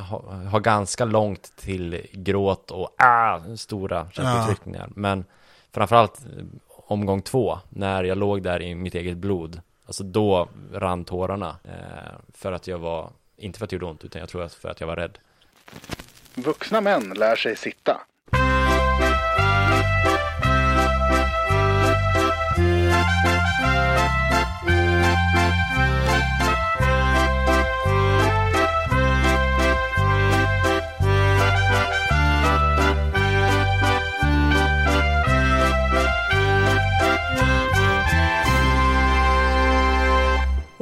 ha, 0.00 0.32
har 0.32 0.60
ganska 0.60 1.04
långt 1.04 1.56
till 1.56 2.06
gråt 2.12 2.70
och 2.70 2.94
ah, 2.98 3.40
stora 3.56 4.10
känsloutryckningar. 4.10 4.90
Men 4.94 5.24
framförallt 5.72 6.20
eh, 6.24 6.44
omgång 6.66 7.22
två, 7.22 7.58
när 7.68 8.04
jag 8.04 8.18
låg 8.18 8.42
där 8.42 8.62
i 8.62 8.74
mitt 8.74 8.94
eget 8.94 9.16
blod. 9.16 9.60
Alltså 9.86 10.04
då 10.04 10.48
rann 10.72 11.04
tårarna. 11.04 11.56
Eh, 11.64 12.14
för 12.34 12.52
att 12.52 12.66
jag 12.66 12.78
var, 12.78 13.10
inte 13.36 13.58
för 13.58 13.64
att 13.64 13.70
det 13.70 13.76
gjorde 13.76 13.86
ont, 13.86 14.04
utan 14.04 14.20
jag 14.20 14.28
tror 14.28 14.42
att 14.42 14.54
för 14.54 14.68
att 14.68 14.80
jag 14.80 14.86
var 14.86 14.96
rädd. 14.96 15.18
Vuxna 16.34 16.80
män 16.80 17.14
lär 17.16 17.36
sig 17.36 17.56
sitta. 17.56 18.00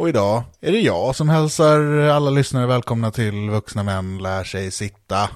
Och 0.09 0.11
idag 0.11 0.43
är 0.61 0.73
det 0.73 0.81
jag 0.81 1.17
som 1.17 1.29
hälsar 1.29 1.81
alla 1.99 2.31
lyssnare 2.31 2.67
välkomna 2.67 3.11
till 3.11 3.51
Vuxna 3.51 3.83
Män 3.83 4.19
Lär 4.19 4.45
Sig 4.45 4.71
Sitta 4.71 5.31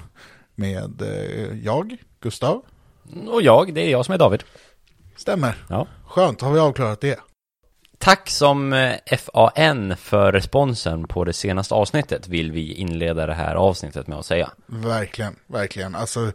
med 0.55 1.01
eh, 1.01 1.57
jag, 1.63 1.97
Gustav. 2.19 2.61
Och 3.27 3.41
jag, 3.41 3.73
det 3.73 3.81
är 3.81 3.91
jag 3.91 4.05
som 4.05 4.13
är 4.13 4.17
David. 4.17 4.43
Stämmer. 5.15 5.65
Ja. 5.69 5.87
Skönt, 6.05 6.41
har 6.41 6.51
vi 6.51 6.59
avklarat 6.59 7.01
det. 7.01 7.19
Tack 7.97 8.29
som 8.29 8.73
eh, 8.73 9.17
FAN 9.17 9.97
för 9.97 10.31
responsen 10.31 11.07
på 11.07 11.23
det 11.23 11.33
senaste 11.33 11.73
avsnittet 11.73 12.27
vill 12.27 12.51
vi 12.51 12.73
inleda 12.73 13.25
det 13.25 13.33
här 13.33 13.55
avsnittet 13.55 14.07
med 14.07 14.17
att 14.17 14.25
säga. 14.25 14.51
Verkligen, 14.65 15.35
verkligen. 15.47 15.95
Alltså, 15.95 16.31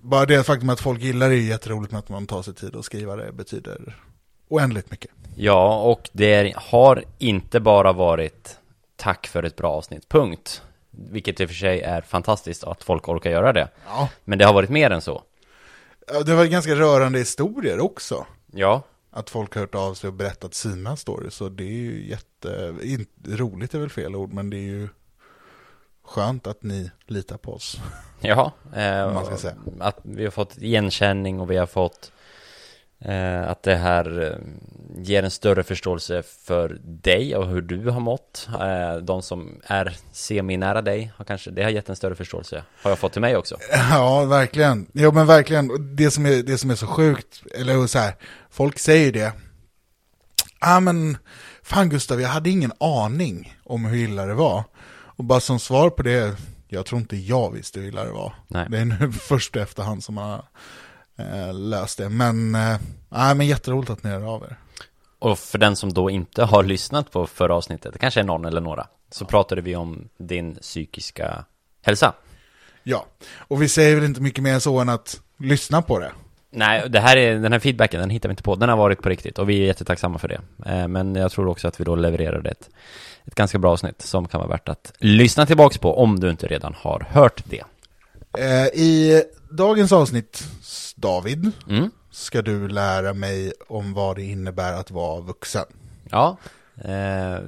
bara 0.00 0.26
det 0.26 0.46
faktum 0.46 0.70
att 0.70 0.80
folk 0.80 1.00
gillar 1.00 1.28
det 1.28 1.34
är 1.34 1.48
jätteroligt 1.48 1.92
med 1.92 1.98
att 1.98 2.08
man 2.08 2.26
tar 2.26 2.42
sig 2.42 2.54
tid 2.54 2.76
att 2.76 2.84
skriva 2.84 3.16
det 3.16 3.32
betyder 3.32 3.96
oändligt 4.48 4.90
mycket. 4.90 5.10
Ja, 5.36 5.80
och 5.82 6.08
det 6.12 6.54
har 6.56 7.04
inte 7.18 7.60
bara 7.60 7.92
varit 7.92 8.58
tack 8.96 9.26
för 9.26 9.42
ett 9.42 9.56
bra 9.56 9.72
avsnitt, 9.72 10.08
punkt. 10.08 10.62
Vilket 10.90 11.40
i 11.40 11.44
och 11.44 11.48
för 11.48 11.54
sig 11.56 11.80
är 11.80 12.00
fantastiskt 12.00 12.64
att 12.64 12.84
folk 12.84 13.08
orkar 13.08 13.30
göra 13.30 13.52
det. 13.52 13.68
Ja. 13.86 14.08
Men 14.24 14.38
det 14.38 14.44
har 14.44 14.52
varit 14.52 14.70
mer 14.70 14.90
än 14.90 15.00
så. 15.00 15.22
Det 16.26 16.34
var 16.34 16.44
ganska 16.44 16.74
rörande 16.74 17.18
historier 17.18 17.80
också. 17.80 18.26
Ja, 18.52 18.82
Att 19.10 19.30
folk 19.30 19.54
har 19.54 19.60
hört 19.60 19.74
av 19.74 19.94
sig 19.94 20.08
och 20.08 20.14
berättat 20.14 20.54
sina 20.54 20.96
stories. 20.96 21.34
Så 21.34 21.48
det 21.48 21.64
är 21.64 21.66
ju 21.68 22.08
jätte, 22.08 22.74
roligt 23.28 23.74
är 23.74 23.78
väl 23.78 23.90
fel 23.90 24.16
ord, 24.16 24.32
men 24.32 24.50
det 24.50 24.56
är 24.56 24.60
ju 24.62 24.88
skönt 26.04 26.46
att 26.46 26.62
ni 26.62 26.90
litar 27.06 27.36
på 27.36 27.52
oss. 27.54 27.78
ja. 28.20 28.52
Eh, 28.76 29.02
Om 29.04 29.14
man 29.14 29.26
ska 29.26 29.36
säga. 29.36 29.54
Att 29.80 29.98
vi 30.02 30.24
har 30.24 30.30
fått 30.30 30.58
igenkänning 30.58 31.40
och 31.40 31.50
vi 31.50 31.56
har 31.56 31.66
fått 31.66 32.12
att 33.46 33.62
det 33.62 33.76
här 33.76 34.22
eh, 34.22 34.38
ger 35.02 35.22
en 35.22 35.30
större 35.30 35.62
förståelse 35.62 36.22
för 36.22 36.78
dig 36.82 37.36
och 37.36 37.48
hur 37.48 37.62
du 37.62 37.90
har 37.90 38.00
mått. 38.00 38.48
Eh, 38.60 38.96
de 38.96 39.22
som 39.22 39.60
är 39.64 39.96
semi-nära 40.12 40.82
dig 40.82 41.12
har 41.16 41.24
kanske, 41.24 41.50
det 41.50 41.62
har 41.62 41.70
gett 41.70 41.88
en 41.88 41.96
större 41.96 42.14
förståelse. 42.14 42.62
Har 42.82 42.90
jag 42.90 42.98
fått 42.98 43.12
till 43.12 43.20
mig 43.20 43.36
också. 43.36 43.56
Ja, 43.90 44.24
verkligen. 44.24 44.86
Ja, 44.92 45.10
men 45.10 45.26
verkligen. 45.26 45.96
Det 45.96 46.10
som 46.10 46.26
är, 46.26 46.42
det 46.42 46.58
som 46.58 46.70
är 46.70 46.74
så 46.74 46.86
sjukt, 46.86 47.42
eller 47.54 47.86
så 47.86 47.98
här, 47.98 48.14
folk 48.50 48.78
säger 48.78 49.12
det. 49.12 49.32
Ja, 50.60 50.80
men 50.80 51.16
fan 51.62 51.88
Gustav, 51.88 52.20
jag 52.20 52.28
hade 52.28 52.50
ingen 52.50 52.72
aning 52.80 53.58
om 53.64 53.84
hur 53.84 53.98
illa 53.98 54.26
det 54.26 54.34
var. 54.34 54.64
Och 54.90 55.24
bara 55.24 55.40
som 55.40 55.58
svar 55.58 55.90
på 55.90 56.02
det, 56.02 56.36
jag 56.68 56.86
tror 56.86 57.00
inte 57.00 57.16
jag 57.16 57.50
visste 57.50 57.80
hur 57.80 57.88
illa 57.88 58.04
det 58.04 58.12
var. 58.12 58.34
Nej. 58.48 58.66
Det 58.70 58.78
är 58.78 58.84
nu 58.84 59.12
först 59.20 59.56
efterhand 59.56 60.04
som 60.04 60.14
man 60.14 60.30
har 60.30 60.44
eh, 61.18 61.54
löst 61.54 61.98
det. 61.98 62.08
Men, 62.08 62.54
eh, 62.54 62.76
nej, 63.08 63.34
men 63.34 63.46
jätteroligt 63.46 63.90
att 63.90 64.02
ni 64.04 64.10
hör 64.10 64.34
av 64.34 64.42
er. 64.42 64.56
Och 65.18 65.38
för 65.38 65.58
den 65.58 65.76
som 65.76 65.92
då 65.92 66.10
inte 66.10 66.44
har 66.44 66.62
lyssnat 66.62 67.10
på 67.10 67.26
förra 67.26 67.54
avsnittet, 67.54 67.92
det 67.92 67.98
kanske 67.98 68.20
är 68.20 68.24
någon 68.24 68.44
eller 68.44 68.60
några, 68.60 68.86
så 69.10 69.24
pratade 69.24 69.60
vi 69.60 69.76
om 69.76 70.08
din 70.18 70.54
psykiska 70.54 71.44
hälsa. 71.82 72.12
Ja, 72.82 73.06
och 73.38 73.62
vi 73.62 73.68
säger 73.68 73.94
väl 73.94 74.04
inte 74.04 74.20
mycket 74.20 74.42
mer 74.42 74.58
så 74.58 74.78
än 74.78 74.88
att 74.88 75.20
lyssna 75.38 75.82
på 75.82 75.98
det. 75.98 76.12
Nej, 76.50 76.88
det 76.88 77.00
här 77.00 77.16
är, 77.16 77.38
den 77.38 77.52
här 77.52 77.58
feedbacken, 77.58 78.00
den 78.00 78.10
hittar 78.10 78.28
vi 78.28 78.32
inte 78.32 78.42
på. 78.42 78.54
Den 78.54 78.68
har 78.68 78.76
varit 78.76 79.02
på 79.02 79.08
riktigt 79.08 79.38
och 79.38 79.50
vi 79.50 79.62
är 79.62 79.66
jättetacksamma 79.66 80.18
för 80.18 80.28
det. 80.28 80.40
Eh, 80.66 80.88
Men 80.88 81.14
jag 81.14 81.32
tror 81.32 81.48
också 81.48 81.68
att 81.68 81.80
vi 81.80 81.84
då 81.84 81.96
levererade 81.96 82.50
ett, 82.50 82.70
ett 83.24 83.34
ganska 83.34 83.58
bra 83.58 83.72
avsnitt 83.72 84.02
som 84.02 84.28
kan 84.28 84.40
vara 84.40 84.50
värt 84.50 84.68
att 84.68 84.92
lyssna 84.98 85.46
tillbaks 85.46 85.78
på 85.78 85.98
om 85.98 86.20
du 86.20 86.30
inte 86.30 86.46
redan 86.46 86.74
har 86.74 87.06
hört 87.10 87.42
det. 87.44 87.62
Eh, 88.38 88.66
I 88.66 89.22
dagens 89.50 89.92
avsnitt, 89.92 90.44
David, 90.96 91.50
Mm. 91.68 91.90
ska 92.10 92.42
du 92.42 92.68
lära 92.68 93.14
mig 93.14 93.52
om 93.68 93.94
vad 93.94 94.16
det 94.16 94.22
innebär 94.24 94.72
att 94.72 94.90
vara 94.90 95.20
vuxen. 95.20 95.64
Ja, 96.10 96.36
eh, 96.84 97.38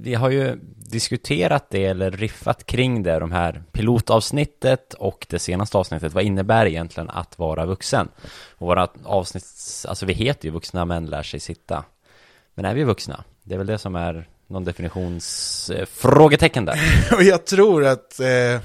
vi 0.00 0.14
har 0.14 0.30
ju 0.30 0.58
diskuterat 0.76 1.66
det 1.70 1.84
eller 1.84 2.10
riffat 2.10 2.66
kring 2.66 3.02
det, 3.02 3.18
de 3.18 3.32
här 3.32 3.62
pilotavsnittet 3.72 4.94
och 4.94 5.26
det 5.30 5.38
senaste 5.38 5.78
avsnittet. 5.78 6.12
Vad 6.12 6.24
innebär 6.24 6.66
egentligen 6.66 7.10
att 7.10 7.38
vara 7.38 7.66
vuxen? 7.66 8.08
Och 8.56 8.66
våra 8.66 8.88
avsnitt, 9.04 9.44
alltså 9.88 10.06
vi 10.06 10.12
heter 10.12 10.44
ju 10.48 10.52
Vuxna 10.52 10.84
män 10.84 11.06
lär 11.06 11.22
sig 11.22 11.40
sitta. 11.40 11.84
Men 12.54 12.64
är 12.64 12.74
vi 12.74 12.84
vuxna? 12.84 13.24
Det 13.42 13.54
är 13.54 13.58
väl 13.58 13.66
det 13.66 13.78
som 13.78 13.96
är 13.96 14.28
någon 14.46 14.64
definitionsfrågetecken 14.64 16.68
eh, 16.68 16.74
där. 16.74 16.80
Och 17.16 17.22
jag 17.22 17.46
tror 17.46 17.84
att, 17.84 18.20
eh, 18.20 18.60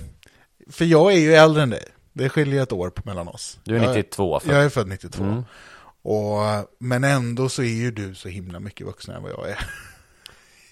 för 0.70 0.86
jag 0.86 1.14
är 1.14 1.18
ju 1.18 1.34
äldre 1.34 1.64
än 1.64 1.70
dig, 1.70 1.84
det 2.14 2.30
skiljer 2.30 2.64
ett 2.64 2.72
år 2.72 2.92
mellan 3.04 3.28
oss. 3.28 3.60
Du 3.64 3.76
är 3.76 3.84
Jag 3.84 3.96
92 3.96 4.40
för. 4.40 4.54
Jag 4.54 4.64
är 4.64 4.70
född 4.70 4.88
92. 4.88 5.24
Mm. 5.24 5.44
Och, 6.02 6.40
men 6.80 7.04
ändå 7.04 7.50
så 7.50 7.62
är 7.62 7.66
ju 7.76 7.92
du 7.92 8.16
så 8.16 8.30
himla 8.30 8.60
mycket 8.60 8.88
vuxnare 8.88 9.18
än 9.18 9.24
vad 9.24 9.32
jag 9.32 9.50
är. 9.50 9.58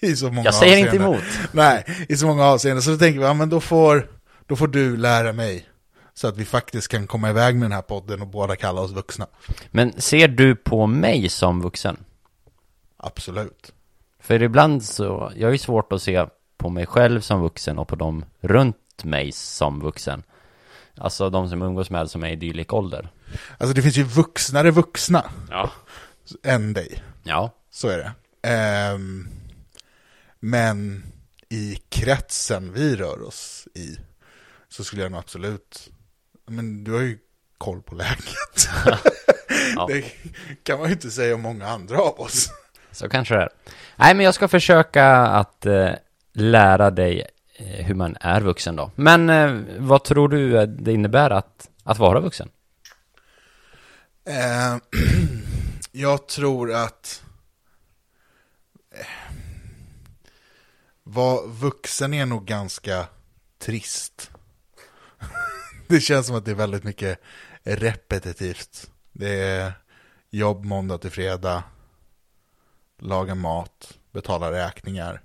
I 0.00 0.16
så 0.16 0.30
många 0.30 0.44
Jag 0.44 0.54
säger 0.54 0.76
inte 0.76 0.90
avseenden. 0.90 1.12
emot. 1.12 1.24
Nej, 1.52 1.84
i 2.08 2.16
så 2.16 2.26
många 2.26 2.44
avseenden. 2.44 2.82
Så 2.82 2.90
då 2.90 2.96
tänker 2.96 3.20
vi, 3.20 3.26
ja 3.26 3.34
men 3.34 3.48
då 3.48 3.60
får, 3.60 4.10
då 4.46 4.56
får 4.56 4.68
du 4.68 4.96
lära 4.96 5.32
mig. 5.32 5.68
Så 6.14 6.28
att 6.28 6.36
vi 6.36 6.44
faktiskt 6.44 6.88
kan 6.88 7.06
komma 7.06 7.30
iväg 7.30 7.54
med 7.54 7.64
den 7.64 7.72
här 7.72 7.82
podden 7.82 8.22
och 8.22 8.28
båda 8.28 8.56
kalla 8.56 8.80
oss 8.80 8.90
vuxna. 8.90 9.26
Men 9.70 10.00
ser 10.00 10.28
du 10.28 10.56
på 10.56 10.86
mig 10.86 11.28
som 11.28 11.60
vuxen? 11.62 11.96
Absolut. 12.96 13.72
För 14.20 14.42
ibland 14.42 14.84
så, 14.84 15.32
jag 15.36 15.46
har 15.48 15.52
ju 15.52 15.58
svårt 15.58 15.92
att 15.92 16.02
se 16.02 16.26
på 16.56 16.68
mig 16.68 16.86
själv 16.86 17.20
som 17.20 17.40
vuxen 17.40 17.78
och 17.78 17.88
på 17.88 17.96
dem 17.96 18.24
runt 18.40 19.04
mig 19.04 19.32
som 19.32 19.80
vuxen. 19.80 20.22
Alltså 21.00 21.30
de 21.30 21.48
som 21.50 21.62
umgås 21.62 21.90
med 21.90 22.10
som 22.10 22.24
är 22.24 22.28
i 22.30 22.36
dylik 22.36 22.72
ålder. 22.72 23.08
Alltså 23.58 23.74
det 23.74 23.82
finns 23.82 23.96
ju 23.96 24.02
vuxnare 24.02 24.70
vuxna 24.70 25.30
Ja. 25.50 25.70
än 26.44 26.72
dig. 26.72 27.02
Ja. 27.22 27.50
Så 27.70 27.88
är 27.88 27.98
det. 27.98 28.12
Ehm, 28.48 29.28
men 30.40 31.04
i 31.48 31.78
kretsen 31.88 32.72
vi 32.72 32.96
rör 32.96 33.22
oss 33.22 33.68
i 33.74 33.98
så 34.68 34.84
skulle 34.84 35.02
jag 35.02 35.12
nog 35.12 35.18
absolut, 35.18 35.88
men 36.46 36.84
du 36.84 36.92
har 36.92 37.00
ju 37.00 37.18
koll 37.58 37.82
på 37.82 37.94
läget. 37.94 38.68
Ja. 39.76 39.86
Det 39.88 40.04
kan 40.62 40.78
man 40.78 40.86
ju 40.88 40.92
inte 40.92 41.10
säga 41.10 41.34
om 41.34 41.40
många 41.40 41.66
andra 41.68 41.98
av 42.00 42.20
oss. 42.20 42.48
Så 42.92 43.08
kanske 43.08 43.34
det 43.34 43.42
är. 43.42 43.48
Nej, 43.96 44.14
men 44.14 44.24
jag 44.24 44.34
ska 44.34 44.48
försöka 44.48 45.06
att 45.16 45.66
eh, 45.66 45.90
lära 46.32 46.90
dig 46.90 47.26
Eh, 47.60 47.84
hur 47.84 47.94
man 47.94 48.16
är 48.20 48.40
vuxen 48.40 48.76
då. 48.76 48.90
Men 48.94 49.30
eh, 49.30 49.78
vad 49.78 50.04
tror 50.04 50.28
du 50.28 50.58
eh, 50.58 50.68
det 50.68 50.92
innebär 50.92 51.30
att, 51.30 51.70
att 51.84 51.98
vara 51.98 52.20
vuxen? 52.20 52.48
Eh, 54.24 54.76
jag 55.92 56.28
tror 56.28 56.72
att 56.72 57.22
eh, 58.90 59.06
vara 61.02 61.46
vuxen 61.46 62.14
är 62.14 62.26
nog 62.26 62.44
ganska 62.44 63.06
trist. 63.58 64.30
det 65.88 66.00
känns 66.00 66.26
som 66.26 66.36
att 66.36 66.44
det 66.44 66.50
är 66.50 66.54
väldigt 66.54 66.84
mycket 66.84 67.20
repetitivt. 67.62 68.90
Det 69.12 69.40
är 69.40 69.72
jobb 70.30 70.64
måndag 70.64 70.98
till 70.98 71.10
fredag, 71.10 71.62
laga 72.98 73.34
mat, 73.34 73.98
betala 74.12 74.52
räkningar. 74.52 75.20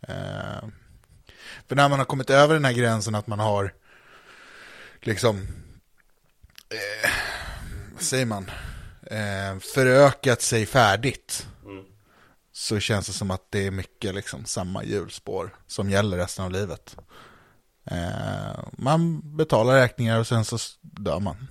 Eh, 0.00 0.68
för 1.68 1.76
när 1.76 1.88
man 1.88 1.98
har 1.98 2.06
kommit 2.06 2.30
över 2.30 2.54
den 2.54 2.64
här 2.64 2.72
gränsen 2.72 3.14
att 3.14 3.26
man 3.26 3.38
har 3.38 3.72
liksom, 5.00 5.36
eh, 6.70 7.10
vad 7.92 8.02
säger 8.02 8.26
man, 8.26 8.50
eh, 9.02 9.58
förökat 9.74 10.42
sig 10.42 10.66
färdigt. 10.66 11.46
Så 12.52 12.80
känns 12.80 13.06
det 13.06 13.12
som 13.12 13.30
att 13.30 13.46
det 13.50 13.66
är 13.66 13.70
mycket 13.70 14.14
liksom 14.14 14.44
samma 14.44 14.84
hjulspår 14.84 15.54
som 15.66 15.90
gäller 15.90 16.16
resten 16.16 16.44
av 16.44 16.50
livet. 16.50 16.96
Eh, 17.90 18.58
man 18.72 19.20
betalar 19.36 19.74
räkningar 19.74 20.18
och 20.18 20.26
sen 20.26 20.44
så 20.44 20.58
dör 20.80 21.20
man. 21.20 21.48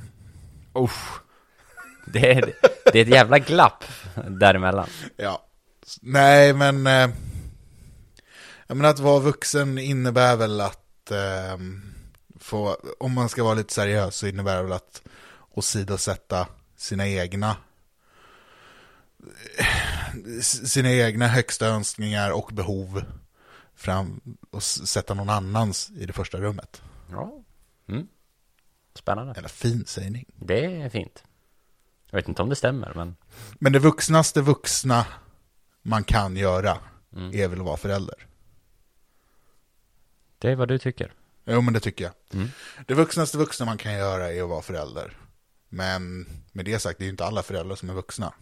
Usch. 0.78 1.22
Det 2.06 2.32
är, 2.32 2.54
det 2.94 3.00
är 3.00 3.04
ett 3.04 3.08
jävla 3.08 3.40
glapp 3.40 3.84
däremellan. 4.28 4.90
Ja, 5.18 5.48
nej 6.02 6.54
men 6.54 6.88
eh, 6.88 7.10
Jag 8.68 8.78
menar 8.78 8.90
att 8.90 9.00
vara 9.00 9.20
vuxen 9.20 9.78
innebär 9.78 10.36
väl 10.36 10.62
att 10.62 11.12
ehm, 11.12 11.94
få, 12.40 12.78
om 13.00 13.14
man 13.14 13.30
ska 13.30 13.44
vara 13.44 13.54
lite 13.54 13.74
seriös 13.74 14.16
så 14.16 14.28
innebär 14.28 14.58
det 14.58 14.64
väl 14.64 14.72
att 14.72 15.02
åsidosätta 15.50 16.48
sina 16.76 17.08
egna 17.08 17.58
sina 20.42 20.92
egna 20.92 21.28
högsta 21.28 21.68
önskningar 21.68 22.32
och 22.32 22.50
behov 22.54 23.04
fram 23.76 24.22
och 24.52 24.64
sätta 24.64 25.14
någon 25.14 25.30
annans 25.30 25.90
i 25.90 26.06
det 26.06 26.14
första 26.14 26.38
rummet. 26.38 26.82
Ja. 27.12 27.44
Mm. 27.88 28.08
Spännande. 28.94 29.34
Eller 29.38 29.50
fin 29.50 29.86
sägning. 29.86 30.26
Det 30.36 30.66
är 30.66 30.90
fint. 30.90 31.24
Jag 32.10 32.18
vet 32.18 32.28
inte 32.28 32.42
om 32.42 32.50
det 32.50 32.56
stämmer, 32.56 32.94
men 32.96 33.16
Men 33.60 33.74
det 33.74 33.80
vuxnaste 33.80 34.42
vuxna 34.42 35.06
man 35.82 36.04
kan 36.04 36.36
göra 36.36 36.78
Mm. 37.16 37.36
är 37.36 37.48
väl 37.48 37.60
att 37.60 37.66
vara 37.66 37.78
förälder. 37.78 38.28
Det 40.38 40.52
är 40.52 40.56
vad 40.56 40.68
du 40.68 40.78
tycker. 40.78 41.14
Jo 41.46 41.62
men 41.62 41.74
det 41.74 41.80
tycker 41.80 42.04
jag. 42.04 42.14
Mm. 42.34 42.48
Det 42.86 42.94
vuxnaste 42.94 43.38
vuxna 43.38 43.66
man 43.66 43.78
kan 43.78 43.94
göra 43.94 44.34
är 44.34 44.44
att 44.44 44.50
vara 44.50 44.62
förälder. 44.62 45.18
Men 45.70 46.28
med 46.52 46.66
det 46.66 46.80
sagt, 46.80 47.00
det 47.00 47.04
är 47.04 47.06
ju 47.06 47.12
inte 47.12 47.26
alla 47.26 47.44
föräldrar 47.44 47.76
som 47.76 47.90
är 47.90 47.94
vuxna. 47.94 48.34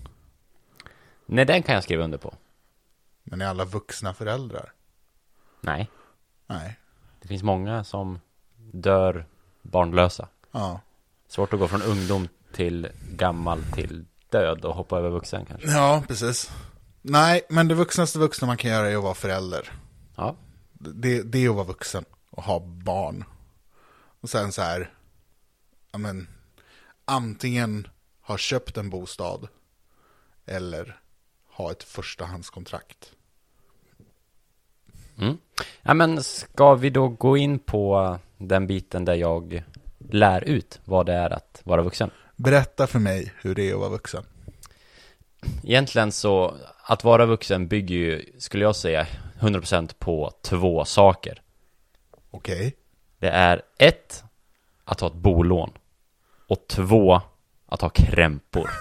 Nej, 1.26 1.46
den 1.46 1.64
kan 1.64 1.76
jag 1.76 1.84
skriva 1.84 2.04
under 2.04 2.18
på. 2.18 2.34
Men 3.24 3.42
är 3.42 3.46
alla 3.46 3.66
vuxna 3.66 4.14
föräldrar? 4.14 4.72
Nej, 5.62 5.90
Nej. 6.48 6.80
det 7.22 7.28
finns 7.28 7.44
många 7.44 7.84
som 7.84 8.20
dör 8.58 9.26
barnlösa. 9.62 10.28
Ja. 10.52 10.82
Svårt 11.28 11.54
att 11.54 11.60
gå 11.60 11.68
från 11.68 11.82
ungdom 11.82 12.28
till 12.52 12.88
gammal 13.12 13.64
till 13.74 14.06
död 14.30 14.66
och 14.66 14.76
hoppa 14.76 14.98
över 14.98 15.10
vuxen 15.10 15.46
kanske. 15.46 15.72
Ja, 15.72 16.04
precis. 16.08 16.52
Nej, 17.02 17.42
men 17.50 17.68
det 17.68 17.76
vuxnaste 17.76 18.20
vuxna 18.20 18.48
man 18.48 18.58
kan 18.58 18.72
göra 18.72 18.90
är 18.90 18.98
att 18.98 19.04
vara 19.04 19.14
förälder. 19.14 19.72
Ja, 20.16 20.36
Det, 20.80 21.24
det 21.24 21.45
är 21.45 21.50
att 21.50 21.56
vara 21.56 21.66
vuxen 21.66 22.06
och 22.30 22.44
ha 22.44 22.60
barn. 22.60 23.24
Och 24.22 24.30
sen 24.30 24.51
så 24.51 24.62
här, 24.62 24.94
ja 25.92 25.98
men, 25.98 26.27
antingen 27.06 27.88
ha 28.22 28.38
köpt 28.38 28.77
en 28.77 28.89
bostad 28.89 29.48
eller 30.45 31.00
ha 31.48 31.72
ett 31.72 31.83
förstahandskontrakt. 31.83 33.12
mm. 35.18 35.38
ja 35.81 35.94
men 35.94 36.24
ska 36.24 36.75
vi 36.75 36.89
då 36.89 37.07
gå 37.07 37.38
in 37.38 37.60
på 37.60 38.18
den 38.38 38.68
biten 38.68 39.06
där 39.06 39.16
jag 39.16 39.63
lär 39.98 40.42
ut 40.44 40.80
vad 40.86 41.06
det 41.06 41.13
är 41.13 41.30
att 41.30 41.62
vara 41.63 41.81
vuxen? 41.81 42.12
Berätta 42.36 42.88
för 42.88 43.00
mig 43.00 43.33
hur 43.42 43.56
det 43.56 43.69
är 43.69 43.74
att 43.74 43.80
vara 43.80 43.89
vuxen. 43.89 44.24
Egentligen 45.63 46.12
så, 46.12 46.56
att 46.83 47.04
vara 47.04 47.25
vuxen 47.25 47.68
bygger 47.68 47.95
ju, 47.95 48.25
skulle 48.38 48.63
jag 48.63 48.75
säga, 48.75 49.07
100% 49.46 49.96
på 50.00 50.32
två 50.42 50.86
saker. 50.86 51.42
Okej? 52.32 52.76
Det 53.20 53.30
är 53.30 53.62
ett, 53.78 54.24
att 54.86 55.00
ha 55.02 55.08
ett 55.08 55.14
bolån. 55.14 55.72
Och 56.48 56.66
två, 56.68 57.22
att 57.68 57.82
ha 57.82 57.90
krämpor. 57.90 58.70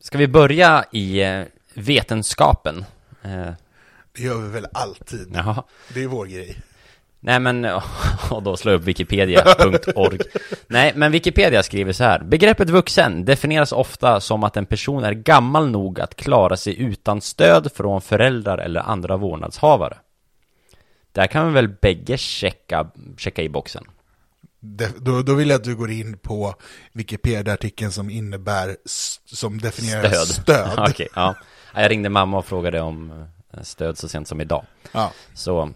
Ska 0.00 0.18
vi 0.18 0.28
börja 0.28 0.84
i 0.92 1.22
eh, 1.22 1.42
vetenskapen? 1.74 2.84
Eh, 3.22 3.50
Det 4.12 4.22
gör 4.22 4.38
vi 4.42 4.48
väl 4.48 4.66
alltid. 4.72 5.30
jaha. 5.34 5.64
Det 5.94 6.02
är 6.02 6.06
vår 6.06 6.26
grej. 6.26 6.56
Nej 7.20 7.40
men, 7.40 7.64
och 8.30 8.42
då 8.42 8.56
slår 8.56 8.72
jag 8.72 8.80
upp 8.80 8.86
wikipedia.org 8.86 10.18
Nej 10.66 10.92
men 10.96 11.12
Wikipedia 11.12 11.62
skriver 11.62 11.92
så 11.92 12.04
här. 12.04 12.22
Begreppet 12.22 12.70
vuxen 12.70 13.24
definieras 13.24 13.72
ofta 13.72 14.20
som 14.20 14.44
att 14.44 14.56
en 14.56 14.66
person 14.66 15.04
är 15.04 15.12
gammal 15.12 15.70
nog 15.70 16.00
att 16.00 16.14
klara 16.14 16.56
sig 16.56 16.80
utan 16.80 17.20
stöd 17.20 17.72
från 17.74 18.00
föräldrar 18.00 18.58
eller 18.58 18.80
andra 18.80 19.16
vårdnadshavare. 19.16 19.96
Där 21.12 21.26
kan 21.26 21.46
vi 21.46 21.52
väl 21.52 21.68
bägge 21.68 22.18
checka, 22.18 22.90
checka 23.16 23.42
i 23.42 23.48
boxen. 23.48 23.84
De, 24.60 24.86
då, 24.96 25.22
då 25.22 25.34
vill 25.34 25.48
jag 25.48 25.56
att 25.56 25.64
du 25.64 25.76
går 25.76 25.90
in 25.90 26.18
på 26.18 26.54
Wikipedia-artikeln 26.92 27.92
som 27.92 28.10
innebär, 28.10 28.76
som 29.24 29.58
definierar 29.60 30.08
Stöd, 30.08 30.28
stöd. 30.28 30.78
Okej, 30.90 31.08
ja 31.14 31.34
Jag 31.74 31.90
ringde 31.90 32.08
mamma 32.08 32.38
och 32.38 32.46
frågade 32.46 32.80
om 32.80 33.26
eh, 33.54 33.62
stöd 33.62 33.98
så 33.98 34.08
sent 34.08 34.28
som 34.28 34.40
idag. 34.40 34.64
Ja. 34.92 35.12
Så, 35.34 35.70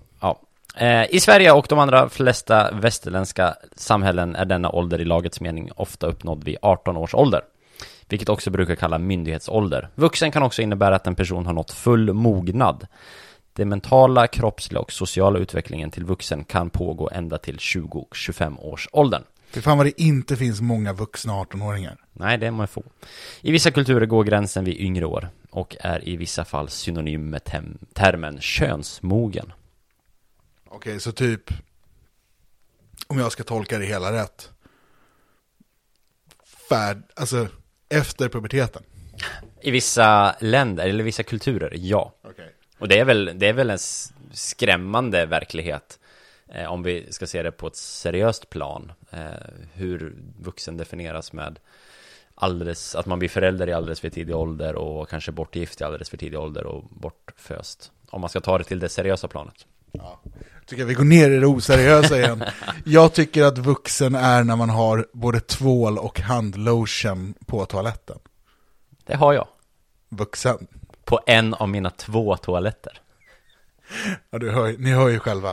I 1.11 1.21
Sverige 1.21 1.53
och 1.53 1.67
de 1.69 1.79
andra 1.79 2.09
flesta 2.09 2.71
västerländska 2.71 3.55
samhällen 3.77 4.37
är 4.37 4.45
denna 4.45 4.71
ålder 4.71 5.01
i 5.01 5.05
lagets 5.05 5.41
mening 5.41 5.71
ofta 5.77 6.07
uppnådd 6.07 6.45
vid 6.45 6.57
18 6.63 6.97
års 6.97 7.15
ålder. 7.15 7.41
Vilket 8.09 8.29
också 8.29 8.51
brukar 8.51 8.75
kalla 8.75 8.99
myndighetsålder. 8.99 9.89
Vuxen 9.95 10.33
kan 10.33 10.43
också 10.43 10.63
innebära 10.63 10.97
att 10.97 11.07
en 11.07 11.15
person 11.15 11.47
har 11.47 11.53
nått 11.53 11.71
full 11.71 12.13
mognad. 12.13 12.87
Den 13.53 13.69
mentala, 13.69 14.27
kroppsliga 14.27 14.81
och 14.81 14.93
sociala 14.93 15.39
utvecklingen 15.39 15.91
till 15.91 16.05
vuxen 16.05 16.45
kan 16.45 16.71
pågå 16.71 17.11
ända 17.13 17.39
till 17.39 17.57
20-25 17.57 18.61
års 18.61 18.89
åldern. 18.93 19.23
Fy 19.51 19.61
fan 19.61 19.79
vad 19.79 19.87
det 19.87 20.03
inte 20.03 20.37
finns 20.37 20.61
många 20.61 20.93
vuxna 20.93 21.33
18-åringar. 21.33 21.97
Nej, 22.13 22.39
det 22.39 22.47
är 22.47 22.51
man 22.51 22.69
få. 22.69 22.83
I 23.41 23.53
vissa 23.53 23.71
kulturer 23.71 24.07
går 24.07 24.25
gränsen 24.25 24.65
vid 24.65 24.81
yngre 24.81 25.07
år 25.07 25.29
och 25.51 25.77
är 25.81 26.09
i 26.09 26.17
vissa 26.17 26.45
fall 26.45 26.69
synonym 26.69 27.31
med 27.31 27.41
termen 27.93 28.41
könsmogen. 28.41 29.53
Okej, 30.75 31.01
så 31.01 31.13
typ, 31.13 31.51
om 33.07 33.19
jag 33.19 33.33
ska 33.33 33.43
tolka 33.45 33.79
det 33.79 33.85
hela 33.85 34.13
rätt, 34.13 34.51
färd, 36.69 37.03
alltså 37.17 37.49
efter 37.89 38.29
puberteten. 38.29 38.83
I 39.61 39.71
vissa 39.71 40.37
länder, 40.41 40.89
eller 40.89 41.05
vissa 41.05 41.23
kulturer, 41.23 41.73
ja. 41.75 42.15
Okej. 42.23 42.55
Och 42.79 42.89
det 42.89 42.99
är 42.99 43.05
väl, 43.05 43.33
det 43.35 43.49
är 43.49 43.53
väl 43.53 43.71
en 43.71 43.79
skrämmande 44.33 45.27
verklighet 45.27 45.99
eh, 46.49 46.73
Om 46.73 46.83
vi 46.83 47.13
ska 47.13 47.27
se 47.27 47.43
det 47.43 47.53
på 47.53 47.67
ett 47.67 47.77
seriöst 47.77 48.51
plan 48.51 48.93
eh, 49.11 49.21
Hur 49.73 50.17
vuxen 50.41 50.77
definieras 50.77 51.33
med 51.33 51.59
alldeles, 52.35 52.95
Att 52.95 53.07
man 53.07 53.19
blir 53.19 53.29
förälder 53.29 53.69
i 53.69 53.73
alldeles 53.73 54.01
för 54.01 54.11
tidig 54.11 54.37
ålder 54.37 54.75
och 54.75 55.09
kanske 55.09 55.33
bortgift 55.33 55.81
i 55.81 55.85
alldeles 55.85 56.11
för 56.11 56.17
tidig 56.17 56.39
ålder 56.39 56.67
och 56.67 56.85
bortföst 56.85 57.93
Om 58.11 58.21
man 58.21 58.31
ska 58.31 58.41
ta 58.41 58.59
det 58.59 58.65
till 58.65 58.79
det 58.79 58.89
seriösa 58.89 59.29
planet 59.29 59.67
Ja. 59.99 60.21
Tycker 60.67 60.83
jag 60.83 60.87
vi 60.87 60.95
går 60.95 61.05
ner 61.05 61.31
i 61.31 61.39
det 61.39 61.47
oseriösa 61.47 62.19
igen. 62.19 62.45
Jag 62.85 63.13
tycker 63.13 63.45
att 63.45 63.59
vuxen 63.59 64.15
är 64.15 64.45
när 64.45 64.57
man 64.57 64.71
har 64.71 65.07
både 65.13 65.41
tvål 65.41 65.99
och 65.99 66.21
handlotion 66.21 67.35
på 67.47 67.67
toaletten. 67.67 68.19
Det 69.07 69.17
har 69.17 69.33
jag 69.33 69.47
Vuxen. 70.09 70.67
På 71.05 71.21
en 71.27 71.55
av 71.55 71.69
mina 71.69 71.91
två 71.91 72.37
toaletter 72.37 73.01
Ja, 74.31 74.39
du 74.39 74.51
hör, 74.51 74.75
ni 74.79 74.91
hör 74.91 75.09
ju 75.09 75.19
själva. 75.19 75.49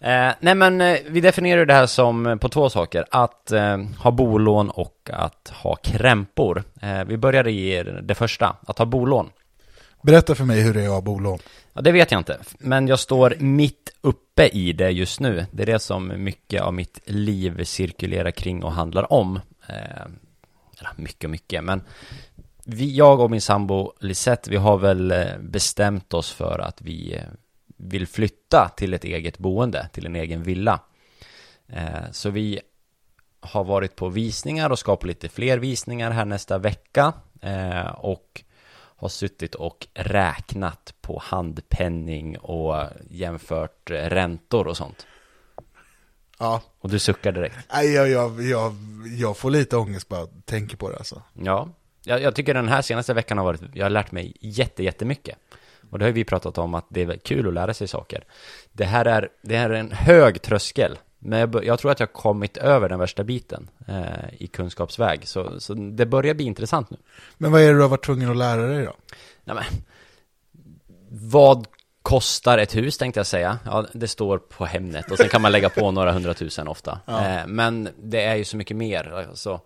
Eh, 0.00 0.32
nej 0.40 0.54
men 0.54 0.80
eh, 0.80 0.98
vi 1.06 1.20
definierar 1.20 1.66
det 1.66 1.74
här 1.74 1.86
som 1.86 2.26
eh, 2.26 2.36
på 2.36 2.48
två 2.48 2.70
saker. 2.70 3.04
Att 3.10 3.52
eh, 3.52 3.78
ha 3.98 4.10
bolån 4.10 4.70
och 4.70 5.10
att 5.12 5.52
ha 5.54 5.76
krämpor. 5.76 6.64
Eh, 6.82 7.04
vi 7.04 7.16
börjar 7.16 7.48
i 7.48 7.84
det 8.02 8.14
första, 8.14 8.56
att 8.66 8.78
ha 8.78 8.86
bolån. 8.86 9.30
Berätta 10.02 10.34
för 10.34 10.44
mig 10.44 10.60
hur 10.60 10.74
det 10.74 10.82
är 10.82 10.86
att 10.86 10.92
ha 10.92 11.00
bolån. 11.00 11.38
Ja, 11.72 11.80
det 11.80 11.92
vet 11.92 12.10
jag 12.10 12.20
inte. 12.20 12.38
Men 12.58 12.88
jag 12.88 12.98
står 12.98 13.34
mitt 13.38 13.90
uppe 14.00 14.46
i 14.46 14.72
det 14.72 14.90
just 14.90 15.20
nu. 15.20 15.46
Det 15.50 15.62
är 15.62 15.66
det 15.66 15.78
som 15.78 16.24
mycket 16.24 16.62
av 16.62 16.74
mitt 16.74 17.00
liv 17.04 17.64
cirkulerar 17.64 18.30
kring 18.30 18.62
och 18.62 18.72
handlar 18.72 19.12
om. 19.12 19.40
Eh, 19.68 20.06
mycket 20.96 21.24
och 21.24 21.30
mycket, 21.30 21.64
men 21.64 21.82
vi, 22.64 22.96
jag 22.96 23.20
och 23.20 23.30
min 23.30 23.40
sambo 23.40 23.92
Lisette, 24.00 24.50
vi 24.50 24.56
har 24.56 24.78
väl 24.78 25.10
eh, 25.10 25.38
bestämt 25.40 26.14
oss 26.14 26.30
för 26.30 26.58
att 26.58 26.82
vi 26.82 27.14
eh, 27.14 27.22
vill 27.76 28.06
flytta 28.06 28.70
till 28.76 28.94
ett 28.94 29.04
eget 29.04 29.38
boende, 29.38 29.88
till 29.92 30.06
en 30.06 30.16
egen 30.16 30.42
villa. 30.42 30.80
Eh, 31.68 32.10
så 32.10 32.30
vi 32.30 32.60
har 33.40 33.64
varit 33.64 33.96
på 33.96 34.08
visningar 34.08 34.70
och 34.70 34.78
ska 34.78 34.96
på 34.96 35.06
lite 35.06 35.28
fler 35.28 35.58
visningar 35.58 36.10
här 36.10 36.24
nästa 36.24 36.58
vecka. 36.58 37.12
Eh, 37.40 37.86
och 37.86 38.42
har 39.02 39.08
suttit 39.08 39.54
och 39.54 39.86
räknat 39.94 40.94
på 41.00 41.22
handpenning 41.24 42.38
och 42.38 42.86
jämfört 43.10 43.90
räntor 43.90 44.66
och 44.66 44.76
sånt. 44.76 45.06
Ja, 46.38 46.62
Och 46.80 46.90
du 46.90 46.98
suckar 46.98 47.32
direkt. 47.32 47.56
Nej, 47.72 47.92
jag, 47.92 48.08
jag, 48.08 48.42
jag, 48.42 48.74
jag 49.18 49.36
får 49.36 49.50
lite 49.50 49.76
ångest 49.76 50.08
bara 50.08 50.22
att 50.22 50.46
tänka 50.46 50.76
på 50.76 50.90
det 50.90 50.96
alltså. 50.96 51.22
Ja, 51.32 51.68
jag, 52.04 52.22
jag 52.22 52.34
tycker 52.34 52.54
den 52.54 52.68
här 52.68 52.82
senaste 52.82 53.14
veckan 53.14 53.38
har 53.38 53.44
varit, 53.44 53.62
jag 53.74 53.84
har 53.84 53.90
lärt 53.90 54.12
mig 54.12 54.36
jätte, 54.40 54.82
jättemycket. 54.82 55.38
Och 55.90 55.98
det 55.98 56.04
har 56.04 56.12
vi 56.12 56.24
pratat 56.24 56.58
om 56.58 56.74
att 56.74 56.86
det 56.88 57.02
är 57.02 57.16
kul 57.16 57.48
att 57.48 57.54
lära 57.54 57.74
sig 57.74 57.88
saker. 57.88 58.24
Det 58.72 58.84
här 58.84 59.04
är, 59.04 59.28
det 59.42 59.56
här 59.56 59.70
är 59.70 59.74
en 59.74 59.92
hög 59.92 60.42
tröskel. 60.42 60.98
Men 61.22 61.38
jag, 61.38 61.64
jag 61.64 61.78
tror 61.78 61.90
att 61.90 62.00
jag 62.00 62.06
har 62.06 62.12
kommit 62.12 62.56
över 62.56 62.88
den 62.88 62.98
värsta 62.98 63.24
biten 63.24 63.70
eh, 63.88 64.34
i 64.38 64.46
kunskapsväg. 64.46 65.28
Så, 65.28 65.60
så 65.60 65.74
det 65.74 66.06
börjar 66.06 66.34
bli 66.34 66.44
intressant 66.44 66.90
nu. 66.90 66.96
Men 67.38 67.52
vad 67.52 67.60
är 67.60 67.68
det 67.68 67.74
du 67.74 67.80
har 67.80 67.88
varit 67.88 68.04
tvungen 68.04 68.30
att 68.30 68.36
lära 68.36 68.66
dig 68.66 68.84
då? 68.84 68.94
Nej, 69.44 69.56
men, 69.56 69.64
vad 71.08 71.66
kostar 72.02 72.58
ett 72.58 72.76
hus 72.76 72.98
tänkte 72.98 73.20
jag 73.20 73.26
säga? 73.26 73.58
Ja, 73.64 73.86
det 73.92 74.08
står 74.08 74.38
på 74.38 74.64
Hemnet 74.64 75.10
och 75.10 75.16
sen 75.16 75.28
kan 75.28 75.42
man 75.42 75.52
lägga 75.52 75.68
på 75.68 75.90
några 75.90 76.12
hundratusen 76.12 76.68
ofta. 76.68 77.00
Ja. 77.06 77.28
Eh, 77.28 77.46
men 77.46 77.88
det 78.02 78.22
är 78.22 78.34
ju 78.34 78.44
så 78.44 78.56
mycket 78.56 78.76
mer. 78.76 79.26
Alltså, 79.28 79.60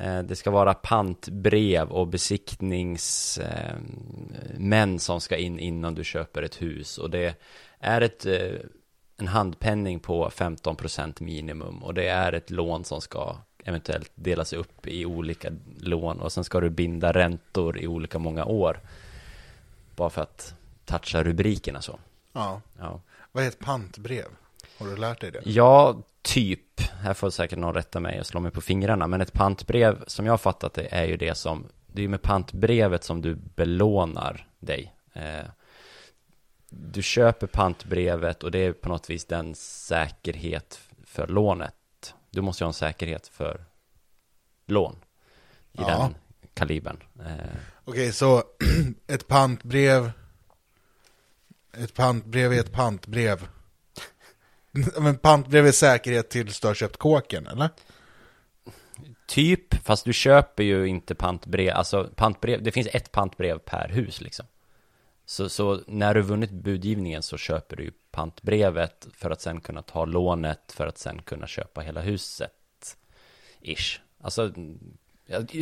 Eh, 0.00 0.22
Det 0.22 0.36
ska 0.36 0.50
vara 0.50 0.74
pantbrev 0.74 1.88
och 1.88 2.08
besiktningsmän 2.08 4.98
som 4.98 5.20
ska 5.20 5.36
in 5.36 5.58
innan 5.58 5.94
du 5.94 6.04
köper 6.04 6.42
ett 6.42 6.62
hus. 6.62 6.98
Och 6.98 7.10
det 7.10 7.34
är 7.80 8.00
ett, 8.00 8.26
eh, 8.26 8.52
en 9.16 9.28
handpenning 9.28 10.00
på 10.00 10.28
15% 10.28 11.22
minimum. 11.22 11.82
Och 11.82 11.94
det 11.94 12.08
är 12.08 12.32
ett 12.32 12.50
lån 12.50 12.84
som 12.84 13.00
ska 13.00 13.36
eventuellt 13.64 14.12
delas 14.14 14.52
upp 14.52 14.86
i 14.86 15.06
olika 15.06 15.50
lån. 15.78 16.20
Och 16.20 16.32
sen 16.32 16.44
ska 16.44 16.60
du 16.60 16.70
binda 16.70 17.12
räntor 17.12 17.78
i 17.78 17.86
olika 17.86 18.18
många 18.18 18.44
år. 18.44 18.80
Bara 19.96 20.10
för 20.10 20.22
att 20.22 20.54
toucha 20.84 21.22
rubrikerna 21.22 21.82
så. 21.82 21.98
Ja. 22.32 22.60
Ja. 22.78 23.00
Vad 23.32 23.44
är 23.44 23.48
ett 23.48 23.58
pantbrev? 23.58 24.26
Har 24.78 24.86
du 24.86 24.96
lärt 24.96 25.20
dig 25.20 25.30
det? 25.30 25.40
Ja, 25.44 26.02
typ. 26.22 26.80
Här 26.80 27.14
får 27.14 27.30
säkert 27.30 27.58
någon 27.58 27.74
rätta 27.74 28.00
mig 28.00 28.20
och 28.20 28.26
slå 28.26 28.40
mig 28.40 28.50
på 28.50 28.60
fingrarna. 28.60 29.06
Men 29.06 29.20
ett 29.20 29.32
pantbrev, 29.32 30.04
som 30.06 30.26
jag 30.26 30.32
har 30.32 30.38
fattat 30.38 30.74
det, 30.74 30.94
är 30.94 31.04
ju 31.04 31.16
det 31.16 31.34
som... 31.34 31.66
Det 31.86 32.00
är 32.00 32.02
ju 32.02 32.08
med 32.08 32.22
pantbrevet 32.22 33.04
som 33.04 33.22
du 33.22 33.34
belånar 33.34 34.48
dig. 34.58 34.94
Eh, 35.12 35.46
du 36.68 37.02
köper 37.02 37.46
pantbrevet 37.46 38.42
och 38.42 38.50
det 38.50 38.58
är 38.58 38.72
på 38.72 38.88
något 38.88 39.10
vis 39.10 39.24
den 39.24 39.54
säkerhet 39.54 40.80
för 41.04 41.26
lånet. 41.26 41.74
Du 42.30 42.40
måste 42.40 42.62
ju 42.62 42.64
ha 42.64 42.70
en 42.70 42.74
säkerhet 42.74 43.26
för 43.28 43.64
lån 44.66 44.96
i 45.72 45.78
Ja. 45.78 45.86
den 45.86 46.14
kalibern. 46.54 47.02
Eh, 47.20 47.56
Okej, 47.84 48.12
så 48.12 48.44
ett 49.06 49.26
pantbrev 49.28 50.12
Ett 51.72 51.94
pantbrev 51.94 52.52
är 52.52 52.60
ett 52.60 52.72
pantbrev 52.72 53.48
Men 54.98 55.18
pantbrev 55.18 55.66
är 55.66 55.72
säkerhet 55.72 56.30
tills 56.30 56.60
du 56.60 56.66
har 56.66 56.74
köpt 56.74 56.96
kåken, 56.96 57.46
eller? 57.46 57.68
Typ, 59.26 59.74
fast 59.84 60.04
du 60.04 60.12
köper 60.12 60.62
ju 60.62 60.86
inte 60.86 61.14
pantbrev, 61.14 61.74
alltså 61.76 62.10
pantbrev, 62.16 62.62
det 62.62 62.72
finns 62.72 62.88
ett 62.92 63.12
pantbrev 63.12 63.58
per 63.58 63.88
hus 63.88 64.20
liksom. 64.20 64.46
Så, 65.26 65.48
så 65.48 65.80
när 65.86 66.14
du 66.14 66.22
vunnit 66.22 66.50
budgivningen 66.50 67.22
så 67.22 67.36
köper 67.36 67.76
du 67.76 67.82
ju 67.82 67.92
pantbrevet 68.10 69.06
för 69.14 69.30
att 69.30 69.40
sen 69.40 69.60
kunna 69.60 69.82
ta 69.82 70.04
lånet 70.04 70.72
för 70.72 70.86
att 70.86 70.98
sen 70.98 71.22
kunna 71.22 71.46
köpa 71.46 71.80
hela 71.80 72.00
huset. 72.00 72.50
Ish. 73.60 74.00
Alltså, 74.22 74.52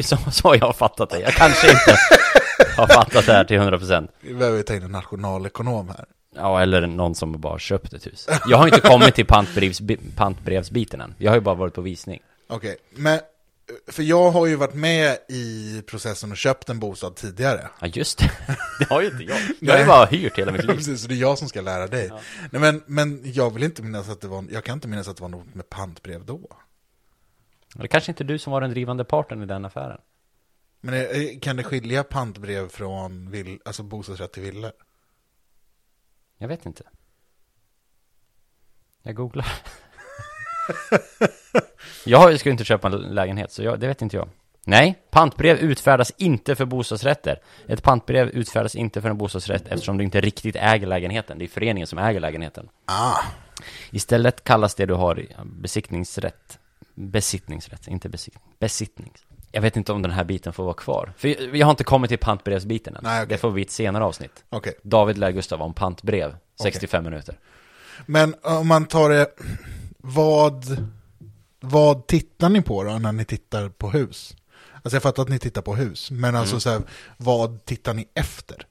så, 0.03 0.17
så 0.33 0.49
har 0.49 0.57
jag 0.57 0.77
fattat 0.77 1.11
det. 1.11 1.21
Jag 1.21 1.33
kanske 1.33 1.71
inte 1.71 1.97
har 2.77 2.87
fattat 2.87 3.27
det 3.27 3.33
här 3.33 3.45
till 3.45 3.59
100%. 3.59 4.09
Vi 4.21 4.35
behöver 4.35 4.63
ta 4.63 4.75
in 4.75 4.83
en 4.83 4.93
nationalekonom 4.93 5.89
här 5.89 6.07
Ja, 6.37 6.63
eller 6.63 6.87
någon 6.87 7.15
som 7.15 7.41
bara 7.41 7.59
köpt 7.59 7.93
ett 7.93 8.07
hus. 8.07 8.29
Jag 8.47 8.59
har 8.59 8.67
inte 8.67 8.81
kommit 8.81 9.15
till 9.15 9.27
pantbrevs, 9.27 9.81
pantbrevsbiten 10.17 11.01
än. 11.01 11.15
Jag 11.19 11.31
har 11.31 11.37
ju 11.37 11.41
bara 11.41 11.55
varit 11.55 11.75
på 11.75 11.81
visning. 11.81 12.21
Okej, 12.47 12.77
men 12.91 13.21
För 13.87 14.03
jag 14.03 14.31
har 14.31 14.47
ju 14.47 14.57
varit 14.57 14.75
med 14.75 15.19
i 15.29 15.83
processen 15.87 16.31
och 16.31 16.37
köpt 16.37 16.69
en 16.69 16.79
bostad 16.79 17.17
tidigare 17.17 17.69
Ja, 17.81 17.87
just 17.87 18.19
det. 18.19 18.31
Det 18.79 18.85
har 18.85 19.01
ju 19.01 19.07
inte 19.07 19.25
jag. 19.25 19.41
Jag 19.61 19.73
har 19.73 19.81
ju 19.81 19.87
bara 19.87 20.07
hyrt 20.07 20.39
hela 20.39 20.53
mitt 20.53 20.65
liv. 20.65 20.75
Precis, 20.77 21.03
så 21.03 21.09
det 21.09 21.15
är 21.15 21.17
jag 21.17 21.39
som 21.39 21.49
ska 21.49 21.61
lära 21.61 21.87
dig 21.87 22.11
Nej 22.53 22.61
men, 22.61 22.83
men 22.87 23.21
jag 23.25 23.55
vill 23.55 23.63
inte 23.63 23.83
minnas 23.83 24.09
att 24.09 24.21
det 24.21 24.29
var, 24.29 24.45
jag 24.51 24.65
kan 24.65 24.75
inte 24.75 24.89
minnas 24.89 25.09
att 25.09 25.17
det 25.17 25.23
var 25.23 25.29
något 25.29 25.55
med 25.55 25.71
pantbrev 25.71 26.25
då 26.25 26.41
Det 27.75 27.89
kanske 27.89 28.13
inte 28.13 28.23
är 28.23 28.27
du 28.27 28.39
som 28.39 28.53
var 28.53 28.61
den 28.61 28.71
drivande 28.71 29.05
parten 29.05 29.43
i 29.43 29.47
den 29.47 29.65
affären. 29.65 30.01
Men 30.81 30.95
eh, 30.95 31.39
kan 31.41 31.57
det 31.57 31.65
skilja 31.65 32.05
pantbrev 32.05 32.69
från 32.69 33.31
vill, 33.31 33.61
alltså 33.65 33.83
bostadsrätt 33.83 34.33
till 34.33 34.43
villor? 34.43 34.73
Jag 36.39 36.49
vet 36.49 36.67
inte. 36.67 36.83
Jag 39.03 39.15
googlar. 39.15 39.47
jag 42.05 42.41
ska 42.41 42.51
inte 42.51 42.65
köpa 42.65 42.89
en 42.89 42.93
lägenhet, 42.93 43.53
så 43.53 43.63
jag, 43.63 43.81
det 43.81 43.87
vet 43.87 44.03
inte 44.03 44.17
jag. 44.17 44.29
Nej, 44.67 44.99
pantbrev 45.11 45.59
utfärdas 45.59 46.13
inte 46.17 46.55
för 46.55 46.65
bostadsrätter. 46.65 47.39
Ett 47.69 47.83
pantbrev 47.83 48.29
utfärdas 48.29 48.75
inte 48.75 49.03
för 49.03 49.11
en 49.11 49.19
bostadsrätt 49.19 49.69
eftersom 49.69 49.99
du 49.99 50.05
inte 50.05 50.21
riktigt 50.21 50.57
äger 50.57 50.87
lägenheten. 50.87 51.39
Det 51.39 51.45
är 51.45 51.49
föreningen 51.49 51.87
som 51.87 51.99
äger 51.99 52.21
lägenheten. 52.21 52.69
Ah, 52.85 53.19
Istället 53.91 54.45
kallas 54.45 54.75
det 54.75 54.87
du 54.87 54.95
har 54.95 55.27
besiktningsrätt. 55.45 56.59
Besittningsrätt, 56.95 57.89
inte 57.89 58.09
besiktning. 58.09 58.45
Besittning. 58.59 59.13
Jag 59.53 59.63
vet 59.63 59.77
inte 59.77 59.93
om 59.93 60.03
den 60.03 60.11
här 60.11 60.25
biten 60.25 60.53
får 60.53 60.65
vara 60.65 60.75
kvar. 60.75 61.13
För 61.17 61.57
jag, 61.57 61.67
har 61.67 61.71
inte 61.71 61.85
kommit 61.85 62.09
till 62.09 62.19
pantbrevsbiten 62.19 62.97
än. 62.97 63.01
Nej, 63.05 63.23
okej. 63.23 63.29
Det 63.29 63.39
får 63.39 63.51
bli 63.51 63.63
ett 63.63 63.71
senare 63.71 64.05
avsnitt. 64.05 64.45
okej 64.51 64.75
David 64.83 65.19
lär 65.19 65.31
Gustav 65.31 65.63
om 65.63 65.75
pantbrev, 65.75 66.37
65 66.63 67.05
minuter. 67.05 67.39
Men 68.07 68.35
om 68.43 68.69
man 68.69 68.87
tar 68.87 69.11
det, 69.11 69.27
vad, 70.07 70.65
vad 71.61 72.07
tittar 72.07 72.49
ni 72.49 72.63
på 72.63 72.85
då 72.85 72.99
när 72.99 73.13
ni 73.13 73.25
tittar 73.25 73.69
på 73.69 73.91
hus? 73.91 74.37
Alltså 74.73 74.97
jag 74.97 75.03
fattar 75.03 75.23
att 75.23 75.29
ni 75.29 75.39
tittar 75.39 75.63
på 75.63 75.75
hus, 75.75 76.11
men 76.11 76.37
alltså 76.37 76.61
så 76.61 76.71
här, 76.71 76.83
vad 77.17 77.65
tittar 77.65 77.95
ni 77.95 78.09
efter? 78.15 78.67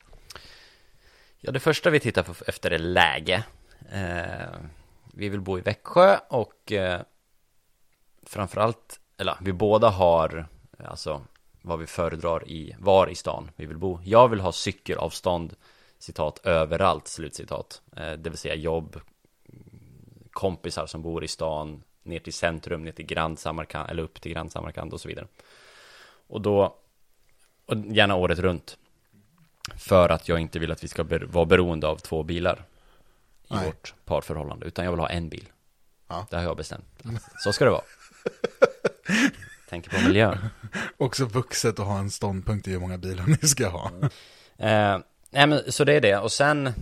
Ja, 1.40 1.52
det 1.52 1.60
första 1.60 1.90
vi 1.90 2.00
tittar 2.00 2.24
på 2.24 2.34
efter 2.48 2.72
är 2.72 2.80
läge. 2.80 3.44
Eh, 3.92 4.60
vi 5.14 5.30
vill 5.30 5.42
bo 5.42 5.58
i 5.58 5.62
Växjö 5.62 6.18
och 6.30 6.72
eh, 6.72 7.02
framförallt, 8.24 9.00
eller 9.18 9.38
vi 9.42 9.54
båda 9.54 9.90
har, 9.90 10.48
alltså 10.86 11.22
vad 11.62 11.80
vi 11.80 11.88
föredrar 11.88 12.48
i, 12.50 12.76
var 12.80 13.10
i 13.10 13.16
stan 13.16 13.52
vi 13.56 13.66
vill 13.66 13.78
bo. 13.78 14.00
Jag 14.04 14.30
vill 14.30 14.40
ha 14.40 14.52
cykelavstånd, 14.52 15.56
citat, 16.00 16.40
överallt, 16.44 17.08
slutcitat. 17.08 17.82
Eh, 17.96 18.12
det 18.12 18.30
vill 18.30 18.38
säga 18.40 18.56
jobb, 18.56 19.00
kompisar 20.34 20.86
som 20.88 21.02
bor 21.02 21.24
i 21.24 21.28
stan, 21.28 21.84
ner 22.04 22.20
till 22.20 22.34
centrum, 22.34 22.84
ner 22.84 22.92
till 22.92 23.06
Grand 23.06 23.40
Samarkand, 23.40 23.90
eller 23.90 24.04
upp 24.04 24.22
till 24.22 24.32
Grand 24.32 24.52
Samarkand 24.52 24.94
och 24.94 25.02
så 25.02 25.08
vidare. 25.08 25.28
Och 26.28 26.42
då, 26.42 26.76
och 27.66 27.78
gärna 27.78 28.16
året 28.16 28.40
runt. 28.40 28.78
För 29.78 30.10
att 30.10 30.28
jag 30.30 30.40
inte 30.40 30.60
vill 30.60 30.72
att 30.72 30.84
vi 30.84 30.88
ska 30.88 31.04
ber- 31.04 31.26
vara 31.26 31.46
beroende 31.46 31.88
av 31.88 31.96
två 31.98 32.24
bilar 32.24 32.66
i 33.50 33.54
Nej. 33.54 33.66
vårt 33.66 33.94
parförhållande, 34.06 34.66
utan 34.66 34.86
jag 34.86 34.92
vill 34.92 35.00
ha 35.00 35.10
en 35.10 35.30
bil. 35.30 35.50
Ja. 36.08 36.28
Det 36.30 36.36
har 36.36 36.44
jag 36.44 36.58
bestämt. 36.58 37.04
Så 37.44 37.54
ska 37.54 37.66
det 37.66 37.72
vara. 37.72 37.84
Tänker 39.70 39.90
på 39.90 40.08
miljön. 40.08 40.38
Också 40.98 41.26
vuxet 41.26 41.80
att 41.80 41.86
ha 41.88 42.00
en 42.00 42.12
ståndpunkt 42.12 42.68
i 42.68 42.72
hur 42.72 42.80
många 42.80 42.98
bilar 42.98 43.26
ni 43.28 43.48
ska 43.48 43.68
ha. 43.68 43.92
Eh, 44.58 45.00
nej 45.30 45.48
men 45.48 45.72
så 45.72 45.84
det 45.84 45.94
är 45.94 46.02
det. 46.02 46.18
Och 46.18 46.32
sen, 46.32 46.74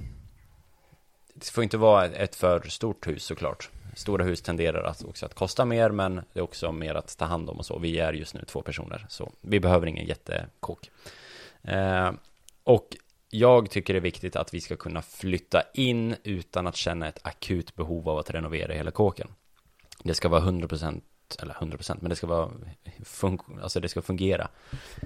det 1.42 1.52
får 1.52 1.64
inte 1.64 1.78
vara 1.78 2.06
ett 2.06 2.36
för 2.36 2.62
stort 2.70 3.08
hus 3.08 3.24
såklart. 3.24 3.70
Stora 3.96 4.24
hus 4.24 4.42
tenderar 4.42 4.84
att 4.84 5.04
också 5.04 5.26
att 5.26 5.34
kosta 5.34 5.66
mer, 5.66 5.90
men 5.90 6.16
det 6.16 6.40
är 6.40 6.42
också 6.42 6.72
mer 6.72 6.96
att 6.96 7.18
ta 7.18 7.26
hand 7.26 7.50
om 7.50 7.58
och 7.58 7.66
så. 7.66 7.80
Vi 7.80 8.00
är 8.00 8.14
just 8.14 8.34
nu 8.34 8.46
två 8.48 8.62
personer, 8.62 9.06
så 9.10 9.32
vi 9.42 9.60
behöver 9.60 9.88
ingen 9.88 10.06
jättekåk. 10.06 10.92
Eh, 11.64 12.12
och 12.64 12.96
jag 13.30 13.70
tycker 13.70 13.94
det 13.94 14.00
är 14.00 14.02
viktigt 14.02 14.36
att 14.36 14.54
vi 14.54 14.62
ska 14.62 14.76
kunna 14.76 15.02
flytta 15.02 15.64
in 15.74 16.16
utan 16.24 16.68
att 16.68 16.76
känna 16.76 17.08
ett 17.08 17.20
akut 17.22 17.76
behov 17.76 18.10
av 18.10 18.18
att 18.18 18.30
renovera 18.30 18.74
hela 18.74 18.92
kåken. 18.92 19.28
Det 20.04 20.14
ska 20.14 20.30
vara 20.30 20.42
100% 20.42 21.02
eller 21.36 21.54
100% 21.54 21.98
men 22.02 22.10
det 22.10 22.16
ska 22.16 22.28
vara 22.28 22.50
fun- 23.06 23.62
alltså 23.64 23.80
det 23.80 23.90
ska 23.90 24.02
fungera. 24.02 24.48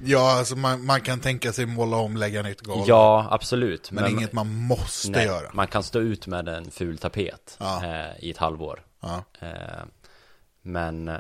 Ja, 0.06 0.38
alltså 0.40 0.56
man, 0.56 0.86
man 0.86 1.02
kan 1.02 1.20
tänka 1.20 1.54
sig 1.54 1.66
måla 1.66 1.98
om, 1.98 2.18
lägga 2.18 2.42
nytt 2.42 2.62
golv. 2.62 2.84
Ja, 2.88 3.28
absolut. 3.32 3.92
men, 3.92 4.12
inget 4.12 4.34
man 4.34 4.48
måste 4.56 5.12
nej, 5.12 5.26
göra. 5.26 5.50
Man 5.54 5.68
kan 5.68 5.84
stå 5.84 6.00
ut 6.00 6.28
med 6.28 6.48
en 6.48 6.72
ful 6.72 6.98
tapet 6.98 7.58
Ja. 7.60 7.86
eh, 7.86 8.24
i 8.24 8.32
ett 8.32 8.38
halvår. 8.38 8.84
Ja. 9.00 9.24
Eh, 9.40 9.50
men 10.62 11.08
eh, 11.08 11.16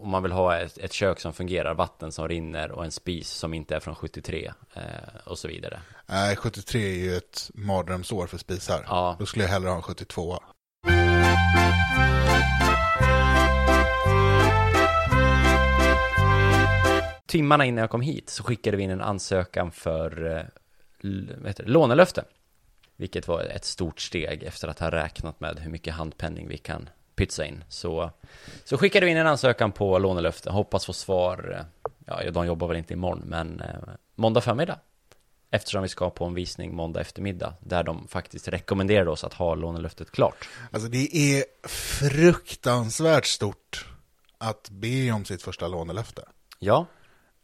om 0.00 0.10
man 0.10 0.22
vill 0.22 0.32
ha 0.32 0.56
ett, 0.56 0.78
ett 0.78 0.92
kök 0.92 1.20
som 1.20 1.32
fungerar, 1.32 1.74
vatten 1.74 2.12
som 2.12 2.28
rinner 2.28 2.70
och 2.70 2.84
en 2.84 2.90
spis 2.90 3.30
som 3.30 3.54
inte 3.54 3.76
är 3.76 3.80
från 3.80 3.94
73 3.94 4.52
eh, 4.74 4.82
och 5.24 5.38
så 5.38 5.48
vidare. 5.48 5.80
Nej, 6.06 6.36
73 6.36 6.82
är 6.90 6.94
ju 6.94 7.16
ett 7.16 7.50
mardrömsår 7.54 8.26
för 8.26 8.38
spisar. 8.38 8.84
Ja. 8.88 9.16
Då 9.18 9.26
skulle 9.26 9.44
jag 9.44 9.50
hellre 9.50 9.68
ha 9.68 9.76
en 9.76 9.82
72. 9.82 10.38
Timmarna 17.28 17.64
innan 17.64 17.80
jag 17.80 17.90
kom 17.90 18.00
hit 18.00 18.30
så 18.30 18.42
skickade 18.42 18.76
vi 18.76 18.82
in 18.82 18.90
en 18.90 19.00
ansökan 19.00 19.70
för 19.70 20.36
eh, 20.36 20.42
det, 21.42 21.58
lånelöfte. 21.58 22.24
Vilket 22.96 23.28
var 23.28 23.40
ett 23.40 23.64
stort 23.64 24.00
steg 24.00 24.42
efter 24.42 24.68
att 24.68 24.78
ha 24.78 24.90
räknat 24.90 25.40
med 25.40 25.58
hur 25.58 25.70
mycket 25.70 25.94
handpenning 25.94 26.48
vi 26.48 26.58
kan 26.58 26.88
pytsa 27.16 27.46
in. 27.46 27.64
Så, 27.68 28.10
så 28.64 28.78
skickade 28.78 29.06
vi 29.06 29.12
in 29.12 29.18
en 29.18 29.26
ansökan 29.26 29.72
på 29.72 29.98
lånelöfte. 29.98 30.50
Hoppas 30.50 30.86
få 30.86 30.92
svar, 30.92 31.56
eh, 31.58 31.90
ja 32.06 32.30
de 32.30 32.46
jobbar 32.46 32.68
väl 32.68 32.76
inte 32.76 32.92
imorgon, 32.92 33.22
men 33.26 33.60
eh, 33.60 33.76
måndag 34.14 34.40
förmiddag. 34.40 34.78
Eftersom 35.50 35.82
vi 35.82 35.88
ska 35.88 36.10
på 36.10 36.24
en 36.24 36.34
visning 36.34 36.74
måndag 36.74 37.00
eftermiddag. 37.00 37.54
Där 37.60 37.82
de 37.82 38.08
faktiskt 38.08 38.48
rekommenderade 38.48 39.10
oss 39.10 39.24
att 39.24 39.34
ha 39.34 39.54
lånelöftet 39.54 40.10
klart. 40.10 40.48
Alltså 40.70 40.88
det 40.88 41.16
är 41.16 41.44
fruktansvärt 41.68 43.26
stort 43.26 43.86
att 44.38 44.70
be 44.70 45.12
om 45.12 45.24
sitt 45.24 45.42
första 45.42 45.68
lånelöfte. 45.68 46.22
Ja, 46.58 46.86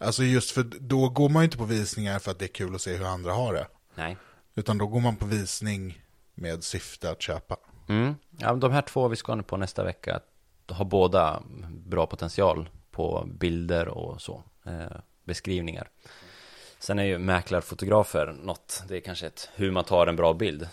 Alltså 0.04 0.24
just 0.24 0.50
för 0.50 0.62
då 0.62 1.08
går 1.08 1.28
man 1.28 1.42
ju 1.42 1.44
inte 1.44 1.56
på 1.56 1.64
visningar 1.64 2.18
för 2.18 2.30
att 2.30 2.38
det 2.38 2.44
är 2.44 2.48
kul 2.48 2.74
att 2.74 2.80
se 2.80 2.96
hur 2.96 3.04
andra 3.06 3.32
har 3.32 3.54
det. 3.54 3.66
nej. 3.94 4.16
Utan 4.56 4.78
då 4.78 4.86
går 4.86 5.00
man 5.00 5.16
på 5.16 5.26
visning 5.26 6.02
med 6.34 6.64
syfte 6.64 7.10
att 7.10 7.22
köpa. 7.22 7.56
Mm. 7.88 8.14
Ja, 8.38 8.54
de 8.54 8.72
här 8.72 8.82
två 8.82 9.08
vi 9.08 9.16
ska 9.16 9.34
nu 9.34 9.42
på 9.42 9.56
nästa 9.56 9.84
vecka 9.84 10.20
har 10.68 10.84
båda 10.84 11.42
bra 11.70 12.06
potential 12.06 12.68
på 12.90 13.28
bilder 13.40 13.88
och 13.88 14.22
så. 14.22 14.42
eh, 14.66 14.96
beskrivningar. 15.24 15.88
Sen 16.78 16.98
är 16.98 17.04
ju 17.04 17.18
mäklarfotografer 17.18 18.36
något, 18.42 18.82
det 18.88 18.96
är 18.96 19.00
kanske 19.00 19.26
ett 19.26 19.50
hur 19.54 19.70
man 19.70 19.84
tar 19.84 20.06
en 20.06 20.16
bra 20.16 20.34
bild. 20.34 20.68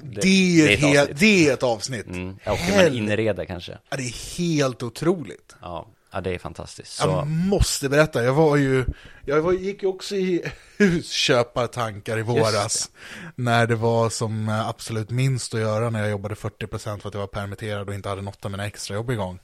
Det, 0.00 0.20
det, 0.20 0.28
är, 0.60 0.72
ett 0.72 0.80
helt, 0.80 1.00
avsnitt. 1.00 1.20
det 1.20 1.48
är 1.48 1.54
ett 1.54 1.62
avsnitt. 1.62 2.06
Mm. 2.06 2.38
Ja, 2.44 2.52
och 2.52 2.58
hur 2.58 2.84
man 2.84 2.94
inreder 2.94 3.44
kanske. 3.44 3.78
Ja, 3.88 3.96
det 3.96 4.02
är 4.02 4.38
helt 4.38 4.82
otroligt. 4.82 5.56
Ja, 5.60 5.86
ja 6.10 6.20
det 6.20 6.34
är 6.34 6.38
fantastiskt. 6.38 6.92
Så, 6.92 7.06
Jag 7.08 7.26
måste 7.26 7.88
berätta, 7.88 8.24
jag 8.24 8.34
var 8.34 8.56
ju, 8.56 8.84
jag 9.24 9.42
var, 9.42 9.52
gick 9.52 9.82
ju 9.82 9.88
också 9.88 10.16
i 10.16 10.52
husköpartankar 10.78 12.18
i 12.18 12.22
våras. 12.22 12.90
När 13.34 13.66
det 13.66 13.76
var 13.76 14.10
som 14.10 14.48
absolut 14.48 15.10
minst 15.10 15.54
att 15.54 15.60
göra 15.60 15.90
när 15.90 16.00
jag 16.00 16.10
jobbade 16.10 16.34
40% 16.34 16.98
för 16.98 17.08
att 17.08 17.14
jag 17.14 17.20
var 17.20 17.26
permitterad 17.26 17.88
och 17.88 17.94
inte 17.94 18.08
hade 18.08 18.22
något 18.22 18.44
av 18.44 18.50
mina 18.50 18.66
extrajobb 18.66 19.10
igång. 19.10 19.38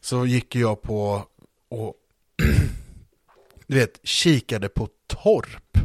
Så 0.00 0.26
gick 0.26 0.54
jag 0.56 0.82
på 0.82 1.26
och, 1.68 1.94
du 3.66 3.78
vet, 3.78 4.00
kikade 4.02 4.68
på 4.68 4.88
torp. 5.06 5.78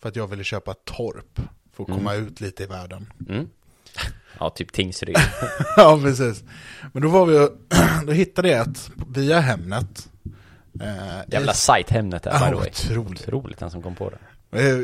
För 0.00 0.08
att 0.08 0.16
jag 0.16 0.26
ville 0.26 0.44
köpa 0.44 0.74
torp. 0.74 1.40
För 1.72 1.82
att 1.82 1.88
komma 1.90 2.14
ut 2.14 2.40
lite 2.40 2.62
i 2.62 2.66
världen. 2.66 3.12
mm. 3.28 3.48
Ja, 4.40 4.50
typ 4.50 4.72
Tingsryd. 4.72 5.16
ja, 5.76 5.98
precis. 6.02 6.44
Men 6.92 7.02
då 7.02 7.08
var 7.08 7.26
vi 7.26 7.48
då 8.06 8.12
hittade 8.12 8.48
jag 8.48 8.68
ett 8.68 8.90
via 9.08 9.40
Hemnet. 9.40 10.08
Eh, 10.80 11.22
Jävla 11.28 11.52
sajt 11.52 11.90
Hemnet 11.90 12.24
här, 12.24 12.32
by 12.32 12.54
the 12.54 12.60
way. 12.60 12.68
otroligt. 12.70 13.20
Otroligt 13.28 13.58
den 13.58 13.70
som 13.70 13.82
kom 13.82 13.94
på 13.94 14.10
det. 14.10 14.18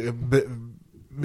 Eh, 0.07 0.13
be- 0.13 0.43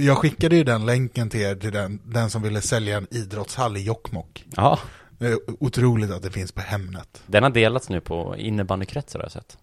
Jag 0.04 0.18
skickade 0.18 0.56
ju 0.56 0.64
den 0.64 0.86
länken 0.86 1.30
till 1.30 1.42
er, 1.42 1.56
till 1.56 1.72
den, 1.72 2.02
den 2.06 2.30
som 2.30 2.42
ville 2.42 2.62
sälja 2.62 2.98
en 2.98 3.08
idrottshall 3.12 3.78
i 3.78 3.84
Jokkmokk. 3.84 4.46
Ja, 4.56 4.80
är 5.20 5.38
otroligt 5.64 6.12
att 6.12 6.24
det 6.24 6.32
finns 6.32 6.52
på 6.52 6.62
Hemnet. 6.62 7.22
den 7.26 7.44
har 7.44 7.50
delats 7.50 7.90
nu 7.90 8.02
på 8.02 8.36
innebandykretsar 8.38 9.20
har 9.20 9.26
jag 9.26 9.32
sett. 9.32 9.58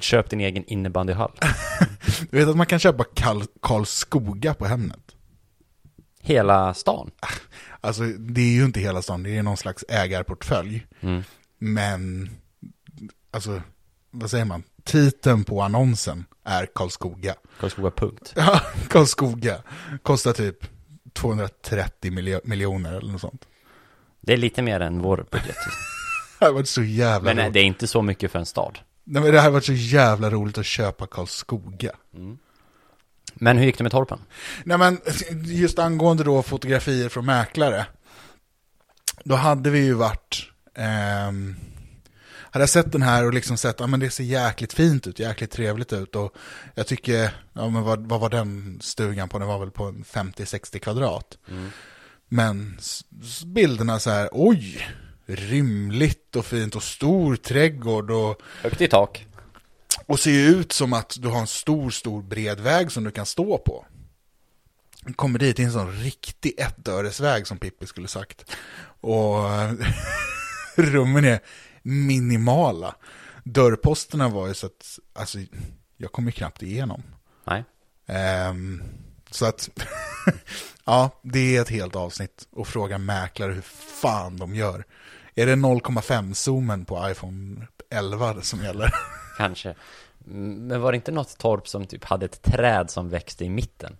Köp 0.00 0.30
din 0.30 0.40
egen 0.40 0.64
innebandyhall. 0.64 1.32
Du 2.30 2.38
vet 2.38 2.48
att 2.48 2.56
man 2.56 2.66
kan 2.66 2.78
köpa 2.78 3.04
Karl, 3.14 3.42
Karlskoga 3.62 4.54
på 4.54 4.64
Hemnet? 4.66 4.98
Hela 6.20 6.74
stan. 6.74 7.10
Alltså 7.84 8.02
det 8.02 8.40
är 8.40 8.52
ju 8.52 8.64
inte 8.64 8.80
hela 8.80 9.02
stan, 9.02 9.22
det 9.22 9.36
är 9.38 9.42
någon 9.42 9.56
slags 9.56 9.84
ägarportfölj. 9.88 10.86
Mm. 11.00 11.22
Men, 11.58 12.30
alltså, 13.30 13.62
vad 14.10 14.30
säger 14.30 14.44
man? 14.44 14.62
Titeln 14.84 15.44
på 15.44 15.62
annonsen 15.62 16.24
är 16.44 16.66
Karlskoga. 16.74 17.34
Karlskoga 17.60 17.90
punkt. 17.90 18.32
Ja, 18.36 18.60
Karlskoga. 18.90 19.62
Kostar 20.02 20.32
typ 20.32 20.56
230 21.12 22.10
miljo- 22.12 22.40
miljoner 22.44 22.92
eller 22.92 23.12
något 23.12 23.20
sånt. 23.20 23.46
Det 24.20 24.32
är 24.32 24.36
lite 24.36 24.62
mer 24.62 24.80
än 24.80 24.98
vår 25.02 25.16
budget. 25.30 25.56
Det 26.38 26.44
har 26.46 26.52
varit 26.52 26.68
så 26.68 26.82
jävla 26.82 27.24
Men 27.30 27.36
nej, 27.36 27.44
roligt. 27.44 27.54
det 27.54 27.60
är 27.60 27.64
inte 27.64 27.86
så 27.86 28.02
mycket 28.02 28.32
för 28.32 28.38
en 28.38 28.46
stad. 28.46 28.78
Nej, 29.04 29.22
men 29.22 29.32
det 29.32 29.38
här 29.38 29.44
har 29.44 29.52
varit 29.52 29.64
så 29.64 29.72
jävla 29.72 30.30
roligt 30.30 30.58
att 30.58 30.66
köpa 30.66 31.06
Karlskoga. 31.06 31.90
Men 33.42 33.58
hur 33.58 33.66
gick 33.66 33.78
det 33.78 33.84
med 33.84 33.92
torpen? 33.92 34.18
Nej 34.64 34.78
men 34.78 35.00
just 35.44 35.78
angående 35.78 36.24
då 36.24 36.42
fotografier 36.42 37.08
från 37.08 37.26
mäklare. 37.26 37.86
Då 39.24 39.34
hade 39.34 39.70
vi 39.70 39.78
ju 39.78 39.92
varit, 39.94 40.50
ehm, 40.76 41.56
hade 42.50 42.62
jag 42.62 42.68
sett 42.70 42.92
den 42.92 43.02
här 43.02 43.24
och 43.26 43.34
liksom 43.34 43.56
sett, 43.56 43.80
ja 43.80 43.86
men 43.86 44.00
det 44.00 44.10
ser 44.10 44.24
jäkligt 44.24 44.72
fint 44.72 45.06
ut, 45.06 45.18
jäkligt 45.18 45.50
trevligt 45.50 45.92
ut 45.92 46.16
och 46.16 46.34
jag 46.74 46.86
tycker, 46.86 47.30
ja 47.52 47.68
men 47.68 47.82
vad, 47.82 48.06
vad 48.06 48.20
var 48.20 48.30
den 48.30 48.78
stugan 48.82 49.28
på, 49.28 49.38
den 49.38 49.48
var 49.48 49.58
väl 49.58 49.70
på 49.70 49.84
en 49.84 50.04
50-60 50.04 50.78
kvadrat. 50.78 51.38
Men 52.28 52.76
s- 52.78 53.04
s- 53.22 53.44
bilderna 53.44 53.98
så 53.98 54.10
här, 54.10 54.28
oj, 54.32 54.88
rymligt 55.26 56.36
och 56.36 56.46
fint 56.46 56.76
och 56.76 56.82
stor 56.82 57.36
trädgård 57.36 58.10
och 58.10 58.42
Högt 58.62 58.80
i 58.80 58.88
tak. 58.88 59.26
Och 60.06 60.20
ser 60.20 60.30
ju 60.30 60.46
ut 60.46 60.72
som 60.72 60.92
att 60.92 61.16
du 61.18 61.28
har 61.28 61.40
en 61.40 61.46
stor, 61.46 61.90
stor 61.90 62.22
bred 62.22 62.60
väg 62.60 62.92
som 62.92 63.04
du 63.04 63.10
kan 63.10 63.26
stå 63.26 63.58
på. 63.58 63.86
Kommer 65.16 65.38
dit 65.38 65.58
i 65.58 65.62
en 65.62 65.72
sån 65.72 65.92
riktig 65.92 66.54
ettöresväg 66.58 67.46
som 67.46 67.58
Pippi 67.58 67.86
skulle 67.86 68.08
sagt. 68.08 68.56
Och 69.00 69.44
rummen 70.76 71.24
är 71.24 71.40
minimala. 71.82 72.94
Dörrposterna 73.44 74.28
var 74.28 74.48
ju 74.48 74.54
så 74.54 74.66
att, 74.66 74.98
alltså, 75.12 75.38
jag 75.96 76.12
kom 76.12 76.26
ju 76.26 76.32
knappt 76.32 76.62
igenom. 76.62 77.02
Nej. 77.44 77.64
Ehm, 78.06 78.82
så 79.30 79.46
att, 79.46 79.68
ja, 80.84 81.20
det 81.22 81.56
är 81.56 81.62
ett 81.62 81.68
helt 81.68 81.96
avsnitt 81.96 82.48
och 82.50 82.68
fråga 82.68 82.98
mäklare 82.98 83.52
hur 83.52 83.62
fan 84.00 84.36
de 84.36 84.54
gör. 84.54 84.84
Är 85.34 85.46
det 85.46 85.54
0,5 85.54 86.34
zoomen 86.34 86.84
på 86.84 87.10
iPhone 87.10 87.66
11 87.90 88.42
som 88.42 88.62
gäller? 88.62 88.94
Kanske. 89.36 89.74
Mm, 90.26 90.66
Men 90.66 90.80
var 90.80 90.92
det 90.92 90.96
inte 90.96 91.12
något 91.12 91.38
torp 91.38 91.68
som 91.68 91.86
typ 91.86 92.04
hade 92.04 92.24
ett 92.24 92.42
träd 92.42 92.90
som 92.90 93.08
växte 93.08 93.44
i 93.44 93.48
mitten? 93.50 93.96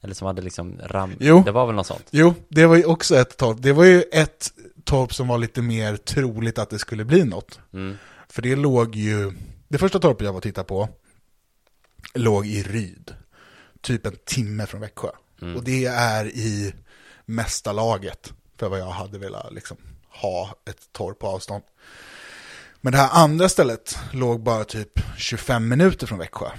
Eller 0.00 0.14
som 0.14 0.26
hade 0.26 0.42
liksom 0.42 0.80
ram... 0.84 1.14
Jo. 1.20 1.42
Det 1.44 1.52
var 1.52 1.66
väl 1.66 1.74
något 1.74 1.86
sånt? 1.86 2.06
Jo, 2.10 2.34
det 2.48 2.66
var 2.66 2.76
ju 2.76 2.84
också 2.84 3.16
ett 3.16 3.36
torp. 3.36 3.56
Det 3.60 3.72
var 3.72 3.84
ju 3.84 4.02
ett 4.12 4.52
torp 4.84 5.14
som 5.14 5.28
var 5.28 5.38
lite 5.38 5.62
mer 5.62 5.96
troligt 5.96 6.58
att 6.58 6.70
det 6.70 6.78
skulle 6.78 7.04
bli 7.04 7.24
något. 7.24 7.60
Mm. 7.72 7.96
För 8.28 8.42
det 8.42 8.56
låg 8.56 8.96
ju, 8.96 9.32
det 9.68 9.78
första 9.78 9.98
torpet 9.98 10.24
jag 10.24 10.32
var 10.32 10.36
och 10.36 10.42
tittade 10.42 10.68
på 10.68 10.88
låg 12.14 12.46
i 12.46 12.62
Ryd. 12.62 13.14
Typ 13.80 14.06
en 14.06 14.16
timme 14.24 14.66
från 14.66 14.80
Växjö. 14.80 15.10
Och 15.56 15.64
det 15.64 15.84
är 15.84 16.26
i 16.26 16.74
mesta 17.24 17.72
laget 17.72 18.32
för 18.56 18.68
vad 18.68 18.80
jag 18.80 18.90
hade 18.90 19.18
velat 19.18 19.52
liksom 19.52 19.76
ha 20.08 20.54
ett 20.64 20.92
torp 20.92 21.18
på 21.18 21.26
avstånd. 21.26 21.62
Men 22.80 22.92
det 22.92 22.98
här 22.98 23.22
andra 23.22 23.48
stället 23.48 23.98
låg 24.12 24.42
bara 24.42 24.64
typ 24.64 25.00
25 25.16 25.68
minuter 25.68 26.06
från 26.06 26.18
Växjö. 26.18 26.50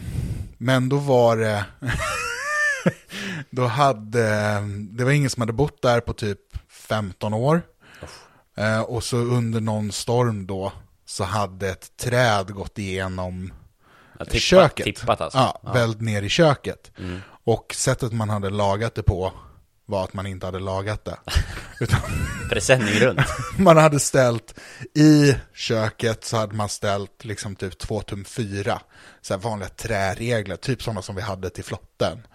Men 0.57 0.89
då 0.89 0.97
var 0.97 1.37
det 1.37 1.65
då 3.49 3.65
hade, 3.65 4.59
det 4.91 5.03
var 5.03 5.11
ingen 5.11 5.29
som 5.29 5.41
hade 5.41 5.53
bott 5.53 5.81
där 5.81 5.99
på 5.99 6.13
typ 6.13 6.39
15 6.69 7.33
år. 7.33 7.61
Eh, 8.57 8.81
och 8.81 9.03
så 9.03 9.17
under 9.17 9.61
någon 9.61 9.91
storm 9.91 10.47
då 10.47 10.73
så 11.05 11.23
hade 11.23 11.69
ett 11.69 11.97
träd 11.97 12.53
gått 12.53 12.77
igenom 12.77 13.53
Ja, 14.19 14.25
tippat, 14.25 14.41
köket. 14.41 14.85
Tippat 14.85 15.21
alltså? 15.21 15.37
Ja, 15.37 15.71
vält 15.73 16.01
ner 16.01 16.21
i 16.21 16.29
köket. 16.29 16.91
Mm. 16.97 17.19
Och 17.43 17.73
sättet 17.77 18.13
man 18.13 18.29
hade 18.29 18.49
lagat 18.49 18.95
det 18.95 19.03
på 19.03 19.33
var 19.89 20.03
att 20.03 20.13
man 20.13 20.27
inte 20.27 20.45
hade 20.45 20.59
lagat 20.59 21.05
det. 21.05 21.17
Utan 21.79 21.99
Presenning 22.49 22.93
runt. 22.93 23.19
man 23.57 23.77
hade 23.77 23.99
ställt 23.99 24.59
i 24.95 25.35
köket 25.53 26.23
så 26.23 26.37
hade 26.37 26.55
man 26.55 26.69
ställt 26.69 27.25
liksom 27.25 27.55
typ 27.55 27.77
två 27.77 28.01
tum 28.01 28.25
fyra. 28.25 28.81
Så 29.21 29.33
här 29.33 29.41
vanliga 29.41 29.69
träregler, 29.69 30.55
typ 30.55 30.83
sådana 30.83 31.01
som 31.01 31.15
vi 31.15 31.21
hade 31.21 31.49
till 31.49 31.63
flotten. 31.63 32.27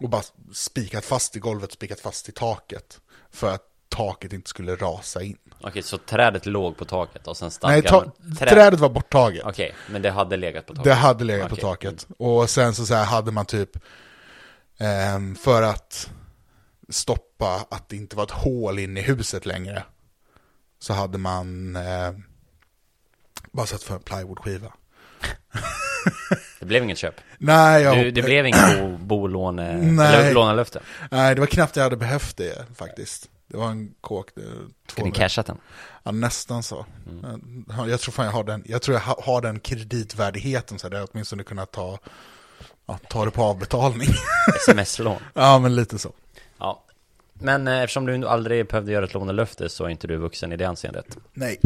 Och 0.00 0.08
bara 0.08 0.22
spikat 0.52 1.04
fast 1.04 1.36
i 1.36 1.38
golvet, 1.38 1.72
spikat 1.72 2.00
fast 2.00 2.28
i 2.28 2.32
taket. 2.32 3.00
För 3.32 3.50
att 3.54 3.62
taket 3.88 4.32
inte 4.32 4.48
skulle 4.50 4.76
rasa 4.76 5.22
in. 5.22 5.36
Okej, 5.60 5.82
så 5.82 5.98
trädet 5.98 6.46
låg 6.46 6.76
på 6.76 6.84
taket 6.84 7.26
och 7.26 7.36
sen 7.36 7.46
Nej, 7.46 7.52
stadgar 7.52 7.90
ta- 7.90 8.00
man... 8.00 8.36
Trä- 8.36 8.50
trädet 8.50 8.80
var 8.80 8.88
borttaget. 8.88 9.42
Okej, 9.44 9.74
men 9.90 10.02
det 10.02 10.10
hade 10.10 10.36
legat 10.36 10.66
på 10.66 10.72
taket? 10.74 10.84
Det 10.84 10.94
hade 10.94 11.24
legat 11.24 11.48
på 11.48 11.54
Okej. 11.54 11.62
taket. 11.62 12.06
Och 12.18 12.50
sen 12.50 12.74
så, 12.74 12.86
så 12.86 12.94
här 12.94 13.04
hade 13.04 13.30
man 13.32 13.46
typ, 13.46 13.70
ehm, 14.78 15.36
för 15.36 15.62
att 15.62 16.10
stoppa 16.88 17.66
att 17.70 17.88
det 17.88 17.96
inte 17.96 18.16
var 18.16 18.24
ett 18.24 18.30
hål 18.30 18.78
in 18.78 18.96
i 18.96 19.00
huset 19.00 19.46
längre, 19.46 19.82
så 20.78 20.92
hade 20.92 21.18
man 21.18 21.76
eh, 21.76 22.12
bara 23.52 23.66
satt 23.66 23.82
för 23.82 23.94
en 23.94 24.00
plywoodskiva. 24.00 24.72
Det 26.60 26.66
blev 26.66 26.82
inget 26.82 26.98
köp? 26.98 27.14
Nej, 27.38 27.82
jag, 27.82 27.96
Du, 27.98 28.10
det 28.10 28.22
blev 28.22 28.46
inget 28.46 28.80
bo, 28.80 28.96
bolåne... 28.96 29.76
Nej. 29.82 30.34
Lånelöfte? 30.34 30.80
nej, 31.10 31.34
det 31.34 31.40
var 31.40 31.46
knappt 31.46 31.76
jag 31.76 31.82
hade 31.82 31.96
behövt 31.96 32.36
det 32.36 32.66
faktiskt. 32.74 33.30
Det 33.46 33.56
var 33.56 33.68
en 33.70 33.94
kåk. 34.00 34.34
Två 34.34 34.42
Ska 34.92 35.04
ni 35.04 35.10
cashat 35.12 35.46
den? 35.46 35.58
Ja, 36.02 36.10
nästan 36.12 36.62
så. 36.62 36.86
Ja, 37.68 37.88
Jag 37.88 38.00
tror 38.00 38.12
fan 38.12 38.24
jag 38.26 38.32
har 38.32 38.44
den, 38.44 38.62
jag 38.66 38.82
tror 38.82 38.94
jag 38.96 39.02
ha- 39.02 39.22
har 39.24 39.40
den 39.42 39.60
kreditvärdigheten 39.60 40.78
så 40.78 40.86
hade 40.86 40.98
jag 40.98 41.08
åtminstone 41.12 41.42
kunnat 41.42 41.72
ta, 41.72 41.98
ja, 42.86 42.98
ta 43.08 43.24
det 43.24 43.30
på 43.30 43.42
avbetalning. 43.42 44.08
Sms-lån? 44.68 45.20
ja, 45.34 45.58
men 45.58 45.76
lite 45.76 45.98
så. 45.98 46.12
Men 47.44 47.68
eh, 47.68 47.82
eftersom 47.82 48.06
du 48.06 48.28
aldrig 48.28 48.66
behövde 48.66 48.92
göra 48.92 49.04
ett 49.04 49.14
lånelöfte 49.14 49.68
så 49.68 49.84
är 49.84 49.88
inte 49.88 50.06
du 50.06 50.16
vuxen 50.16 50.52
i 50.52 50.56
det 50.56 50.64
anseendet. 50.64 51.18
Nej. 51.32 51.60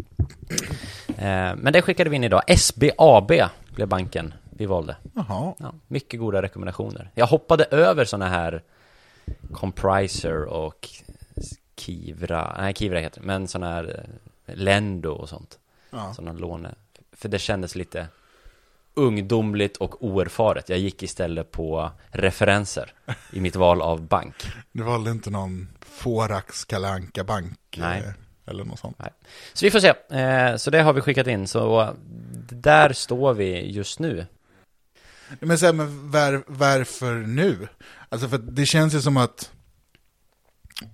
Eh, 1.09 1.57
men 1.57 1.73
det 1.73 1.83
skickade 1.83 2.11
vi 2.11 2.17
in 2.17 2.25
idag. 2.25 2.59
SBAB 2.59 3.33
blev 3.75 3.89
banken 3.89 4.35
vi 4.51 4.67
valde. 4.67 4.97
Jaha. 5.15 5.55
Ja, 5.59 5.75
mycket 5.89 6.21
goda 6.21 6.43
rekommendationer. 6.43 7.11
Jag 7.15 7.27
hoppade 7.27 7.65
över 7.65 8.05
sådana 8.05 8.29
här 8.29 8.63
Compriser 9.53 10.45
och 10.45 10.89
Kivra, 11.77 12.57
nej 12.59 12.75
Kivra 12.75 12.99
heter 12.99 13.21
det, 13.21 13.27
men 13.27 13.49
sådana 13.49 13.73
här 13.73 14.05
eh, 14.47 14.55
Lendo 14.55 15.11
och 15.11 15.29
sånt. 15.29 15.59
Ja. 15.91 16.15
Sådana 16.15 16.33
låne. 16.39 16.75
För 17.13 17.29
det 17.29 17.39
kändes 17.39 17.75
lite 17.75 18.07
ungdomligt 18.99 19.77
och 19.77 20.05
oerfaret. 20.05 20.69
Jag 20.69 20.79
gick 20.79 21.03
istället 21.03 21.51
på 21.51 21.91
referenser 22.11 22.93
i 23.33 23.41
mitt 23.41 23.57
val 23.57 23.83
av 23.83 24.03
bank. 24.03 24.35
Du 24.73 24.83
valde 24.83 25.11
inte 25.11 25.31
någon 25.31 25.69
Forax 25.81 26.65
Kalanka 26.65 27.25
Bank 27.25 27.59
Nej. 27.77 27.99
eh, 28.01 28.13
eller 28.51 28.65
något 28.65 28.79
sånt. 28.79 28.97
Nej. 28.99 29.11
Så 29.53 29.65
vi 29.65 29.71
får 29.71 29.81
se. 29.81 30.17
Eh, 30.19 30.57
så 30.57 30.71
det 30.71 30.83
har 30.83 30.93
vi 30.93 31.01
skickat 31.01 31.27
in. 31.27 31.47
Så 31.47 31.95
där 32.51 32.93
står 32.93 33.35
vi 33.35 33.71
just 33.73 33.99
nu. 33.99 34.27
Men, 35.41 35.59
så 35.59 35.67
här, 35.67 35.73
men 35.73 36.11
var, 36.11 36.43
varför 36.47 37.15
nu? 37.15 37.69
Alltså 38.09 38.29
för 38.29 38.39
det 38.39 38.67
känns 38.67 38.95
ju 38.95 39.01
som 39.01 39.17
att 39.17 39.51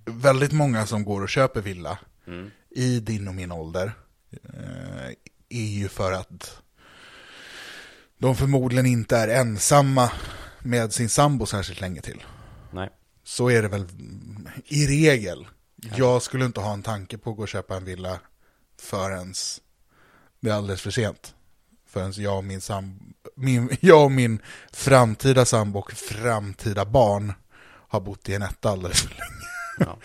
väldigt 0.04 0.52
många 0.52 0.86
som 0.86 1.04
går 1.04 1.22
och 1.22 1.28
köper 1.28 1.60
villa 1.60 1.98
Mm. 2.26 2.50
i 2.70 3.00
din 3.00 3.28
och 3.28 3.34
min 3.34 3.52
ålder 3.52 3.92
eh, 4.32 5.08
är 5.48 5.66
ju 5.78 5.88
för 5.88 6.12
att 6.12 6.62
de 8.24 8.36
förmodligen 8.36 8.86
inte 8.86 9.16
är 9.16 9.28
ensamma 9.28 10.10
med 10.58 10.92
sin 10.92 11.08
sambo 11.08 11.46
särskilt 11.46 11.80
länge 11.80 12.00
till. 12.00 12.22
Nej. 12.70 12.90
Så 13.24 13.50
är 13.50 13.62
det 13.62 13.68
väl 13.68 13.86
i 14.66 14.86
regel. 14.86 15.46
Jag 15.96 16.22
skulle 16.22 16.44
inte 16.44 16.60
ha 16.60 16.72
en 16.72 16.82
tanke 16.82 17.18
på 17.18 17.30
att 17.30 17.36
gå 17.36 17.42
och 17.42 17.48
köpa 17.48 17.76
en 17.76 17.84
villa 17.84 18.18
förrän 18.80 19.34
det 20.40 20.50
är 20.50 20.54
alldeles 20.54 20.82
för 20.82 20.90
sent. 20.90 21.34
Förrän 21.88 22.12
jag 22.16 22.36
och 22.36 22.44
min, 22.44 22.60
sam 22.60 23.14
min, 23.34 23.70
jag 23.80 24.04
och 24.04 24.12
min 24.12 24.38
framtida 24.72 25.44
sambo 25.44 25.78
och 25.78 25.92
framtida 25.92 26.84
barn 26.84 27.32
har 27.88 28.00
bott 28.00 28.28
i 28.28 28.34
en 28.34 28.42
etta 28.42 28.70
alldeles 28.70 29.02
för 29.02 29.10
länge. 29.10 29.48
Ja. 29.78 29.96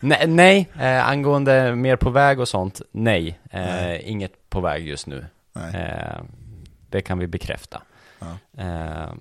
Nej, 0.00 0.26
nej 0.26 0.70
eh, 0.80 1.08
angående 1.08 1.74
mer 1.76 1.96
på 1.96 2.10
väg 2.10 2.40
och 2.40 2.48
sånt, 2.48 2.80
nej. 2.92 3.40
Eh, 3.50 3.60
Nej. 3.60 4.02
Inget 4.02 4.50
på 4.50 4.60
väg 4.60 4.88
just 4.88 5.06
nu. 5.06 5.26
Eh, 5.56 6.22
det 6.94 7.02
kan 7.02 7.18
vi 7.18 7.26
bekräfta. 7.26 7.82
Ja. 8.18 8.62
Eh, 8.64 9.12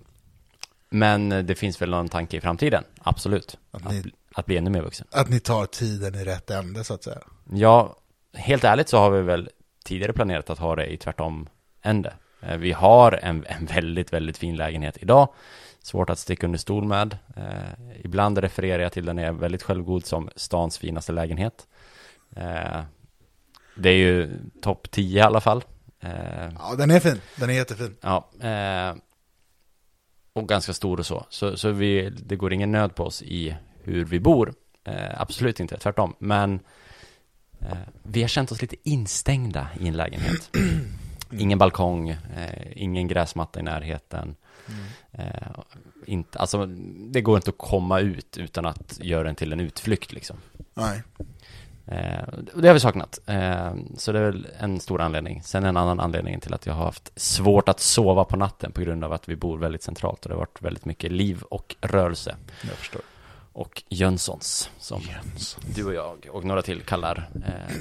men 0.89 1.29
det 1.29 1.55
finns 1.55 1.81
väl 1.81 1.89
någon 1.89 2.09
tanke 2.09 2.37
i 2.37 2.41
framtiden, 2.41 2.83
absolut. 3.03 3.57
Att 3.71 3.85
Att, 3.85 3.91
ni- 3.91 4.11
att 4.35 4.45
bli 4.45 4.57
ännu 4.57 4.69
mer 4.69 4.81
vuxen. 4.81 5.07
Att 5.11 5.29
ni 5.29 5.39
tar 5.39 5.65
tiden 5.65 6.15
i 6.15 6.23
rätt 6.25 6.49
ände 6.51 6.83
så 6.83 6.93
att 6.93 7.03
säga. 7.03 7.19
Ja, 7.53 7.95
helt 8.33 8.63
ärligt 8.63 8.89
så 8.89 8.97
har 8.97 9.11
vi 9.11 9.21
väl 9.21 9.49
tidigare 9.85 10.13
planerat 10.13 10.49
att 10.49 10.59
ha 10.59 10.75
det 10.75 10.85
i 10.93 10.97
tvärtom 10.97 11.49
ände. 11.81 12.13
Eh, 12.41 12.57
Vi 12.57 12.71
har 12.71 13.11
en, 13.11 13.45
en 13.47 13.65
väldigt, 13.65 14.13
väldigt 14.13 14.37
fin 14.37 14.55
lägenhet 14.55 14.97
idag. 15.01 15.27
Svårt 15.81 16.09
att 16.09 16.19
sticka 16.19 16.45
under 16.47 16.59
stol 16.59 16.83
med. 16.85 17.17
Eh, 17.35 18.01
ibland 18.03 18.37
refererar 18.37 18.83
jag 18.83 18.91
till 18.91 19.05
den 19.05 19.19
är 19.19 19.31
väldigt 19.31 19.63
självgod 19.63 20.05
som 20.05 20.29
stans 20.35 20.77
finaste 20.77 21.11
lägenhet. 21.11 21.67
Eh, 22.35 22.81
det 23.75 23.89
är 23.89 23.95
ju 23.97 24.39
topp 24.61 24.91
10 24.91 25.19
i 25.19 25.21
alla 25.21 25.41
fall. 25.41 25.63
Eh, 26.03 26.49
Ja, 26.59 26.75
den 26.77 26.91
är 26.91 26.99
fin. 26.99 27.21
Den 27.35 27.49
är 27.49 27.53
jättefin. 27.53 27.95
Ja, 28.01 28.29
eh, 28.41 28.95
och 30.33 30.47
ganska 30.47 30.73
stor 30.73 30.99
och 30.99 31.05
så. 31.05 31.25
Så, 31.29 31.57
så 31.57 31.71
vi, 31.71 32.09
det 32.09 32.35
går 32.35 32.53
ingen 32.53 32.71
nöd 32.71 32.95
på 32.95 33.03
oss 33.03 33.21
i 33.21 33.55
hur 33.83 34.05
vi 34.05 34.19
bor. 34.19 34.53
Eh, 34.83 35.21
absolut 35.21 35.59
inte, 35.59 35.77
tvärtom. 35.77 36.15
Men 36.19 36.59
vi 38.03 38.21
har 38.21 38.27
känt 38.27 38.51
oss 38.51 38.61
lite 38.61 38.75
instängda 38.83 39.67
i 39.79 39.87
en 39.87 39.97
lägenhet. 39.97 40.49
Ingen 41.39 41.57
balkong, 41.57 42.17
ingen 42.71 43.07
gräsmatta 43.07 43.59
i 43.59 43.63
närheten. 43.63 44.35
Eh, 45.11 45.25
inte, 46.05 46.39
alltså, 46.39 46.65
det 47.11 47.21
går 47.21 47.35
inte 47.37 47.49
att 47.49 47.57
komma 47.57 47.99
ut 47.99 48.37
utan 48.37 48.65
att 48.65 48.99
göra 49.01 49.23
den 49.23 49.35
till 49.35 49.53
en 49.53 49.59
utflykt 49.59 50.13
liksom. 50.13 50.37
Nej. 50.73 51.03
Eh, 51.85 52.23
det 52.55 52.67
har 52.67 52.73
vi 52.73 52.79
saknat. 52.79 53.19
Eh, 53.25 53.73
så 53.97 54.11
det 54.11 54.19
är 54.19 54.23
väl 54.23 54.47
en 54.59 54.79
stor 54.79 55.01
anledning. 55.01 55.41
Sen 55.43 55.63
en 55.63 55.77
annan 55.77 55.99
anledning 55.99 56.39
till 56.39 56.53
att 56.53 56.65
jag 56.65 56.73
har 56.73 56.85
haft 56.85 57.11
svårt 57.15 57.69
att 57.69 57.79
sova 57.79 58.23
på 58.23 58.37
natten 58.37 58.71
på 58.71 58.81
grund 58.81 59.03
av 59.03 59.13
att 59.13 59.29
vi 59.29 59.35
bor 59.35 59.57
väldigt 59.57 59.83
centralt 59.83 60.25
och 60.25 60.29
det 60.29 60.35
har 60.35 60.39
varit 60.39 60.61
väldigt 60.61 60.85
mycket 60.85 61.11
liv 61.11 61.41
och 61.41 61.75
rörelse. 61.81 62.35
Jag 62.61 62.75
förstår. 62.75 63.01
Och 63.53 63.83
Jönssons, 63.89 64.69
som 64.79 65.01
du 65.75 65.85
och 65.85 65.93
jag 65.93 66.27
och 66.31 66.43
några 66.43 66.61
till 66.61 66.81
kallar 66.81 67.29
eh, 67.45 67.75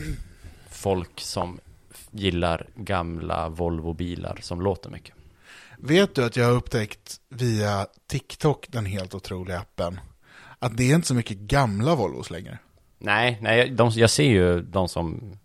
folk 0.70 1.20
som 1.20 1.60
gillar 2.10 2.66
gamla 2.74 3.48
Volvo-bilar 3.48 4.38
som 4.40 4.60
låter 4.60 4.90
mycket. 4.90 5.14
Vet 5.78 6.14
du 6.14 6.24
att 6.24 6.36
jag 6.36 6.44
har 6.44 6.52
upptäckt 6.52 7.20
via 7.28 7.86
TikTok, 8.06 8.66
den 8.68 8.86
helt 8.86 9.14
otroliga 9.14 9.58
appen, 9.58 10.00
att 10.58 10.76
det 10.76 10.90
är 10.90 10.94
inte 10.94 11.08
så 11.08 11.14
mycket 11.14 11.36
gamla 11.36 11.94
Volvos 11.94 12.30
längre. 12.30 12.58
Nej, 13.04 13.38
nej 13.40 13.70
de, 13.70 13.90
jag 13.94 14.10
ser 14.10 14.24
ju 14.24 14.60
de 14.62 14.88
som 14.88 15.36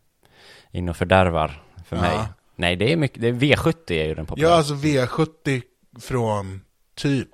är 0.72 0.80
inne 0.80 0.92
och 0.92 0.98
fördärvar 0.98 1.64
för 1.86 1.96
Ja. 1.96 2.02
mig. 2.02 2.18
Nej, 2.56 2.76
det 2.76 2.92
är 2.94 2.98
mycket, 2.98 3.22
det 3.22 3.28
är 3.28 3.34
V70 3.34 3.92
är 3.92 4.06
ju 4.06 4.16
den 4.16 4.26
populära. 4.26 4.50
Ja, 4.52 4.58
alltså 4.58 4.74
V70 4.74 5.62
från 6.00 6.62
typ 6.96 7.30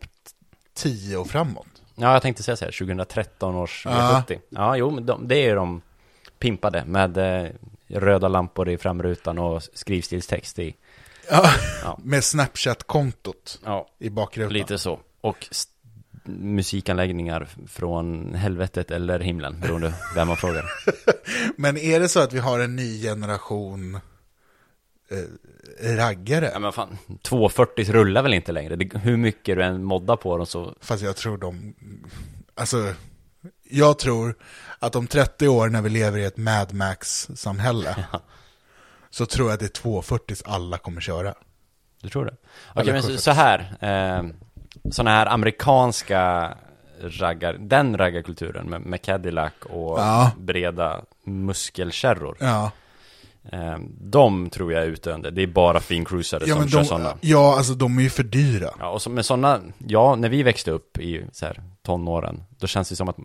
10 0.73 1.17
och 1.17 1.27
framåt. 1.27 1.67
Ja, 1.95 2.13
jag 2.13 2.21
tänkte 2.21 2.43
säga 2.43 2.55
så 2.55 2.65
här, 2.65 2.71
2013 2.71 3.55
års 3.55 3.85
Ja. 3.85 4.23
V70. 4.27 4.39
Ja, 4.49 4.77
jo, 4.77 4.89
men 4.91 5.05
de, 5.05 5.27
det 5.27 5.35
är 5.35 5.49
ju 5.49 5.55
de 5.55 5.81
pimpade 6.39 6.83
med 6.85 7.17
eh, 7.17 7.49
röda 7.87 8.27
lampor 8.27 8.69
i 8.69 8.77
framrutan 8.77 9.39
och 9.39 9.63
skrivstilstext 9.73 10.59
i. 10.59 10.75
Ja, 11.29 11.49
Ja. 11.83 11.99
med 12.03 12.23
Snapchat-kontot 12.23 13.59
Ja, 13.65 13.87
i 13.99 14.09
bakrutan. 14.09 14.53
lite 14.53 14.77
så. 14.77 14.99
Och 15.21 15.47
musikanläggningar 16.25 17.47
från 17.67 18.33
helvetet 18.33 18.91
eller 18.91 19.19
himlen, 19.19 19.59
beroende 19.59 19.93
vem 20.15 20.27
man 20.27 20.37
frågar. 20.37 20.65
Men 21.57 21.77
är 21.77 21.99
det 21.99 22.09
så 22.09 22.19
att 22.19 22.33
vi 22.33 22.39
har 22.39 22.59
en 22.59 22.75
ny 22.75 23.01
generation 23.01 23.95
eh, 25.09 25.95
raggare? 25.95 26.49
Ja, 26.53 26.59
men 26.59 26.73
fan, 26.73 26.97
240 27.21 27.91
rullar 27.91 28.21
väl 28.23 28.33
inte 28.33 28.51
längre? 28.51 28.75
Det, 28.75 28.97
hur 28.97 29.17
mycket 29.17 29.55
du 29.55 29.63
än 29.63 29.83
moddar 29.83 30.15
på 30.15 30.37
dem 30.37 30.45
så... 30.45 30.75
Fast 30.81 31.03
jag 31.03 31.15
tror 31.15 31.37
de, 31.37 31.73
alltså, 32.55 32.93
jag 33.69 33.99
tror 33.99 34.35
att 34.79 34.95
om 34.95 35.07
30 35.07 35.47
år 35.47 35.69
när 35.69 35.81
vi 35.81 35.89
lever 35.89 36.17
i 36.19 36.25
ett 36.25 36.37
Mad 36.37 36.73
Max-samhälle, 36.73 38.05
så 39.09 39.25
tror 39.25 39.47
jag 39.47 39.53
att 39.53 39.59
det 39.59 39.65
är 39.65 39.81
240 39.81 40.37
alla 40.45 40.77
kommer 40.77 41.01
köra. 41.01 41.33
Du 42.01 42.09
tror 42.09 42.25
det? 42.25 42.35
Okej, 42.71 42.81
Eller 42.81 42.93
men 42.93 43.01
så, 43.01 43.07
740. 43.07 43.21
så 43.23 43.31
här. 43.31 43.59
Eh, 43.79 44.23
sådana 44.91 45.09
här 45.11 45.25
amerikanska 45.25 46.53
raggar, 47.01 47.53
den 47.59 47.97
raggarkulturen 47.97 48.65
med, 48.69 48.81
med 48.81 49.01
Cadillac 49.01 49.53
och 49.69 49.99
Ja. 49.99 50.31
breda 50.37 51.01
muskelkärror. 51.23 52.37
Ja, 52.39 52.71
Eh, 53.51 53.77
de 54.01 54.49
tror 54.49 54.73
jag 54.73 54.83
är 54.83 54.87
utdöende. 54.87 55.31
Det 55.31 55.41
är 55.43 55.47
bara 55.47 55.79
fincruisare 55.79 56.43
ja 56.47 56.53
som 56.53 56.59
men 56.59 56.69
kör 56.69 56.77
de, 56.79 56.85
sådana. 56.85 57.17
ja, 57.21 57.55
alltså 57.57 57.73
de 57.73 57.97
är 57.97 58.01
ju 58.03 58.09
för 58.09 58.23
dyra. 58.23 58.69
Ja, 58.79 58.89
och 58.89 59.01
så, 59.01 59.09
med 59.09 59.25
sådana, 59.25 59.59
ja, 59.87 60.15
när 60.15 60.29
vi 60.29 60.43
växte 60.43 60.71
upp 60.71 60.97
i 60.97 61.25
så 61.31 61.45
här, 61.45 61.61
tonåren, 61.81 62.43
då 62.59 62.67
känns 62.67 62.89
det 62.89 62.95
som 62.95 63.09
att 63.09 63.17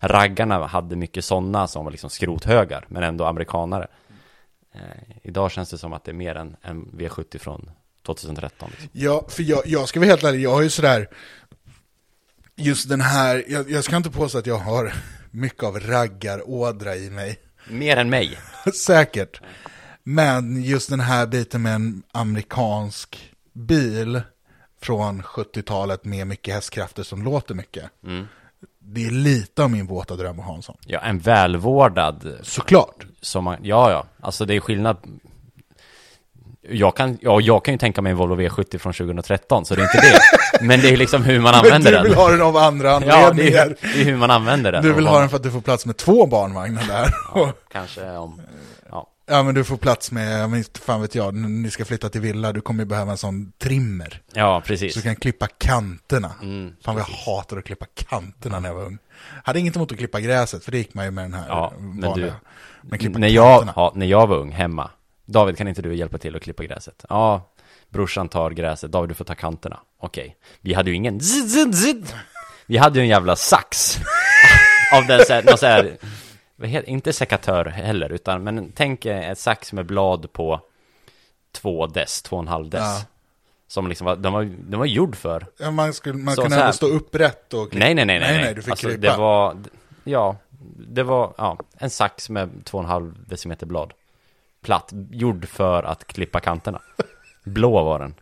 raggarna 0.00 0.66
hade 0.66 0.96
mycket 0.96 1.24
sådana 1.24 1.66
som 1.66 1.84
var 1.84 1.90
liksom 1.90 2.10
skrothögar, 2.10 2.84
men 2.88 3.02
ändå 3.02 3.24
amerikanare. 3.24 3.86
Eh, 4.74 4.80
idag 5.22 5.50
känns 5.50 5.70
det 5.70 5.78
som 5.78 5.92
att 5.92 6.04
det 6.04 6.10
är 6.10 6.14
mer 6.14 6.34
än 6.34 6.56
en 6.62 6.84
V70 6.86 7.38
från 7.38 7.70
2013. 8.06 8.70
Liksom. 8.70 8.88
Ja, 8.92 9.24
för 9.28 9.42
jag, 9.42 9.62
jag 9.66 9.88
ska 9.88 10.00
vara 10.00 10.08
helt 10.10 10.24
ärlig, 10.24 10.40
jag 10.40 10.50
har 10.50 10.62
ju 10.62 10.70
sådär, 10.70 11.08
just 12.56 12.88
den 12.88 13.00
här, 13.00 13.44
jag, 13.48 13.70
jag 13.70 13.84
ska 13.84 13.96
inte 13.96 14.10
påstå 14.10 14.38
att 14.38 14.46
jag 14.46 14.58
har 14.58 14.94
mycket 15.30 15.62
av 15.62 15.80
raggarådra 15.80 16.96
i 16.96 17.10
mig. 17.10 17.38
Mer 17.68 17.96
än 17.96 18.10
mig. 18.10 18.38
Säkert. 18.84 19.40
Men 20.02 20.62
just 20.62 20.90
den 20.90 21.00
här 21.00 21.26
biten 21.26 21.62
med 21.62 21.74
en 21.74 22.02
amerikansk 22.12 23.30
bil 23.52 24.22
från 24.80 25.22
70-talet 25.22 26.04
med 26.04 26.26
mycket 26.26 26.54
hästkrafter 26.54 27.02
som 27.02 27.22
låter 27.22 27.54
mycket. 27.54 27.84
Mm. 28.06 28.26
Det 28.78 29.06
är 29.06 29.10
lite 29.10 29.62
av 29.64 29.70
min 29.70 29.86
våta 29.86 30.16
dröm 30.16 30.40
att 30.40 30.46
ha 30.46 30.54
en 30.54 30.62
sån. 30.62 30.76
Ja, 30.86 31.00
en 31.00 31.18
välvårdad 31.18 32.38
Såklart. 32.42 33.06
som 33.20 33.44
man, 33.44 33.58
ja, 33.62 33.90
ja, 33.90 34.06
alltså 34.20 34.44
det 34.44 34.54
är 34.54 34.60
skillnad. 34.60 34.96
Jag 36.68 36.96
kan, 36.96 37.18
ja, 37.20 37.40
jag 37.40 37.64
kan 37.64 37.74
ju 37.74 37.78
tänka 37.78 38.02
mig 38.02 38.10
en 38.10 38.16
Volvo 38.16 38.34
V70 38.36 38.78
från 38.78 38.92
2013, 38.92 39.64
så 39.64 39.74
det 39.74 39.80
är 39.82 39.84
inte 39.84 40.00
det. 40.00 40.20
Men 40.66 40.80
det 40.80 40.88
är 40.88 40.96
liksom 40.96 41.22
hur 41.22 41.40
man 41.40 41.52
Men 41.54 41.64
använder 41.64 41.92
du 41.92 42.02
vill 42.02 42.10
den. 42.10 42.18
ha 42.20 42.30
den 42.30 42.42
av 42.42 42.56
andra 42.56 42.88
Ja, 42.92 42.98
det 43.00 43.12
anledningar. 43.26 43.66
är, 43.66 43.76
det 43.94 44.00
är 44.00 44.04
hur 44.04 44.16
man 44.16 44.30
använder 44.30 44.72
den. 44.72 44.82
du 44.82 44.92
vill 44.92 45.06
ha 45.06 45.20
den 45.20 45.28
för 45.28 45.36
att 45.36 45.42
du 45.42 45.50
får 45.50 45.60
plats 45.60 45.86
med 45.86 45.96
två 45.96 46.26
barnvagnar 46.26 46.84
där. 46.88 47.14
Ja, 47.34 47.52
kanske 47.72 48.10
om, 48.16 48.40
ja. 48.90 49.10
Ja 49.26 49.42
men 49.42 49.54
du 49.54 49.64
får 49.64 49.76
plats 49.76 50.12
med, 50.12 50.50
minns, 50.50 50.70
fan 50.84 51.00
vet 51.00 51.14
jag, 51.14 51.34
ni 51.34 51.70
ska 51.70 51.84
flytta 51.84 52.08
till 52.08 52.20
villa, 52.20 52.52
du 52.52 52.60
kommer 52.60 52.82
ju 52.82 52.88
behöva 52.88 53.10
en 53.10 53.18
sån 53.18 53.52
trimmer. 53.62 54.20
Ja, 54.32 54.60
Så 54.64 54.68
precis. 54.68 54.94
du 54.94 55.02
kan 55.02 55.16
klippa 55.16 55.46
kanterna. 55.58 56.30
Mm, 56.42 56.72
fan 56.84 56.94
vad 56.94 57.04
jag 57.08 57.32
hatade 57.32 57.58
att 57.58 57.64
klippa 57.66 57.86
kanterna 57.94 58.60
när 58.60 58.68
jag 58.68 58.76
var 58.76 58.84
ung. 58.84 58.98
Hade 59.44 59.58
inget 59.58 59.76
emot 59.76 59.92
att 59.92 59.98
klippa 59.98 60.20
gräset, 60.20 60.64
för 60.64 60.72
det 60.72 60.78
gick 60.78 60.94
man 60.94 61.04
ju 61.04 61.10
med 61.10 61.24
den 61.24 61.34
här 61.34 61.44
Ja, 61.48 61.72
men 61.78 62.00
vanliga. 62.10 62.26
du, 62.26 62.32
Men 62.88 62.98
klippa 62.98 63.18
när 63.18 63.28
jag, 63.28 63.68
ja, 63.76 63.92
när 63.94 64.06
jag 64.06 64.26
var 64.26 64.36
ung 64.36 64.52
hemma, 64.52 64.90
David 65.24 65.58
kan 65.58 65.68
inte 65.68 65.82
du 65.82 65.94
hjälpa 65.94 66.18
till 66.18 66.36
att 66.36 66.42
klippa 66.42 66.64
gräset? 66.64 67.04
Ja, 67.08 67.50
brorsan 67.88 68.28
tar 68.28 68.50
gräset, 68.50 68.92
David 68.92 69.10
du 69.10 69.14
får 69.14 69.24
ta 69.24 69.34
kanterna. 69.34 69.80
Okej, 69.98 70.36
vi 70.60 70.74
hade 70.74 70.90
ju 70.90 70.96
ingen 70.96 71.20
zid, 71.20 71.50
zid, 71.50 71.74
zid. 71.74 72.06
Vi 72.66 72.76
hade 72.76 72.98
ju 72.98 73.02
en 73.02 73.08
jävla 73.08 73.36
sax. 73.36 73.96
Av 74.92 75.06
den 75.06 75.24
såhär, 75.26 75.42
någon 75.42 75.58
såhär, 75.58 75.96
inte 76.88 77.12
sekatör 77.12 77.64
heller, 77.64 78.12
utan 78.12 78.44
men 78.44 78.72
tänk 78.74 79.04
eh, 79.06 79.30
ett 79.30 79.38
sax 79.38 79.72
med 79.72 79.86
blad 79.86 80.32
på 80.32 80.60
två 81.52 81.86
dess, 81.86 82.22
två 82.22 82.36
och 82.36 82.42
en 82.42 82.48
halv 82.48 82.70
dess. 82.70 82.80
Ja. 82.82 83.00
Som 83.68 83.88
liksom 83.88 84.04
var, 84.04 84.16
den 84.16 84.32
var, 84.32 84.44
den 84.44 84.78
var 84.78 84.86
gjord 84.86 85.16
för 85.16 85.46
Ja, 85.58 85.70
man 85.70 85.92
skulle, 85.92 86.14
man 86.14 86.34
Så- 86.34 86.42
kunde 86.42 86.56
ändå 86.60 86.72
stå 86.72 86.86
upprätt 86.86 87.54
och 87.54 87.70
klippa. 87.70 87.84
Nej, 87.84 87.94
nej, 87.94 88.04
nej, 88.04 88.20
nej, 88.20 88.42
nej, 88.42 88.54
du 88.54 88.62
fick 88.62 88.70
alltså, 88.70 88.88
klippa. 88.88 89.00
det 89.12 89.16
var, 89.16 89.56
ja, 90.04 90.36
det 90.88 91.02
var, 91.02 91.34
ja, 91.38 91.58
en 91.78 91.90
sax 91.90 92.30
med 92.30 92.64
två 92.64 92.78
och 92.78 92.84
en 92.84 92.90
halv 92.90 93.14
decimeter 93.28 93.66
blad. 93.66 93.92
Platt, 94.64 94.92
gjord 95.10 95.48
för 95.48 95.82
att 95.82 96.06
klippa 96.06 96.40
kanterna. 96.40 96.80
Blå 97.44 97.84
var 97.84 97.98
den. 97.98 98.14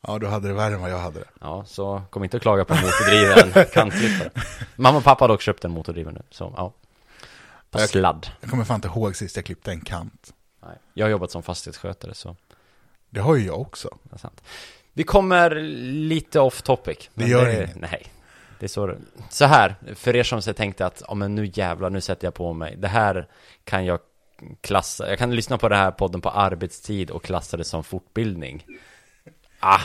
Ja, 0.00 0.18
du 0.18 0.26
hade 0.26 0.48
det 0.48 0.54
värre 0.54 0.74
än 0.74 0.80
vad 0.80 0.90
jag 0.90 0.98
hade 0.98 1.18
det. 1.20 1.26
Ja, 1.40 1.64
så 1.66 2.02
kom 2.10 2.24
inte 2.24 2.36
att 2.36 2.42
klaga 2.42 2.64
på 2.64 2.74
motordriven 2.74 3.66
kantklippare. 3.72 4.30
Mamma 4.76 4.98
och 4.98 5.04
pappa 5.04 5.24
har 5.24 5.28
dock 5.28 5.40
köpt 5.42 5.64
en 5.64 5.70
motordriven 5.70 6.14
nu, 6.14 6.22
så 6.30 6.54
ja. 6.56 6.72
På 7.70 7.80
Jag- 7.80 7.88
sladd. 7.88 8.26
Jag 8.40 8.50
kommer 8.50 8.64
fan 8.64 8.74
inte 8.74 8.88
ihåg 8.88 9.16
sist 9.16 9.36
jag 9.36 9.44
klippte 9.44 9.70
en 9.70 9.80
kant. 9.80 10.34
Nej. 10.62 10.76
Jag 10.94 11.06
har 11.06 11.10
jobbat 11.10 11.30
som 11.30 11.42
fastighetsskötare, 11.42 12.14
så 12.14 12.36
Det 13.10 13.20
har 13.20 13.36
ju 13.36 13.46
jag 13.46 13.60
också. 13.60 13.98
det 14.02 14.14
är 14.14 14.18
sant. 14.18 14.42
Vi 14.92 15.02
kommer 15.04 15.50
lite 15.92 16.40
off 16.40 16.62
topic. 16.62 17.10
men 17.14 17.28
gör 17.28 17.48
inget. 17.48 17.76
Nej. 17.76 18.06
Det 18.58 18.66
är 18.66 18.68
så 18.68 18.86
det- 18.86 18.98
Så 19.30 19.44
här, 19.44 19.74
för 19.94 20.16
er 20.16 20.22
som 20.22 20.42
så 20.42 20.52
tänkte 20.52 20.86
att, 20.86 21.02
ja 21.08 21.14
men 21.14 21.34
nu 21.34 21.50
jävlar, 21.54 21.90
nu 21.90 22.00
sätter 22.00 22.26
jag 22.26 22.34
på 22.34 22.52
mig. 22.52 22.76
Det 22.76 22.88
här 22.88 23.26
kan 23.64 23.84
jag 23.84 24.00
klassa, 24.60 25.08
jag 25.08 25.18
kan 25.18 25.34
lyssna 25.34 25.58
på 25.58 25.68
den 25.68 25.78
här 25.78 25.90
podden 25.90 26.20
på 26.20 26.30
arbetstid 26.30 27.10
och 27.10 27.22
klassa 27.22 27.56
det 27.56 27.64
som 27.64 27.84
fortbildning. 27.84 28.66
Ah, 29.60 29.80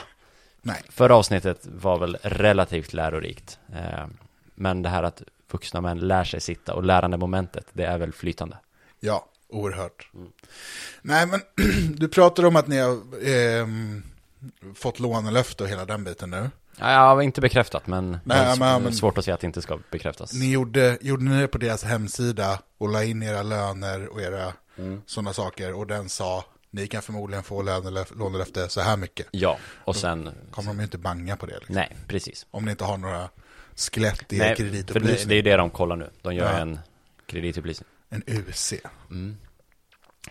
Nej. 0.68 0.82
Förra 0.90 1.16
avsnittet 1.16 1.60
var 1.64 2.00
väl 2.00 2.18
relativt 2.22 2.94
lärorikt. 2.94 3.60
Eh, 3.74 4.08
men 4.56 4.82
det 4.82 4.90
här 4.90 5.04
att 5.04 5.24
vuxna 5.52 5.82
män 5.82 6.00
lär 6.00 6.24
sig 6.24 6.42
sitta 6.42 6.74
och 6.74 6.84
lärandemomentet, 6.84 7.68
det 7.74 7.84
är 7.84 7.98
väl 7.98 8.14
flytande. 8.14 8.58
Ja, 9.00 9.26
oerhört. 9.50 10.10
Nej, 11.02 11.28
men 11.28 11.42
du 11.96 12.08
pratar 12.08 12.46
om 12.46 12.56
att 12.56 12.68
ni 12.68 12.78
har 12.78 13.00
ehm, 13.28 14.04
fått 14.76 15.00
lånelöfte 15.00 15.64
och 15.64 15.70
hela 15.70 15.86
den 15.86 16.04
biten 16.04 16.30
nu. 16.30 16.50
Ja, 16.80 17.24
inte 17.24 17.42
bekräftat, 17.42 17.88
men, 17.88 18.12
Nej, 18.12 18.20
det 18.24 18.34
är 18.36 18.60
men- 18.60 18.84
men- 18.84 18.94
svårt 18.94 19.18
att 19.18 19.26
säga 19.26 19.36
att 19.36 19.42
det 19.42 19.48
inte 19.48 19.62
ska 19.62 19.80
bekräftas. 19.92 20.34
Ni 20.34 20.52
gjorde, 20.52 20.98
gjorde 21.02 21.24
ni 21.24 21.42
det 21.42 21.48
på 21.48 21.58
deras 21.58 21.84
hemsida 21.84 22.60
och 22.78 22.90
la 22.90 23.04
in 23.04 23.24
era 23.24 23.44
löner 23.44 24.08
och 24.08 24.22
era 24.22 24.54
Mm. 24.78 25.02
sådana 25.06 25.34
saker 25.34 25.74
och 25.74 25.88
den 25.88 26.10
sa 26.10 26.44
ni 26.72 26.88
kan 26.88 27.02
förmodligen 27.02 27.44
få 27.44 27.62
lånelöfte 28.16 28.70
så 28.70 28.82
här 28.82 28.98
mycket. 28.98 29.28
Ja, 29.32 29.58
och 29.86 29.96
sen... 29.96 30.30
Kommer 30.52 30.68
de 30.70 30.78
ju 30.78 30.84
inte 30.84 30.98
banga 30.98 31.36
på 31.36 31.46
det 31.46 31.54
liksom. 31.54 31.76
Nej, 31.76 31.96
precis. 32.08 32.46
Om 32.52 32.66
ni 32.66 32.72
inte 32.72 32.84
har 32.84 32.98
några 32.98 33.30
skelett 33.76 34.34
i 34.34 34.38
Nej, 34.38 34.56
för 34.56 34.64
det, 34.64 34.70
kreditupplysning. 34.70 35.30
det 35.30 35.36
är 35.36 35.44
det 35.44 35.56
de 35.58 35.70
kollar 35.70 35.96
nu. 35.96 36.10
De 36.22 36.36
gör 36.36 36.52
Ja. 36.52 36.58
en 36.58 36.80
kreditupplysning. 37.28 37.90
En 38.10 38.24
UC. 38.28 38.74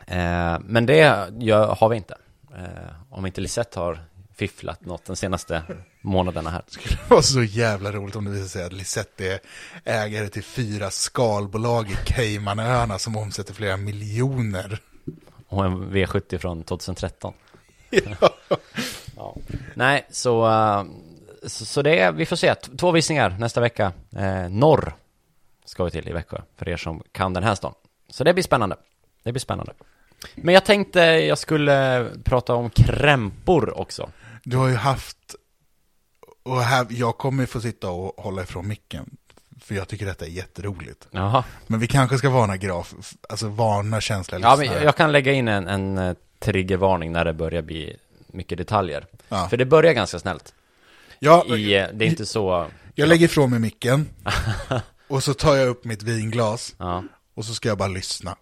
Eh, 0.07 0.59
men 0.65 0.87
det 0.87 1.29
gör, 1.39 1.75
har 1.75 1.89
vi 1.89 1.97
inte. 1.97 2.15
Eh, 2.57 2.91
om 3.11 3.27
inte 3.27 3.41
Lisette 3.41 3.81
har 3.81 4.05
fifflat 4.35 4.85
något 4.85 5.05
de 5.05 5.17
senaste 5.17 5.63
månaderna 6.01 6.51
här. 6.51 6.63
Det 6.89 7.15
var 7.15 7.23
så 7.23 7.43
jävla 7.43 7.93
roligt 7.93 8.17
om 8.17 8.25
det 8.25 8.31
visar 8.31 8.49
sig 8.49 8.65
att 8.65 8.73
Lisette 8.73 9.27
är 9.27 9.41
ägare 9.85 10.29
till 10.29 10.45
fyra 10.45 10.91
skalbolag 10.91 11.91
i 11.91 11.97
Caymanöarna 12.05 12.99
som 12.99 13.17
omsätter 13.17 13.55
flera 13.55 13.77
miljoner. 13.77 14.79
Och 15.49 15.65
en 15.65 15.93
V70 15.93 16.39
från 16.39 16.63
2013. 16.63 17.35
Ja. 19.17 19.37
Nej, 19.75 20.07
så, 20.11 20.47
eh, 20.47 20.85
så, 21.47 21.65
så 21.65 21.83
det 21.83 21.99
är, 21.99 22.13
vi 22.13 22.27
får 22.27 22.37
se. 22.37 22.55
Två 22.55 22.91
visningar 22.91 23.37
nästa 23.39 23.61
vecka. 23.61 23.93
Eh, 24.17 24.49
norr 24.49 24.95
ska 25.65 25.85
vi 25.85 25.91
till 25.91 26.09
i 26.09 26.13
Växjö, 26.13 26.41
för 26.57 26.69
er 26.69 26.77
som 26.77 27.03
kan 27.13 27.33
den 27.33 27.43
här 27.43 27.55
stan. 27.55 27.75
Så 28.11 28.25
det 28.25 28.35
blir 28.35 28.45
spännande. 28.45 28.77
Det 29.23 29.33
blir 29.33 29.41
spännande. 29.41 29.73
Men 30.35 30.55
jag 30.55 30.65
tänkte 30.65 31.01
jag 31.01 31.39
skulle 31.39 32.07
prata 32.25 32.55
om 32.55 32.71
krämpor 32.71 33.79
också. 33.79 34.11
Du 34.45 34.57
har 34.57 34.69
ju 34.69 34.75
haft, 34.75 35.35
och 36.43 36.61
här, 36.61 36.87
jag 36.91 37.19
kommer 37.19 37.47
få 37.47 37.61
sitta 37.61 37.91
och 37.91 38.25
hålla 38.25 38.43
ifrån 38.43 38.69
micken. 38.69 39.17
För 39.61 39.75
jag 39.75 39.89
tycker 39.89 40.07
detta 40.07 40.25
är 40.25 40.31
jätteroligt. 40.31 41.09
Jaha. 41.11 41.45
Men 41.67 41.81
vi 41.81 41.87
kanske 41.87 42.19
ska 42.19 42.31
varna 42.31 42.57
graf, 42.57 42.95
alltså 43.29 43.49
varna 43.49 44.01
känsliga 44.01 44.41
Ja, 44.41 44.51
men 44.51 44.61
lyssnare. 44.61 44.85
jag 44.85 44.97
kan 44.97 45.13
lägga 45.13 45.33
in 45.33 45.49
en, 45.49 45.69
en 45.69 45.99
eh, 45.99 46.17
triggervarning 46.39 47.13
när 47.13 47.25
det 47.25 47.33
börjar 47.33 47.63
bli 47.63 47.97
mycket 48.27 48.59
detaljer. 48.59 49.07
Ja. 49.29 49.49
För 49.49 49.57
det 49.57 49.65
börjar 49.65 49.93
ganska 49.93 50.19
snällt. 50.19 50.55
Ja, 51.19 51.45
I, 51.57 51.75
eh, 51.77 51.87
det 51.93 52.05
är 52.05 52.09
inte 52.09 52.27
så... 52.27 52.67
jag 52.95 53.09
lägger 53.09 53.25
ifrån 53.27 53.51
mig 53.51 53.59
micken. 53.59 54.09
och 55.09 55.23
så 55.23 55.35
tar 55.35 55.57
jag 55.57 55.69
upp 55.69 55.85
mitt 55.85 56.03
vinglas. 56.03 56.75
Ja. 56.79 57.05
Och 57.35 57.45
så 57.45 57.55
ska 57.55 57.69
jag 57.69 57.79
bara 57.79 57.89
lyssna. 57.89 58.37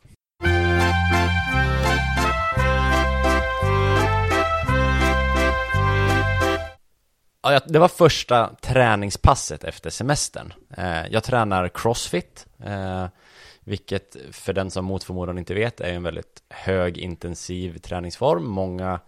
Ja, 7.44 7.60
det 7.66 7.78
var 7.78 7.88
första 7.88 8.54
träningspasset 8.60 9.64
efter 9.64 9.90
semestern. 9.90 10.52
Eh, 10.76 11.06
jag 11.10 11.24
tränar 11.24 11.68
crossfit, 11.68 12.46
eh, 12.64 13.06
vilket 13.60 14.16
för 14.30 14.52
den 14.52 14.70
som 14.70 14.84
mot 14.84 15.04
förmodan 15.04 15.38
inte 15.38 15.54
vet 15.54 15.80
är 15.80 15.92
en 15.92 16.02
väldigt 16.02 16.42
hög 16.48 16.98
intensiv 16.98 17.78
träningsform. 17.78 18.44
Många 18.44 19.00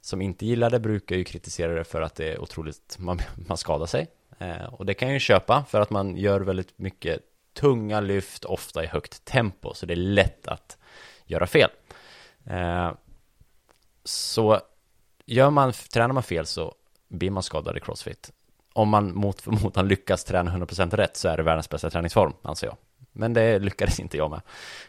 som 0.00 0.22
inte 0.22 0.46
gillar 0.46 0.70
det 0.70 0.80
brukar 0.80 1.16
ju 1.16 1.24
kritisera 1.24 1.74
det 1.74 1.84
för 1.84 2.02
att 2.02 2.14
det 2.14 2.32
är 2.32 2.40
otroligt, 2.40 2.96
man, 2.98 3.20
man 3.48 3.56
skadar 3.56 3.86
sig. 3.86 4.06
Eh, 4.38 4.64
och 4.64 4.86
det 4.86 4.94
kan 4.94 5.08
jag 5.08 5.14
ju 5.14 5.20
köpa 5.20 5.64
för 5.68 5.80
att 5.80 5.90
man 5.90 6.16
gör 6.16 6.40
väldigt 6.40 6.78
mycket 6.78 7.20
tunga 7.54 8.00
lyft, 8.00 8.44
ofta 8.44 8.84
i 8.84 8.86
högt 8.86 9.24
tempo, 9.24 9.74
så 9.74 9.86
det 9.86 9.94
är 9.94 9.96
lätt 9.96 10.48
att 10.48 10.78
göra 11.26 11.46
fel. 11.46 11.70
Så 14.04 14.60
gör 15.26 15.50
man, 15.50 15.72
tränar 15.72 16.14
man 16.14 16.22
fel 16.22 16.46
så 16.46 16.74
blir 17.14 17.30
man 17.30 17.42
skadad 17.42 17.76
i 17.76 17.80
crossfit. 17.80 18.30
Om 18.72 18.88
man 18.88 19.14
mot 19.14 19.40
förmodan 19.40 19.88
lyckas 19.88 20.24
träna 20.24 20.56
100% 20.56 20.96
rätt 20.96 21.16
så 21.16 21.28
är 21.28 21.36
det 21.36 21.42
världens 21.42 21.68
bästa 21.68 21.90
träningsform, 21.90 22.32
anser 22.42 22.66
jag. 22.66 22.76
Men 23.12 23.32
det 23.32 23.58
lyckades 23.58 24.00
inte 24.00 24.16
jag 24.16 24.30
med. 24.30 24.40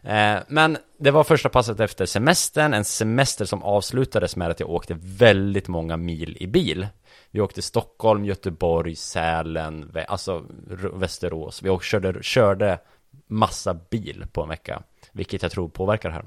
Eh, 0.03 0.43
men 0.47 0.77
det 0.97 1.11
var 1.11 1.23
första 1.23 1.49
passet 1.49 1.79
efter 1.79 2.05
semestern, 2.05 2.73
en 2.73 2.85
semester 2.85 3.45
som 3.45 3.63
avslutades 3.63 4.35
med 4.35 4.51
att 4.51 4.59
jag 4.59 4.69
åkte 4.69 4.97
väldigt 4.99 5.67
många 5.67 5.97
mil 5.97 6.37
i 6.39 6.47
bil. 6.47 6.87
Vi 7.31 7.41
åkte 7.41 7.61
Stockholm, 7.61 8.25
Göteborg, 8.25 8.95
Sälen, 8.95 9.91
alltså 10.07 10.45
Västerås. 10.93 11.63
Vi 11.63 11.69
åkte, 11.69 11.87
körde, 11.87 12.23
körde 12.23 12.79
massa 13.27 13.73
bil 13.73 14.25
på 14.31 14.43
en 14.43 14.49
vecka, 14.49 14.83
vilket 15.11 15.41
jag 15.41 15.51
tror 15.51 15.69
påverkar 15.69 16.09
det 16.09 16.15
här. 16.15 16.25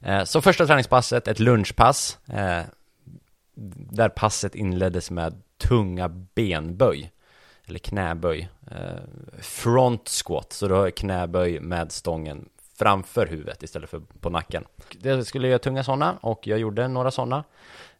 Eh, 0.00 0.24
så 0.24 0.40
första 0.40 0.66
träningspasset, 0.66 1.28
ett 1.28 1.38
lunchpass, 1.38 2.18
eh, 2.28 2.62
där 3.90 4.08
passet 4.08 4.54
inleddes 4.54 5.10
med 5.10 5.42
tunga 5.58 6.08
benböj, 6.08 7.12
eller 7.66 7.78
knäböj, 7.78 8.48
eh, 8.70 9.02
front 9.40 10.08
squat, 10.08 10.52
så 10.52 10.68
du 10.68 10.74
har 10.74 10.90
knäböj 10.90 11.60
med 11.60 11.92
stången 11.92 12.48
framför 12.78 13.26
huvudet 13.26 13.62
istället 13.62 13.90
för 13.90 14.00
på 14.20 14.30
nacken. 14.30 14.64
Jag 15.02 15.26
skulle 15.26 15.48
göra 15.48 15.58
tunga 15.58 15.84
sådana 15.84 16.18
och 16.20 16.46
jag 16.46 16.58
gjorde 16.58 16.88
några 16.88 17.10
sådana 17.10 17.44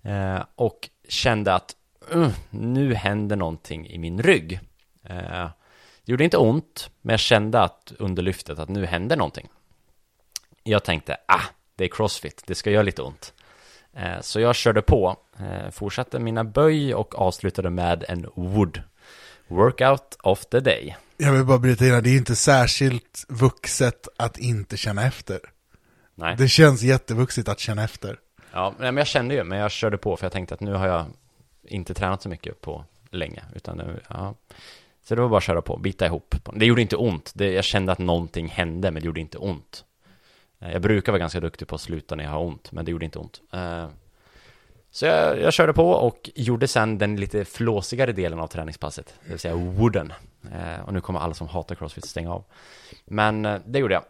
eh, 0.03 0.43
och 0.55 0.91
kände 1.09 1.55
att 1.55 1.77
uh, 2.15 2.31
nu 2.51 2.95
händer 2.95 3.37
någonting 3.37 3.87
i 3.87 3.99
min 3.99 4.23
rygg. 4.23 4.61
Eh, 5.03 5.49
det 6.05 6.13
gjorde 6.13 6.25
inte 6.25 6.37
ont, 6.37 6.91
men 7.01 7.13
jag 7.13 7.21
kände 7.21 7.61
att 7.61 7.93
under 7.99 8.23
lyftet 8.23 8.59
att 8.59 8.69
nu 8.69 8.87
händer 8.87 9.17
någonting. 9.17 9.49
Jag 10.63 10.85
tänkte, 10.85 11.17
ah, 11.27 11.45
det 11.77 11.85
är 11.85 11.89
crossfit, 11.89 12.43
det 12.47 12.55
ska 12.55 12.71
göra 12.71 12.83
lite 12.83 13.03
ont. 13.03 13.35
Eh, 13.99 14.21
Så 14.21 14.41
jag 14.41 14.55
körde 14.57 14.83
på, 14.83 15.17
eh, 15.39 15.71
fortsatte 15.71 16.19
mina 16.19 16.45
böj 16.45 16.95
och 16.95 17.19
avslutade 17.19 17.71
med 17.71 18.05
en 18.09 18.27
wood. 18.35 18.83
Workout 19.49 20.17
of 20.23 20.47
the 20.47 20.61
day. 20.61 20.97
Jag 21.17 21.33
vill 21.33 21.45
bara 21.45 21.59
bryta 21.59 21.85
in 21.87 22.03
det 22.03 22.11
är 22.11 22.17
inte 22.17 22.37
särskilt 22.37 23.25
vuxet 23.29 24.09
att 24.17 24.39
inte 24.39 24.77
känna 24.77 25.07
efter. 25.07 25.41
Nej, 26.15 26.37
Det 26.39 26.49
känns 26.49 26.83
jättevuxigt 26.83 27.49
att 27.49 27.59
känna 27.61 27.85
efter. 27.85 28.19
ja, 28.53 28.75
men 28.79 28.97
jag 28.97 29.07
kände 29.07 29.35
ju, 29.35 29.45
men 29.45 29.59
jag 29.59 29.71
körde 29.71 29.99
på 29.99 30.17
för 30.17 30.25
jag 30.25 30.33
tänkte 30.33 30.55
att 30.55 30.61
nu 30.61 30.73
har 30.75 30.87
jag 30.87 31.05
inte 31.63 31.95
tränat 31.95 32.23
så 32.23 32.29
mycket 32.29 32.61
på 32.61 32.85
länge, 33.11 33.43
utan 33.55 33.77
nu, 33.77 34.01
ja. 34.09 34.35
Så 35.05 35.15
det 35.15 35.21
var 35.21 35.29
bara 35.29 35.37
att 35.39 35.43
köra 35.45 35.63
på, 35.63 35.77
bita 35.77 36.07
ihop. 36.07 36.35
Det 36.55 36.67
gjorde 36.67 36.83
inte 36.83 36.97
ont, 36.97 37.33
det, 37.35 37.53
jag 37.53 37.65
kände 37.65 37.93
att 37.93 37.99
någonting 37.99 38.49
hände, 38.49 38.91
men 38.91 39.03
det 39.03 39.07
gjorde 39.07 39.21
inte 39.21 39.39
ont. 39.39 39.85
Eh, 40.61 40.73
Jag 40.73 40.83
brukar 40.83 41.13
vara 41.13 41.19
ganska 41.21 41.41
duktig 41.41 41.69
på 41.69 41.75
att 41.75 41.81
sluta 41.81 42.15
när 42.15 42.25
jag 42.25 42.31
har 42.31 42.41
ont, 42.41 42.73
men 42.73 42.85
det 42.85 42.91
gjorde 42.91 43.05
inte 43.05 43.19
ont. 43.19 43.41
Eh, 43.53 43.89
Så 44.91 45.07
jag, 45.07 45.41
jag 45.41 45.53
körde 45.53 45.73
på 45.73 45.91
och 45.91 46.31
gjorde 46.35 46.69
sen 46.69 46.99
den 46.99 47.17
lite 47.17 47.45
flåsigare 47.45 48.13
delen 48.13 48.41
av 48.41 48.47
träningspasset, 48.47 49.15
det 49.25 49.31
vill 49.31 49.39
säga 49.39 49.55
wooden. 49.55 50.13
Eh, 50.53 50.81
Och 50.87 50.93
nu 50.93 51.01
kommer 51.01 51.21
alla 51.21 51.35
som 51.35 51.49
hatar 51.49 51.75
crossfit 51.75 52.05
stänga 52.05 52.33
av. 52.33 52.45
Men 53.05 53.43
det 53.67 53.79
gjorde 53.79 53.95
jag. 53.95 54.05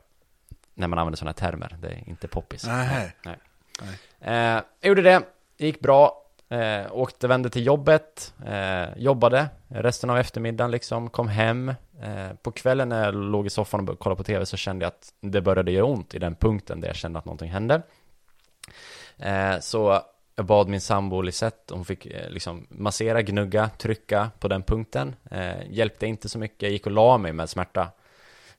När 0.75 0.89
man 0.89 0.99
använder 0.99 1.17
sådana 1.17 1.33
termer, 1.33 1.77
det 1.81 1.89
är 1.89 2.09
inte 2.09 2.29
poppis. 2.29 2.67
Nej. 2.67 3.13
Nej. 3.25 3.37
Nej. 4.19 4.63
Jag 4.81 4.89
gjorde 4.89 5.03
det, 5.03 5.23
det 5.57 5.67
gick 5.67 5.81
bra. 5.81 6.25
Eh, 6.49 6.93
åkte, 6.93 7.29
vände 7.29 7.51
till 7.51 7.67
jobbet, 7.67 8.35
eh, 8.47 8.99
jobbade 8.99 9.49
resten 9.69 10.11
av 10.11 10.19
eftermiddagen 10.19 10.71
liksom, 10.71 11.11
kom 11.11 11.29
hem. 11.29 11.69
Eh, 12.03 12.29
på 12.43 12.53
kvällen 12.53 12.89
när 12.89 13.05
jag 13.05 13.15
låg 13.15 13.47
i 13.47 13.51
soffan 13.51 13.89
och 13.89 13.99
kollade 13.99 14.17
på 14.17 14.25
tv 14.25 14.47
så 14.47 14.57
kände 14.57 14.85
jag 14.85 14.89
att 14.89 15.13
det 15.21 15.41
började 15.41 15.71
göra 15.71 15.85
ont 15.85 16.15
i 16.15 16.19
den 16.19 16.35
punkten 16.35 16.81
där 16.81 16.89
jag 16.89 16.97
kände 16.97 17.19
att 17.19 17.25
någonting 17.25 17.51
hände. 17.51 17.83
Eh, 19.17 19.59
så 19.61 20.03
jag 20.37 20.47
bad 20.47 20.69
min 20.69 20.81
sambo 20.81 21.23
Lisette, 21.23 21.75
hon 21.75 21.85
fick 21.85 22.07
eh, 22.07 22.31
liksom 22.31 22.67
massera, 22.71 23.23
gnugga, 23.23 23.71
trycka 23.79 24.31
på 24.39 24.49
den 24.49 24.63
punkten. 24.63 25.17
Eh, 25.31 25.71
hjälpte 25.71 26.07
inte 26.07 26.29
så 26.29 26.39
mycket, 26.39 26.63
jag 26.63 26.73
gick 26.73 26.87
och 26.87 26.93
la 26.93 27.19
mig 27.19 27.33
med 27.33 27.51
smärta. 27.51 27.89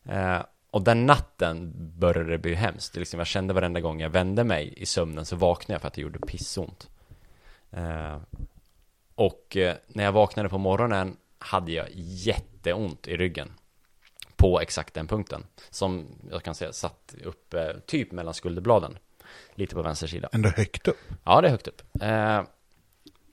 Eh, 0.06 0.40
och 0.72 0.82
den 0.82 1.06
natten 1.06 1.74
började 2.00 2.30
det 2.30 2.38
bli 2.38 2.56
hemskt. 2.56 2.94
Det 2.94 3.00
liksom, 3.00 3.20
jag 3.20 3.28
kände 3.28 3.54
varenda 3.54 3.80
gång 3.80 4.02
jag 4.02 4.10
vände 4.10 4.44
mig 4.44 4.74
i 4.78 4.86
sömnen 4.86 5.26
så 5.26 5.36
vaknade 5.36 5.74
jag 5.74 5.82
för 5.82 5.88
att 5.88 5.94
det 5.94 6.02
gjorde 6.02 6.20
pissont. 6.20 6.90
Eh, 7.72 8.18
och 9.16 9.58
eh, 9.58 9.76
när 9.88 10.04
jag 10.04 10.12
vaknade 10.12 10.50
på 10.50 10.58
morgonen 10.58 11.18
hade 11.40 11.72
jag 11.72 11.88
jätteont 11.94 13.08
i 13.08 13.18
ryggen. 13.18 13.52
På 14.36 14.62
exakt 14.62 14.94
den 14.94 15.08
punkten. 15.08 15.46
Som 15.70 16.08
jag 16.32 16.44
kan 16.44 16.56
säga 16.56 16.74
satt 16.74 17.16
upp 17.24 17.54
eh, 17.54 17.70
typ 17.86 18.12
mellan 18.12 18.34
skulderbladen. 18.34 18.98
Lite 19.56 19.76
på 19.76 19.82
vänster 19.82 20.08
sida. 20.08 20.30
Ändå 20.32 20.50
högt 20.50 20.88
upp. 20.88 20.98
Ja, 21.24 21.42
det 21.42 21.48
är 21.48 21.52
högt 21.52 21.68
upp. 21.68 21.82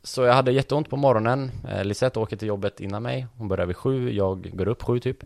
Så 0.02 0.22
jag 0.22 0.34
hade 0.34 0.52
jätteont 0.52 0.90
på 0.90 0.96
morgonen. 0.96 1.50
Lisette 1.82 2.18
åker 2.18 2.36
till 2.36 2.48
jobbet 2.48 2.80
innan 2.80 3.02
mig. 3.02 3.26
Hon 3.36 3.48
börjar 3.48 3.66
vid 3.66 3.76
sju, 3.76 4.12
jag 4.12 4.56
går 4.56 4.68
upp 4.68 4.82
sju 4.82 5.00
typ. 5.00 5.24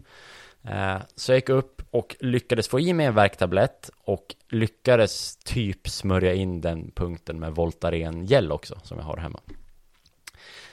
Eh, 0.65 0.97
så 1.17 1.33
jag 1.33 1.37
gick 1.37 1.49
upp 1.49 1.83
och 1.91 2.17
lyckades 2.21 2.69
få 2.69 2.81
i 2.81 2.93
mig 2.93 3.07
en 3.07 3.15
värktablett 3.15 3.91
och 4.05 4.35
lyckades 4.49 5.37
typ 5.37 5.89
smörja 5.89 6.35
in 6.35 6.61
den 6.61 6.91
punkten 6.95 7.41
med 7.41 7.55
Voltaren 7.55 8.27
gel 8.27 8.53
också, 8.53 8.81
som 8.83 8.99
jag 8.99 9.05
har 9.05 9.17
hemma. 9.17 9.41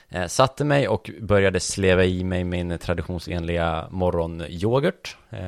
Eh, 0.08 0.26
satte 0.26 0.64
mig 0.64 0.88
och 0.88 1.10
började 1.20 1.60
sleva 1.60 2.04
i 2.04 2.24
mig 2.24 2.44
min 2.44 2.78
traditionsenliga 2.78 3.88
morgonyoghurt 3.90 5.16
eh, 5.30 5.38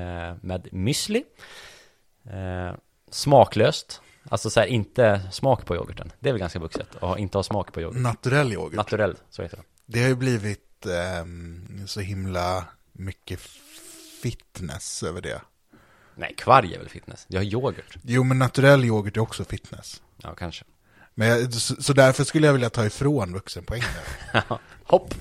med 0.40 0.68
müsli. 0.72 1.22
Eh, 2.24 2.74
smaklöst, 3.10 4.00
alltså 4.28 4.50
så 4.50 4.60
här, 4.60 4.66
inte 4.66 5.20
smak 5.32 5.66
på 5.66 5.74
yoghurten. 5.74 6.12
Det 6.20 6.28
är 6.28 6.32
väl 6.32 6.40
ganska 6.40 6.58
vuxet 6.58 6.88
att 7.00 7.18
inte 7.18 7.38
ha 7.38 7.42
smak 7.42 7.72
på 7.72 7.80
yoghurt. 7.80 8.02
Naturell 8.02 8.52
yoghurt. 8.52 8.74
Naturell, 8.74 9.16
så 9.30 9.42
heter 9.42 9.56
det. 9.56 9.62
Det 9.86 10.02
har 10.02 10.08
ju 10.08 10.16
blivit 10.16 10.86
ehm, 10.86 11.86
så 11.86 12.00
himla 12.00 12.64
mycket 12.92 13.40
fitness 14.22 15.02
över 15.02 15.20
det. 15.20 15.40
Nej, 16.14 16.34
kvarg 16.38 16.74
är 16.74 16.78
väl 16.78 16.88
fitness? 16.88 17.24
Jag 17.28 17.40
har 17.40 17.44
yoghurt. 17.44 17.96
Jo, 18.02 18.24
men 18.24 18.38
naturell 18.38 18.84
yoghurt 18.84 19.16
är 19.16 19.20
också 19.20 19.44
fitness. 19.44 20.02
Ja, 20.16 20.34
kanske. 20.34 20.64
Men 21.14 21.28
jag, 21.28 21.54
så, 21.54 21.82
så 21.82 21.92
därför 21.92 22.24
skulle 22.24 22.46
jag 22.46 22.52
vilja 22.52 22.70
ta 22.70 22.86
ifrån 22.86 23.32
vuxenpoäng 23.32 23.82
där. 24.32 24.42
Hopp! 24.84 25.14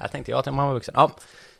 Här 0.00 0.08
tänkte 0.08 0.30
jag 0.30 0.38
att 0.38 0.54
man 0.54 0.66
var 0.66 0.74
vuxen. 0.74 0.94
Ja. 0.96 1.10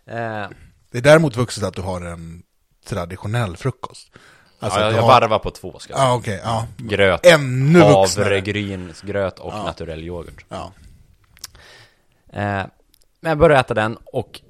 Eh, 0.07 0.49
Det 0.91 0.99
är 0.99 1.03
däremot 1.03 1.37
vuxet 1.37 1.65
att 1.65 1.75
du 1.75 1.83
har 1.83 2.01
en 2.01 2.43
traditionell 2.87 3.57
frukost. 3.57 4.13
Alltså 4.59 4.81
ja, 4.81 4.85
jag, 4.87 4.95
jag 4.95 5.03
har... 5.03 5.09
varvar 5.21 5.39
på 5.39 5.51
två 5.51 5.79
ska 5.79 5.93
jag 5.93 5.99
säga. 5.99 6.09
Ja, 6.09 6.15
okej, 6.17 6.41
ja. 6.45 6.67
Gröt, 6.77 7.27
Ännu 7.27 7.81
havregrynsgröt 7.81 9.39
och 9.39 9.53
Ja. 9.53 9.63
naturell 9.63 10.05
yoghurt. 10.05 10.45
Ja. 10.49 10.73
Eh, 12.33 12.67
men 13.21 13.31
jag 13.31 13.39
började 13.39 13.61
äta 13.61 13.75
den 13.75 13.97
och 14.05 14.41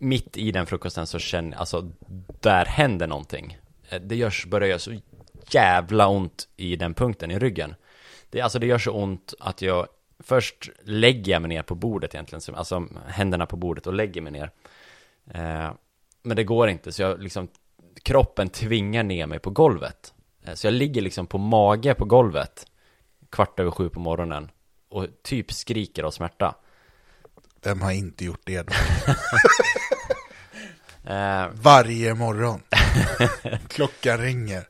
mitt 0.00 0.36
i 0.36 0.52
den 0.52 0.66
frukosten 0.66 1.06
så 1.06 1.18
känner 1.18 1.50
jag, 1.50 1.60
alltså 1.60 1.90
där 2.40 2.64
händer 2.64 3.06
någonting. 3.06 3.58
Eh, 3.88 4.00
det 4.00 4.16
görs, 4.16 4.46
börjar 4.46 4.68
göra 4.68 4.78
så 4.78 5.00
jävla 5.50 6.08
ont 6.08 6.48
i 6.56 6.76
den 6.76 6.94
punkten 6.94 7.30
i 7.30 7.38
ryggen. 7.38 7.74
Det, 8.30 8.40
alltså 8.40 8.58
det 8.58 8.66
gör 8.66 8.78
så 8.78 8.92
ont 8.92 9.34
att 9.38 9.62
jag 9.62 9.86
först 10.18 10.70
lägger 10.84 11.32
jag 11.32 11.42
mig 11.42 11.48
ner 11.48 11.62
på 11.62 11.74
bordet 11.74 12.14
egentligen, 12.14 12.54
alltså 12.54 12.86
händerna 13.06 13.46
på 13.46 13.56
bordet 13.56 13.86
och 13.86 13.94
lägger 13.94 14.20
mig 14.20 14.32
ner. 14.32 14.50
Eh, 15.34 15.72
men 16.22 16.36
det 16.36 16.44
går 16.44 16.68
inte, 16.68 16.92
så 16.92 17.02
jag 17.02 17.22
liksom, 17.22 17.48
kroppen 18.02 18.48
tvingar 18.48 19.02
ner 19.02 19.26
mig 19.26 19.38
på 19.38 19.50
golvet. 19.50 20.14
Eh, 20.42 20.54
så 20.54 20.66
jag 20.66 20.74
ligger 20.74 21.02
liksom 21.02 21.26
på 21.26 21.38
mage 21.38 21.94
på 21.94 22.04
golvet, 22.04 22.66
kvart 23.30 23.60
över 23.60 23.70
sju 23.70 23.88
på 23.88 24.00
morgonen, 24.00 24.50
och 24.88 25.06
typ 25.22 25.52
skriker 25.52 26.02
av 26.02 26.10
smärta. 26.10 26.54
Vem 27.62 27.82
har 27.82 27.92
inte 27.92 28.24
gjort 28.24 28.40
det 28.44 28.62
då? 28.62 28.72
Eh, 31.04 31.46
Varje 31.52 32.14
morgon. 32.14 32.62
Klockan 33.68 34.18
ringer. 34.18 34.68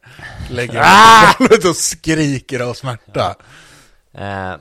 Lägger 0.51 0.81
Ah! 0.85 1.23
mig 1.23 1.35
golvet 1.39 1.65
och 1.65 1.77
skriker 1.77 2.61
av 2.61 2.75
smärta. 2.75 3.35
Eh, 4.13 4.55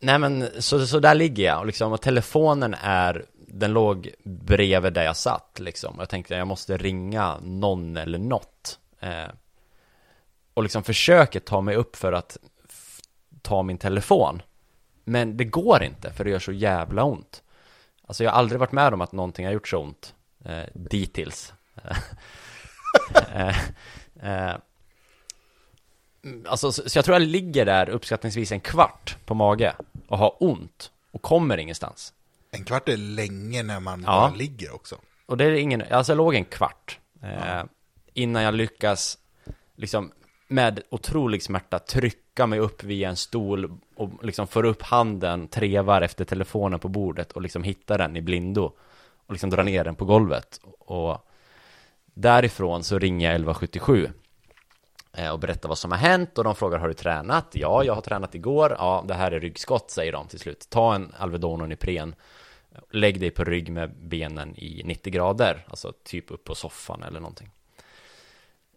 nej 0.00 0.18
men 0.18 0.48
så, 0.62 0.86
så 0.86 0.98
där 1.00 1.14
ligger 1.14 1.44
jag 1.44 1.58
och 1.58 1.66
liksom 1.66 1.92
och 1.92 2.02
telefonen 2.02 2.74
är 2.82 3.24
Den 3.48 3.72
låg 3.72 4.10
bredvid 4.24 4.92
där 4.92 5.02
jag 5.04 5.16
satt 5.16 5.58
liksom 5.60 5.96
Jag 5.98 6.08
tänkte 6.08 6.34
jag 6.34 6.46
måste 6.46 6.76
ringa 6.76 7.38
någon 7.42 7.96
eller 7.96 8.18
något 8.18 8.78
eh, 9.00 9.28
Och 10.54 10.62
liksom 10.62 10.82
försöker 10.84 11.40
ta 11.40 11.60
mig 11.60 11.76
upp 11.76 11.96
för 11.96 12.12
att 12.12 12.36
Ta 13.42 13.62
min 13.62 13.78
telefon 13.78 14.42
Men 15.04 15.36
det 15.36 15.44
går 15.44 15.82
inte 15.82 16.12
för 16.12 16.24
det 16.24 16.30
gör 16.30 16.38
så 16.38 16.52
jävla 16.52 17.04
ont 17.04 17.42
Alltså 18.06 18.24
jag 18.24 18.30
har 18.30 18.38
aldrig 18.38 18.60
varit 18.60 18.72
med 18.72 18.94
om 18.94 19.00
att 19.00 19.12
någonting 19.12 19.46
har 19.46 19.52
gjort 19.52 19.68
så 19.68 19.78
ont 19.78 20.14
eh, 20.44 20.62
Dittills 20.74 21.52
eh, 23.34 23.58
eh, 24.22 24.56
Alltså, 26.46 26.72
så 26.72 26.88
så 26.88 26.98
jag 26.98 27.04
tror 27.04 27.14
jag 27.14 27.22
ligger 27.28 27.64
där 27.66 27.88
uppskattningsvis 27.88 28.52
en 28.52 28.60
kvart 28.60 29.16
på 29.24 29.34
mage 29.34 29.74
och 30.08 30.18
har 30.18 30.36
ont 30.42 30.90
och 31.10 31.22
kommer 31.22 31.58
ingenstans. 31.58 32.12
En 32.50 32.64
kvart 32.64 32.88
är 32.88 32.96
länge 32.96 33.62
när 33.62 33.80
man 33.80 34.02
Ja. 34.02 34.06
bara 34.06 34.34
ligger 34.34 34.74
också. 34.74 34.96
Och 35.26 35.36
det 35.36 35.44
är 35.44 35.50
ingen, 35.52 35.82
alltså 35.90 36.12
jag 36.12 36.16
låg 36.16 36.34
en 36.34 36.44
kvart 36.44 36.98
eh, 37.22 37.64
innan 38.14 38.42
jag 38.42 38.54
lyckas 38.54 39.18
liksom 39.76 40.12
med 40.54 40.82
otrolig 40.90 41.42
smärta 41.42 41.78
trycka 41.78 42.46
mig 42.46 42.58
upp 42.58 42.84
via 42.84 43.08
en 43.08 43.16
stol 43.16 43.78
och 43.96 44.24
liksom 44.24 44.46
får 44.46 44.64
upp 44.64 44.82
handen, 44.82 45.48
trevar 45.48 46.02
efter 46.02 46.24
telefonen 46.24 46.80
på 46.80 46.88
bordet 46.88 47.32
och 47.32 47.42
liksom 47.42 47.62
hittar 47.62 47.98
den 47.98 48.16
i 48.16 48.22
blindo 48.22 48.72
och 49.26 49.32
liksom 49.32 49.50
drar 49.50 49.62
ner 49.62 49.84
den 49.84 49.94
på 49.94 50.04
golvet 50.04 50.60
och 50.78 51.28
därifrån 52.04 52.84
så 52.84 52.98
ringer 52.98 53.26
jag 53.26 53.34
1177 53.34 54.08
eh, 55.12 55.30
och 55.30 55.38
berättar 55.38 55.68
vad 55.68 55.78
som 55.78 55.90
har 55.90 55.98
hänt 55.98 56.38
och 56.38 56.44
de 56.44 56.54
frågar 56.54 56.78
har 56.78 56.88
du 56.88 56.94
tränat? 56.94 57.46
Ja, 57.52 57.84
jag 57.84 57.94
har 57.94 58.02
tränat 58.02 58.34
igår. 58.34 58.76
Ja, 58.78 59.04
det 59.08 59.14
här 59.14 59.32
är 59.32 59.40
ryggskott 59.40 59.90
säger 59.90 60.12
de 60.12 60.28
till 60.28 60.38
slut. 60.38 60.66
Ta 60.70 60.94
en 60.94 61.12
Alvedon 61.18 61.60
och 61.60 61.68
Nipren 61.68 62.14
Lägg 62.90 63.20
dig 63.20 63.30
på 63.30 63.44
rygg 63.44 63.72
med 63.72 63.94
benen 63.96 64.56
i 64.56 64.82
90 64.84 65.12
grader, 65.12 65.66
alltså 65.68 65.92
typ 66.04 66.30
upp 66.30 66.44
på 66.44 66.54
soffan 66.54 67.02
eller 67.02 67.20
någonting. 67.20 67.50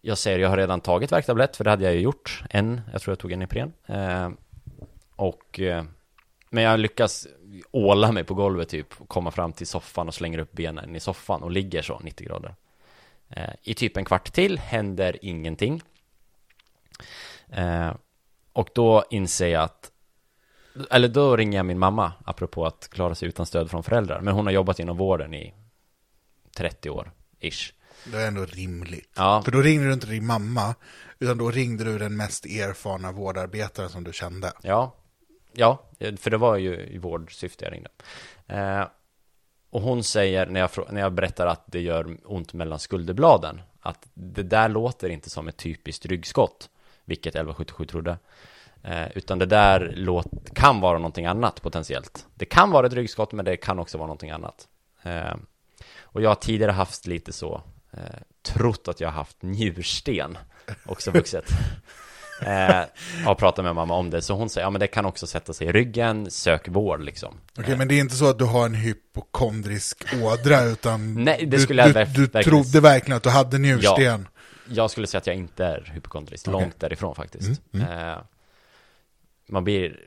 Jag 0.00 0.18
säger, 0.18 0.38
jag 0.38 0.48
har 0.48 0.56
redan 0.56 0.80
tagit 0.80 1.12
värktablett, 1.12 1.56
för 1.56 1.64
det 1.64 1.70
hade 1.70 1.84
jag 1.84 1.94
ju 1.94 2.00
gjort. 2.00 2.42
En, 2.50 2.80
jag 2.92 3.02
tror 3.02 3.12
jag 3.12 3.18
tog 3.18 3.32
en 3.32 3.42
Ipren. 3.42 3.72
Eh, 3.86 4.30
och, 5.16 5.60
eh, 5.60 5.84
men 6.50 6.64
jag 6.64 6.80
lyckas 6.80 7.26
åla 7.70 8.12
mig 8.12 8.24
på 8.24 8.34
golvet 8.34 8.68
typ, 8.68 8.94
komma 9.08 9.30
fram 9.30 9.52
till 9.52 9.66
soffan 9.66 10.08
och 10.08 10.14
slänger 10.14 10.38
upp 10.38 10.52
benen 10.52 10.96
i 10.96 11.00
soffan 11.00 11.42
och 11.42 11.50
ligger 11.50 11.82
så 11.82 11.98
90 11.98 12.26
grader. 12.26 12.54
Eh, 13.28 13.50
I 13.62 13.74
typ 13.74 13.96
en 13.96 14.04
kvart 14.04 14.32
till 14.32 14.58
händer 14.58 15.18
ingenting. 15.22 15.82
Eh, 17.48 17.92
och 18.52 18.68
då 18.74 19.04
inser 19.10 19.48
jag 19.48 19.62
att 19.62 19.92
eller 20.90 21.08
då 21.08 21.36
ringer 21.36 21.58
jag 21.58 21.66
min 21.66 21.78
mamma, 21.78 22.12
apropå 22.24 22.66
att 22.66 22.88
klara 22.92 23.14
sig 23.14 23.28
utan 23.28 23.46
stöd 23.46 23.70
från 23.70 23.82
föräldrar. 23.82 24.20
Men 24.20 24.34
hon 24.34 24.46
har 24.46 24.52
jobbat 24.52 24.78
inom 24.78 24.96
vården 24.96 25.34
i 25.34 25.54
30 26.56 26.90
år, 26.90 27.10
ish. 27.40 27.72
Det 28.04 28.22
är 28.22 28.28
ändå 28.28 28.44
rimligt. 28.44 29.10
Ja, 29.16 29.42
För 29.42 29.52
då 29.52 29.62
ringde 29.62 29.86
du 29.86 29.92
inte 29.92 30.06
din 30.06 30.26
mamma, 30.26 30.74
utan 31.18 31.38
då 31.38 31.50
ringde 31.50 31.84
du 31.84 31.98
den 31.98 32.16
mest 32.16 32.46
erfarna 32.46 33.12
vårdarbetaren 33.12 33.90
som 33.90 34.04
du 34.04 34.12
kände. 34.12 34.52
ja, 34.62 34.94
ja, 35.52 35.78
för 35.98 36.30
det 36.30 36.36
var 36.36 36.56
ju 36.56 36.76
i 36.76 36.98
vårdsyfte 36.98 37.64
jag 37.64 37.72
ringde. 37.72 37.90
Eh, 38.46 38.86
och 39.70 39.82
hon 39.82 40.04
säger, 40.04 40.46
när 40.46 40.60
jag, 40.60 40.70
när 40.90 41.00
jag 41.00 41.12
berättar 41.12 41.46
att 41.46 41.62
det 41.66 41.80
gör 41.80 42.16
ont 42.24 42.52
mellan 42.52 42.78
skulderbladen, 42.78 43.60
att 43.80 44.08
det 44.14 44.42
där 44.42 44.68
låter 44.68 45.08
inte 45.08 45.30
som 45.30 45.48
ett 45.48 45.56
typiskt 45.56 46.06
ryggskott, 46.06 46.70
vilket 47.04 47.34
1177 47.34 47.86
trodde. 47.86 48.18
Eh, 48.82 49.08
utan 49.14 49.38
det 49.38 49.46
där 49.46 49.92
låt, 49.96 50.26
kan 50.54 50.80
vara 50.80 50.98
någonting 50.98 51.26
annat 51.26 51.62
potentiellt. 51.62 52.26
Det 52.34 52.44
kan 52.44 52.70
vara 52.70 52.86
ett 52.86 52.92
ryggskott, 52.92 53.32
men 53.32 53.44
det 53.44 53.56
kan 53.56 53.78
också 53.78 53.98
vara 53.98 54.06
någonting 54.06 54.30
annat. 54.30 54.68
Eh, 55.02 55.34
och 56.02 56.22
jag 56.22 56.30
har 56.30 56.34
tidigare 56.34 56.72
haft 56.72 57.06
lite 57.06 57.32
så, 57.32 57.62
eh, 57.92 58.00
trott 58.42 58.88
att 58.88 59.00
jag 59.00 59.08
har 59.08 59.12
haft 59.14 59.36
njursten, 59.42 60.38
också 60.86 61.10
vuxet. 61.10 61.44
Eh, 62.42 62.84
har 63.24 63.34
pratat 63.34 63.64
med 63.64 63.74
mamma 63.74 63.94
om 63.94 64.10
det, 64.10 64.22
så 64.22 64.34
hon 64.34 64.50
säger, 64.50 64.66
ja 64.66 64.70
men 64.70 64.80
det 64.80 64.86
kan 64.86 65.06
också 65.06 65.26
sätta 65.26 65.52
sig 65.52 65.66
i 65.66 65.72
ryggen, 65.72 66.30
sök 66.30 66.68
vård 66.68 67.00
liksom. 67.00 67.34
Okej, 67.58 67.76
men 67.76 67.88
det 67.88 67.94
är 67.94 68.00
inte 68.00 68.14
så 68.14 68.30
att 68.30 68.38
du 68.38 68.44
har 68.44 68.66
en 68.66 68.74
hypokondrisk 68.74 70.04
ådra, 70.22 70.62
utan 70.64 71.14
Nej, 71.24 71.38
det 71.46 71.56
du, 71.56 71.62
skulle 71.62 71.82
jag 71.82 71.88
du, 71.88 71.92
du 72.12 72.20
verkligen- 72.26 72.42
trodde 72.44 72.80
verkligen 72.80 73.16
att 73.16 73.22
du 73.22 73.30
hade 73.30 73.58
njursten. 73.58 74.28
Jag 74.70 74.90
skulle 74.90 75.06
säga 75.06 75.18
att 75.18 75.26
jag 75.26 75.36
inte 75.36 75.64
är 75.64 75.90
hypokondrisk, 75.94 76.48
Okej. 76.48 76.60
långt 76.60 76.80
därifrån 76.80 77.14
faktiskt. 77.14 77.62
Mm, 77.74 78.08
Eh, 78.08 78.16
man 79.48 79.64
blir, 79.64 80.00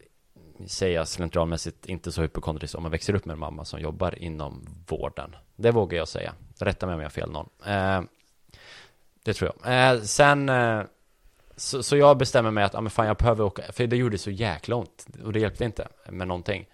säger 0.67 0.95
jag 0.95 1.07
slentrianmässigt, 1.07 1.85
inte 1.85 2.11
så 2.11 2.21
hypokondrisk 2.21 2.75
om 2.75 2.83
man 2.83 2.91
växer 2.91 3.15
upp 3.15 3.25
med 3.25 3.33
en 3.33 3.39
mamma 3.39 3.65
som 3.65 3.79
jobbar 3.79 4.19
inom 4.23 4.67
vården. 4.87 5.35
Det 5.55 5.71
vågar 5.71 5.97
jag 5.97 6.07
säga. 6.07 6.33
Rätta 6.61 6.85
mig 6.85 6.95
om 6.95 7.01
jag 7.01 7.05
har 7.05 7.11
fel 7.11 7.31
någon. 7.31 7.49
Eh, 7.65 8.01
det 9.23 9.33
tror 9.33 9.51
jag. 9.63 9.93
Eh, 9.93 10.01
sen, 10.01 10.49
eh, 10.49 10.81
så, 11.55 11.83
så 11.83 11.97
jag 11.97 12.17
bestämmer 12.17 12.51
mig 12.51 12.63
att, 12.63 12.73
ja 12.73 12.81
men 12.81 12.91
fan 12.91 13.07
jag 13.07 13.17
behöver 13.17 13.43
åka, 13.43 13.63
för 13.71 13.87
det 13.87 13.97
gjorde 13.97 14.17
så 14.17 14.31
jäkla 14.31 14.75
ont. 14.75 15.07
Och 15.23 15.33
det 15.33 15.39
hjälpte 15.39 15.65
inte 15.65 15.87
med 16.09 16.27
någonting. 16.27 16.65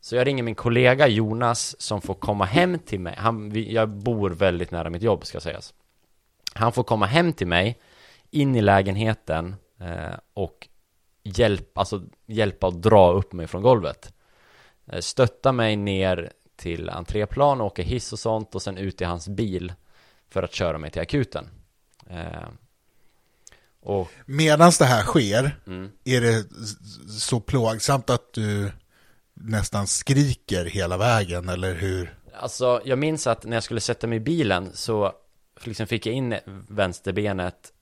Så 0.00 0.16
jag 0.16 0.26
ringer 0.26 0.42
min 0.42 0.54
kollega 0.54 1.08
Jonas 1.08 1.80
som 1.80 2.00
får 2.00 2.14
komma 2.14 2.44
hem 2.44 2.78
till 2.78 3.00
mig. 3.00 3.14
Han, 3.18 3.50
vi, 3.50 3.72
jag 3.72 3.88
bor 3.88 4.30
väldigt 4.30 4.70
nära 4.70 4.90
mitt 4.90 5.02
jobb 5.02 5.26
ska 5.26 5.40
sägas. 5.40 5.74
Han 6.54 6.72
får 6.72 6.82
komma 6.82 7.06
hem 7.06 7.32
till 7.32 7.46
mig, 7.46 7.78
in 8.30 8.56
i 8.56 8.60
lägenheten 8.60 9.56
eh, 9.80 10.18
och 10.34 10.68
hjälp, 11.22 11.78
alltså, 11.78 12.02
hjälpa 12.26 12.66
att 12.66 12.82
dra 12.82 13.12
upp 13.12 13.32
mig 13.32 13.46
från 13.46 13.62
golvet. 13.62 14.12
Eh, 14.86 15.00
stötta 15.00 15.52
mig 15.52 15.76
ner 15.76 16.32
till 16.62 16.90
entréplan, 16.90 17.60
åka 17.60 17.82
hiss 17.82 18.12
och 18.12 18.18
sånt 18.18 18.54
och 18.54 18.62
sen 18.62 18.78
ut 18.78 19.00
i 19.00 19.04
hans 19.04 19.28
bil 19.28 19.72
för 20.30 20.42
att 20.42 20.54
köra 20.54 20.78
mig 20.78 20.90
till 20.90 21.02
akuten. 21.02 21.48
Eh, 22.10 22.48
och, 23.80 24.10
Medan 24.26 24.72
det 24.78 24.84
här 24.84 25.02
sker, 25.02 25.58
mm. 25.66 25.90
är 26.04 26.20
det 26.20 26.44
så 27.08 27.40
plågsamt 27.40 28.10
att 28.10 28.32
du 28.32 28.72
nästan 29.34 29.86
skriker 29.86 30.64
hela 30.64 30.96
vägen, 30.96 31.48
eller 31.48 31.74
hur? 31.74 32.14
Alltså, 32.34 32.80
jag 32.84 32.98
minns 32.98 33.26
att 33.26 33.44
när 33.44 33.56
jag 33.56 33.62
skulle 33.62 33.80
sätta 33.80 34.06
mig 34.06 34.16
i 34.16 34.20
bilen 34.20 34.70
så 34.74 35.12
liksom 35.64 35.86
fick 35.86 36.06
jag 36.06 36.14
in 36.14 36.34
vänsterbenet 36.68 37.72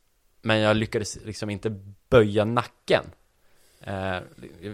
Men 0.43 0.59
jag 0.59 0.77
lyckades 0.77 1.19
liksom 1.25 1.51
inte 1.51 1.71
böja 2.09 2.45
nacken 2.45 3.05
Eh, 3.81 4.19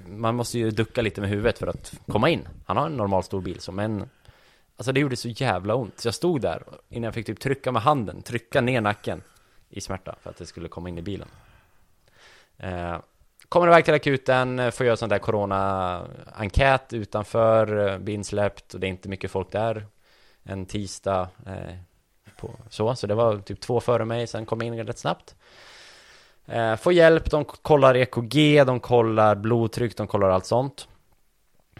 man 0.06 0.34
måste 0.34 0.58
ju 0.58 0.70
ducka 0.70 1.02
lite 1.02 1.20
med 1.20 1.30
huvudet 1.30 1.58
för 1.58 1.66
att 1.66 1.94
komma 2.06 2.30
in 2.30 2.48
Han 2.66 2.76
har 2.76 2.86
en 2.86 2.96
normal 2.96 3.22
stor 3.22 3.40
bil 3.40 3.60
så 3.60 3.72
men 3.72 4.08
Alltså 4.76 4.92
det 4.92 5.00
gjorde 5.00 5.16
så 5.16 5.28
jävla 5.28 5.74
ont 5.74 6.00
Så 6.00 6.08
jag 6.08 6.14
stod 6.14 6.40
där 6.40 6.62
innan 6.88 7.04
jag 7.04 7.14
fick 7.14 7.26
typ 7.26 7.40
trycka 7.40 7.72
med 7.72 7.82
handen 7.82 8.22
Trycka 8.22 8.60
ner 8.60 8.80
nacken 8.80 9.22
I 9.70 9.80
smärta 9.80 10.14
för 10.22 10.30
att 10.30 10.36
det 10.36 10.46
skulle 10.46 10.68
komma 10.68 10.88
in 10.88 10.98
i 10.98 11.02
bilen 11.02 11.28
eh, 12.58 12.98
Kommer 13.48 13.66
iväg 13.66 13.84
till 13.84 13.94
akuten, 13.94 14.58
eh, 14.58 14.70
får 14.70 14.86
göra 14.86 14.96
sån 14.96 15.08
där 15.08 15.18
corona-enkät 15.18 16.92
utanför, 16.92 17.98
blir 17.98 18.14
insläppt 18.14 18.74
och 18.74 18.80
det 18.80 18.86
är 18.86 18.88
inte 18.88 19.08
mycket 19.08 19.30
folk 19.30 19.52
där. 19.52 19.86
En 20.42 20.66
tisdag, 20.66 21.28
på, 22.36 22.50
så, 22.70 22.94
så 22.94 23.06
det 23.06 23.14
var 23.14 23.38
typ 23.38 23.60
två 23.60 23.80
före 23.80 24.04
mig, 24.04 24.26
sen 24.26 24.46
kom 24.46 24.60
jag 24.60 24.66
in 24.66 24.86
rätt 24.86 24.98
snabbt. 24.98 25.35
Eh, 26.46 26.76
får 26.76 26.92
hjälp, 26.92 27.30
de 27.30 27.44
kollar 27.44 27.96
EKG, 27.96 28.64
de 28.64 28.80
kollar 28.80 29.34
blodtryck, 29.34 29.96
de 29.96 30.06
kollar 30.06 30.30
allt 30.30 30.46
sånt. 30.46 30.88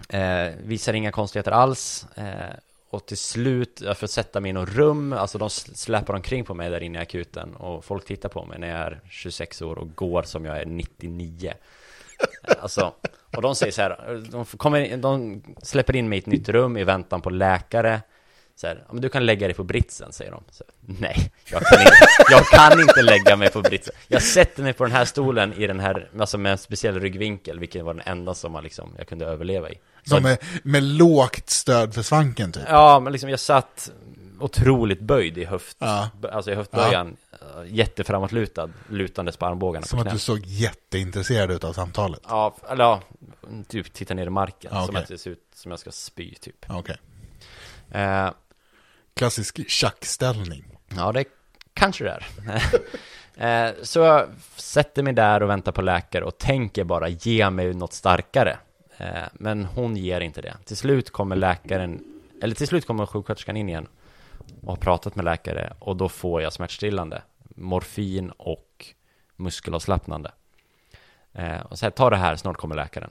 Eh, 0.09 0.49
visar 0.65 0.93
inga 0.93 1.13
konstigheter 1.13 1.53
alls. 1.53 2.07
Eh, 2.15 2.57
och 2.91 3.07
till 3.07 3.17
slut, 3.17 3.81
jag 3.85 3.99
får 3.99 4.07
sätta 4.07 4.41
mig 4.41 4.51
i 4.51 4.53
något 4.53 4.69
rum, 4.69 5.13
alltså 5.13 5.39
de 5.39 5.51
släpar 5.51 6.15
omkring 6.15 6.45
på 6.45 6.55
mig 6.55 6.71
där 6.71 6.83
inne 6.83 6.99
i 6.99 7.03
akuten 7.03 7.55
och 7.55 7.85
folk 7.85 8.05
tittar 8.05 8.29
på 8.29 8.45
mig 8.45 8.59
när 8.59 8.69
jag 8.69 8.79
är 8.79 9.01
26 9.09 9.63
år 9.63 9.79
och 9.79 9.95
går 9.95 10.23
som 10.23 10.45
jag 10.45 10.61
är 10.61 10.67
99. 10.67 11.53
Eh, 12.21 12.55
alltså, 12.61 12.93
och 13.37 13.43
de 13.43 13.55
säger 13.55 13.73
så 13.73 13.83
här, 13.83 14.23
de, 14.31 14.45
kommer, 14.45 14.97
de 14.97 15.43
släpper 15.63 15.97
in 15.97 16.09
mig 16.09 16.19
i 16.19 16.21
ett 16.21 16.27
nytt 16.27 16.49
rum 16.49 16.77
i 16.77 16.85
väntan 16.85 17.21
på 17.21 17.31
läkare. 17.31 18.01
Så 18.57 18.67
här, 18.67 18.85
men 18.93 19.01
du 19.01 19.09
kan 19.09 19.27
lägga 19.27 19.47
dig 19.47 19.55
på 19.55 19.65
britsen, 19.65 20.13
säger 20.13 20.31
de. 20.31 20.45
Så, 20.51 20.65
Nej, 20.81 21.33
jag 21.51 21.63
kan, 21.63 21.81
inte, 21.81 21.97
jag 22.31 22.45
kan 22.47 22.81
inte 22.81 23.03
lägga 23.03 23.37
mig 23.37 23.51
på 23.51 23.63
britsen. 23.63 23.95
Jag 24.09 24.23
sätter 24.23 24.63
mig 24.63 24.73
på 24.73 24.85
den 24.85 24.93
här 24.93 25.05
stolen 25.05 25.53
i 25.53 25.67
den 25.67 25.81
här, 25.81 26.11
alltså 26.21 26.39
med 26.39 26.53
en 26.53 26.59
speciell 26.59 27.01
ryggvinkel, 27.01 27.59
vilken 27.59 27.85
var 27.85 27.95
den 27.95 28.03
enda 28.07 28.35
som 28.35 28.53
man 28.53 28.63
liksom, 28.65 28.95
jag 28.99 29.07
kunde 29.09 29.27
överleva 29.27 29.71
i. 29.71 29.79
Som 30.05 30.23
med, 30.23 30.39
med 30.63 30.83
lågt 30.83 31.51
stöd 31.51 31.95
för 31.95 32.03
svanken 32.03 32.53
typ. 32.53 32.63
Ja, 32.69 33.01
men 33.01 33.13
liksom 33.13 33.31
jag 33.31 33.41
satt 33.41 33.91
otroligt 34.41 35.01
böjd 35.01 35.39
i 35.39 35.45
höft, 35.45 35.77
Ja. 35.81 36.11
alltså 36.33 36.51
i 36.51 36.55
höftböjan, 36.55 37.17
ja. 37.31 37.65
jätteframåtlutad, 37.65 38.71
lutandes 38.89 39.37
på 39.37 39.47
armbågarna 39.47 39.87
Som 39.87 39.99
på 40.03 40.07
att 40.09 40.13
du 40.13 40.19
såg 40.19 40.41
jätteintresserad 40.45 41.51
ut 41.51 41.65
av 41.65 41.73
samtalet. 41.73 42.21
Ja, 42.29 42.57
eller 42.71 42.85
ja, 42.85 43.03
typ 43.69 43.93
titta 43.93 44.15
ner 44.15 44.27
i 44.27 44.31
marken, 44.31 44.71
Ja, 44.75 44.81
som 44.81 44.91
okej. 44.95 45.03
att 45.03 45.09
det 45.09 45.19
ser 45.19 45.31
ut 45.31 45.43
som 45.55 45.71
jag 45.71 45.81
ska 45.81 45.91
spy 45.91 46.35
typ. 46.35 46.67
Okej. 46.69 46.97
Eh, 47.91 48.31
Klassisk 49.17 49.71
tjackställning. 49.71 50.65
Ja, 50.97 51.13
det 51.13 51.25
kanske 51.75 52.05
det 52.05 52.11
är. 52.11 52.27
Eh, 53.39 53.75
så 53.83 53.99
jag 53.99 54.29
sätter 54.57 55.03
mig 55.03 55.13
där 55.13 55.43
och 55.43 55.51
väntar 55.51 55.73
på 55.73 55.83
läkare 55.83 56.25
och 56.25 56.39
tänker 56.39 56.85
bara 56.85 57.09
ge 57.09 57.51
mig 57.51 57.75
något 57.75 57.93
starkare. 57.93 58.59
Eh, 58.97 59.25
men 59.33 59.65
hon 59.65 59.97
ger 59.97 60.21
inte 60.21 60.41
det. 60.41 60.57
Till 60.65 60.77
slut 60.77 61.11
kommer 61.11 61.37
läkaren, 61.37 62.05
eller 62.43 62.55
till 62.55 62.67
slut 62.67 62.87
kommer 62.87 63.07
sjuksköterskan 63.07 63.57
in 63.57 63.69
igen 63.69 63.89
och 64.63 64.69
har 64.69 64.77
pratat 64.77 65.17
med 65.17 65.25
läkare 65.25 65.73
och 65.79 65.97
då 65.97 66.09
får 66.09 66.43
jag 66.43 66.53
smärtstillande, 66.53 67.23
morfin 67.57 68.31
och 68.31 68.87
muskelavslappnande. 69.37 70.33
Eh, 71.33 71.61
och 71.61 71.79
så 71.79 71.87
här, 71.87 71.91
ta 71.91 72.11
det 72.11 72.17
här, 72.17 72.37
snart 72.37 72.57
kommer 72.57 72.77
läkaren. 72.77 73.11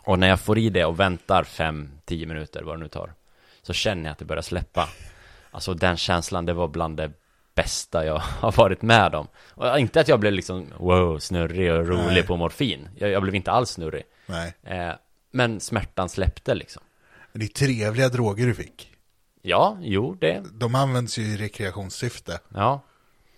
Och 0.00 0.18
när 0.18 0.28
jag 0.28 0.40
får 0.40 0.58
i 0.58 0.70
det 0.70 0.84
och 0.84 1.00
väntar 1.00 1.44
5-10 1.44 2.26
minuter, 2.26 2.62
vad 2.62 2.74
det 2.74 2.82
nu 2.82 2.88
tar, 2.88 3.12
så 3.62 3.72
känner 3.72 4.04
jag 4.04 4.12
att 4.12 4.18
det 4.18 4.24
börjar 4.24 4.42
släppa. 4.42 4.88
Alltså 5.50 5.74
den 5.74 5.96
känslan, 5.96 6.46
det 6.46 6.52
var 6.52 6.68
bland 6.68 6.96
det 6.96 7.12
bästa 7.54 8.06
jag 8.06 8.18
har 8.40 8.52
varit 8.52 8.82
med 8.82 9.14
om. 9.14 9.28
Och 9.36 9.78
inte 9.78 10.00
att 10.00 10.08
jag 10.08 10.20
blev 10.20 10.32
liksom 10.32 10.66
wow, 10.78 11.18
snurrig 11.18 11.72
och 11.72 11.86
rolig 11.88 12.06
Nej. 12.06 12.26
på 12.26 12.36
morfin. 12.36 12.88
Jag, 12.96 13.10
jag 13.10 13.22
blev 13.22 13.34
inte 13.34 13.50
alls 13.50 13.70
snurrig. 13.70 14.02
Nej. 14.26 14.54
Eh, 14.62 14.92
men 15.30 15.60
smärtan 15.60 16.08
släppte 16.08 16.54
liksom. 16.54 16.82
Det 17.32 17.44
är 17.44 17.48
trevliga 17.48 18.08
droger 18.08 18.46
du 18.46 18.54
fick. 18.54 18.88
Ja, 19.42 19.76
jo, 19.80 20.14
det, 20.20 20.42
De 20.52 20.74
används 20.74 21.18
ju 21.18 21.22
i 21.22 21.36
rekreationssyfte. 21.36 22.40
ja. 22.48 22.80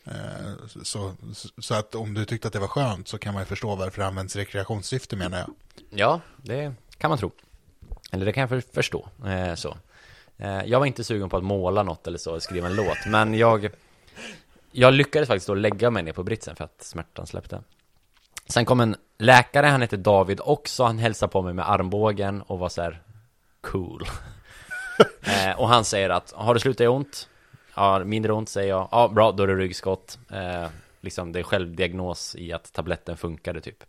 Eh, 0.06 0.66
Så, 0.82 1.14
så 1.58 1.74
att 1.74 1.94
om 1.94 2.14
du 2.14 2.24
tyckte 2.24 2.46
att 2.48 2.52
det 2.52 2.58
var 2.58 2.68
skönt 2.68 3.08
så 3.08 3.18
kan 3.18 3.34
man 3.34 3.42
ju 3.42 3.46
förstå 3.46 3.74
varför 3.76 4.00
det 4.02 4.06
används 4.08 4.36
i 4.36 4.40
rekreationssyfte 4.40 5.16
menar 5.16 5.38
jag. 5.38 5.50
Ja, 5.90 6.20
det 6.36 6.74
kan 6.98 7.10
man 7.10 7.18
tro. 7.18 7.32
Eller 8.12 8.26
det 8.26 8.32
kan 8.32 8.40
jag 8.40 8.48
för, 8.50 8.62
förstå. 8.74 9.08
Eh, 9.26 9.54
så. 9.54 9.76
Eh, 10.36 10.64
jag 10.64 10.78
var 10.78 10.86
inte 10.86 11.04
sugen 11.04 11.28
på 11.28 11.36
att 11.36 11.44
måla 11.44 11.82
något 11.82 12.06
eller 12.06 12.18
så, 12.18 12.40
skriva 12.40 12.66
en 12.66 12.76
låt. 12.76 13.06
Men 13.06 13.34
jag, 13.34 13.70
jag 14.72 14.94
lyckades 14.94 15.28
faktiskt 15.28 15.46
då 15.46 15.54
lägga 15.54 15.90
mig 15.90 16.02
ner 16.02 16.12
på 16.12 16.22
britsen 16.22 16.56
för 16.56 16.64
att 16.64 16.82
smärtan 16.82 17.26
släppte. 17.26 17.62
Sen 18.46 18.64
kom 18.64 18.80
en 18.80 18.96
läkare, 19.18 19.66
han 19.66 19.80
heter 19.80 19.96
David 19.96 20.40
också. 20.42 20.84
Han 20.84 20.98
hälsade 20.98 21.32
på 21.32 21.42
mig 21.42 21.54
med 21.54 21.70
armbågen 21.70 22.42
och 22.42 22.58
var 22.58 22.68
så 22.68 22.82
här 22.82 23.02
cool. 23.60 24.02
eh, 25.22 25.60
och 25.60 25.68
han 25.68 25.84
säger 25.84 26.10
att, 26.10 26.32
har 26.32 26.54
det 26.54 26.60
slutat 26.60 26.88
ont? 26.88 27.28
Ja, 27.74 28.04
mindre 28.04 28.32
ont 28.32 28.48
säger 28.48 28.68
jag. 28.68 28.88
Ja, 28.90 29.08
bra, 29.08 29.32
då 29.32 29.42
är 29.42 29.46
det 29.46 29.54
ryggskott. 29.54 30.18
Eh, 30.30 30.66
liksom, 31.00 31.32
det 31.32 31.38
är 31.38 31.42
självdiagnos 31.42 32.36
i 32.36 32.52
att 32.52 32.72
tabletten 32.72 33.16
funkade 33.16 33.60
typ. 33.60 33.84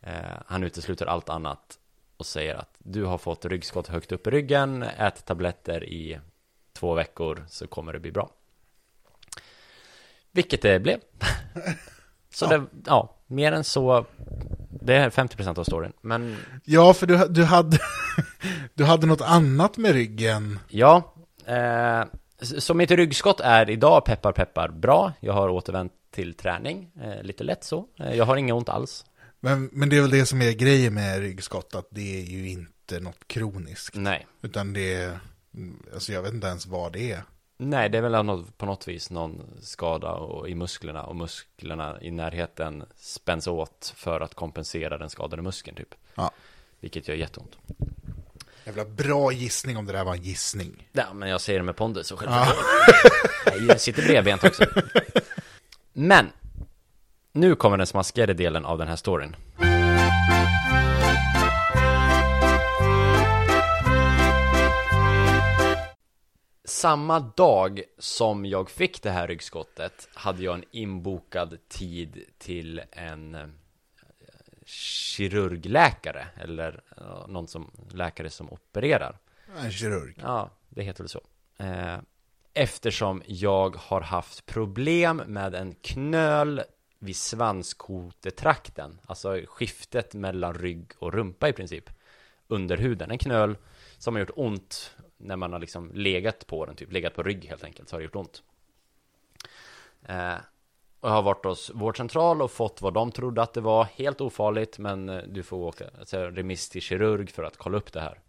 Eh, 0.00 0.12
han 0.46 0.64
utesluter 0.64 1.06
allt 1.06 1.28
annat 1.28 1.78
och 2.20 2.26
säger 2.26 2.54
att 2.54 2.74
du 2.78 3.04
har 3.04 3.18
fått 3.18 3.44
ryggskott 3.44 3.86
högt 3.88 4.12
upp 4.12 4.26
i 4.26 4.30
ryggen, 4.30 4.82
ät 4.82 5.24
tabletter 5.26 5.84
i 5.84 6.18
två 6.72 6.94
veckor 6.94 7.44
så 7.48 7.66
kommer 7.66 7.92
det 7.92 7.98
bli 8.00 8.12
bra. 8.12 8.30
Vilket 10.32 10.62
det 10.62 10.80
blev. 10.80 10.98
så 12.34 12.44
Ja. 12.44 12.58
det, 12.58 12.64
ja, 12.86 13.16
mer 13.26 13.52
än 13.52 13.64
så, 13.64 14.04
det 14.82 14.94
är 14.94 15.10
50% 15.10 15.58
av 15.58 15.64
storyn. 15.64 15.92
Men 16.00 16.36
Ja, 16.64 16.94
för 16.94 17.06
du, 17.06 17.28
du, 17.28 17.44
hade, 17.44 17.78
du 18.74 18.84
hade 18.84 19.06
något 19.06 19.20
annat 19.20 19.76
med 19.76 19.92
ryggen. 19.92 20.58
ja, 20.68 21.14
eh, 21.46 22.04
så 22.40 22.74
mitt 22.74 22.90
ryggskott 22.90 23.40
är 23.40 23.70
idag, 23.70 24.04
peppar 24.04 24.32
peppar, 24.32 24.68
bra. 24.68 25.12
Jag 25.20 25.32
har 25.32 25.48
återvänt 25.48 25.92
till 26.10 26.34
träning, 26.34 26.90
eh, 27.02 27.22
lite 27.22 27.44
lätt 27.44 27.64
så. 27.64 27.86
Eh, 27.98 28.14
jag 28.16 28.24
har 28.24 28.36
inget 28.36 28.54
ont 28.54 28.68
alls. 28.68 29.04
Men, 29.40 29.70
men 29.72 29.88
det 29.88 29.96
är 29.96 30.00
väl 30.00 30.10
det 30.10 30.26
som 30.26 30.42
är 30.42 30.52
grejen 30.52 30.94
med 30.94 31.20
ryggskott, 31.20 31.74
att 31.74 31.86
det 31.90 32.20
är 32.20 32.24
ju 32.24 32.48
inte 32.50 33.00
något 33.00 33.28
kroniskt. 33.28 33.94
Nej. 33.96 34.26
Utan 34.42 34.72
det 34.72 34.94
är, 34.94 35.18
alltså 35.94 36.12
jag 36.12 36.22
vet 36.22 36.34
inte 36.34 36.46
ens 36.46 36.66
vad 36.66 36.92
det 36.92 37.12
är. 37.12 37.22
Nej, 37.58 37.88
det 37.88 37.98
är 37.98 38.02
väl 38.02 38.24
något, 38.24 38.58
på 38.58 38.66
något 38.66 38.88
vis 38.88 39.10
någon 39.10 39.42
skada 39.62 40.12
och, 40.12 40.48
i 40.48 40.54
musklerna 40.54 41.02
och 41.02 41.16
musklerna 41.16 42.02
i 42.02 42.10
närheten 42.10 42.84
spänns 42.96 43.46
åt 43.46 43.92
för 43.96 44.20
att 44.20 44.34
kompensera 44.34 44.98
den 44.98 45.10
skadade 45.10 45.42
muskeln 45.42 45.76
typ. 45.76 45.94
Ja. 46.14 46.30
Vilket 46.80 47.08
gör 47.08 47.14
jätteont. 47.14 47.56
Jävla 48.64 48.84
bra 48.84 49.32
gissning 49.32 49.76
om 49.76 49.86
det 49.86 49.92
där 49.92 50.04
var 50.04 50.14
en 50.14 50.22
gissning. 50.22 50.88
Ja, 50.92 51.14
men 51.14 51.28
jag 51.28 51.40
säger 51.40 51.58
det 51.58 51.64
med 51.64 51.76
pondus 51.76 52.10
och 52.10 52.22
Ja. 52.24 52.44
självförtroende. 52.46 53.72
Jag 53.72 53.80
sitter 53.80 54.02
bredbent 54.02 54.44
också. 54.44 54.64
Men, 55.92 56.32
nu 57.32 57.54
kommer 57.54 57.76
den 57.76 57.86
smaskigare 57.86 58.32
delen 58.32 58.64
av 58.64 58.78
den 58.78 58.88
här 58.88 58.96
storyn. 58.96 59.36
Samma 66.64 67.20
dag 67.20 67.82
som 67.98 68.46
jag 68.46 68.70
fick 68.70 69.02
det 69.02 69.10
här 69.10 69.28
ryggskottet 69.28 70.08
hade 70.14 70.42
jag 70.42 70.54
en 70.54 70.64
inbokad 70.70 71.58
tid 71.68 72.24
till 72.38 72.82
en 72.90 73.34
eh, 73.34 73.46
kirurgläkare 74.66 76.26
eller 76.36 76.80
eh, 76.96 77.26
någon 77.28 77.48
som, 77.48 77.70
läkare 77.90 78.30
som 78.30 78.50
opererar. 78.50 79.18
En 79.64 79.72
kirurg. 79.72 80.14
Ja, 80.22 80.50
det 80.68 80.82
heter 80.82 81.02
väl 81.02 81.08
så. 81.08 81.20
Eh, 81.58 81.98
eftersom 82.54 83.22
jag 83.26 83.76
har 83.76 84.00
haft 84.00 84.46
problem 84.46 85.22
med 85.26 85.54
en 85.54 85.74
knöl 85.74 86.62
vid 87.02 87.16
svanskotetrakten, 87.16 89.00
alltså 89.06 89.40
skiftet 89.46 90.14
mellan 90.14 90.54
rygg 90.54 90.92
och 90.98 91.12
rumpa 91.12 91.48
i 91.48 91.52
princip, 91.52 91.90
under 92.48 92.76
huden. 92.76 93.10
En 93.10 93.18
knöl 93.18 93.56
som 93.98 94.14
har 94.14 94.20
gjort 94.20 94.30
ont 94.36 94.96
när 95.16 95.36
man 95.36 95.52
har 95.52 95.60
liksom 95.60 95.90
legat 95.94 96.46
på 96.46 96.66
den, 96.66 96.76
typ 96.76 96.92
legat 96.92 97.14
på 97.14 97.22
rygg 97.22 97.44
helt 97.44 97.64
enkelt, 97.64 97.88
så 97.88 97.96
har 97.96 98.00
det 98.00 98.04
gjort 98.04 98.16
ont. 98.16 98.42
Eh, 100.02 100.34
och 101.00 101.08
jag 101.08 101.14
har 101.14 101.22
varit 101.22 101.44
hos 101.44 101.70
vårdcentral 101.74 102.42
och 102.42 102.50
fått 102.50 102.82
vad 102.82 102.94
de 102.94 103.12
trodde 103.12 103.42
att 103.42 103.54
det 103.54 103.60
var 103.60 103.84
helt 103.84 104.20
ofarligt 104.20 104.78
men 104.78 105.08
eh, 105.08 105.22
du 105.28 105.42
får 105.42 105.56
åka 105.56 105.84
alltså, 105.98 106.18
remiss 106.18 106.68
till 106.68 106.82
kirurg 106.82 107.30
för 107.30 107.42
att 107.42 107.56
kolla 107.56 107.78
upp 107.78 107.92
det 107.92 108.00
här 108.00 108.20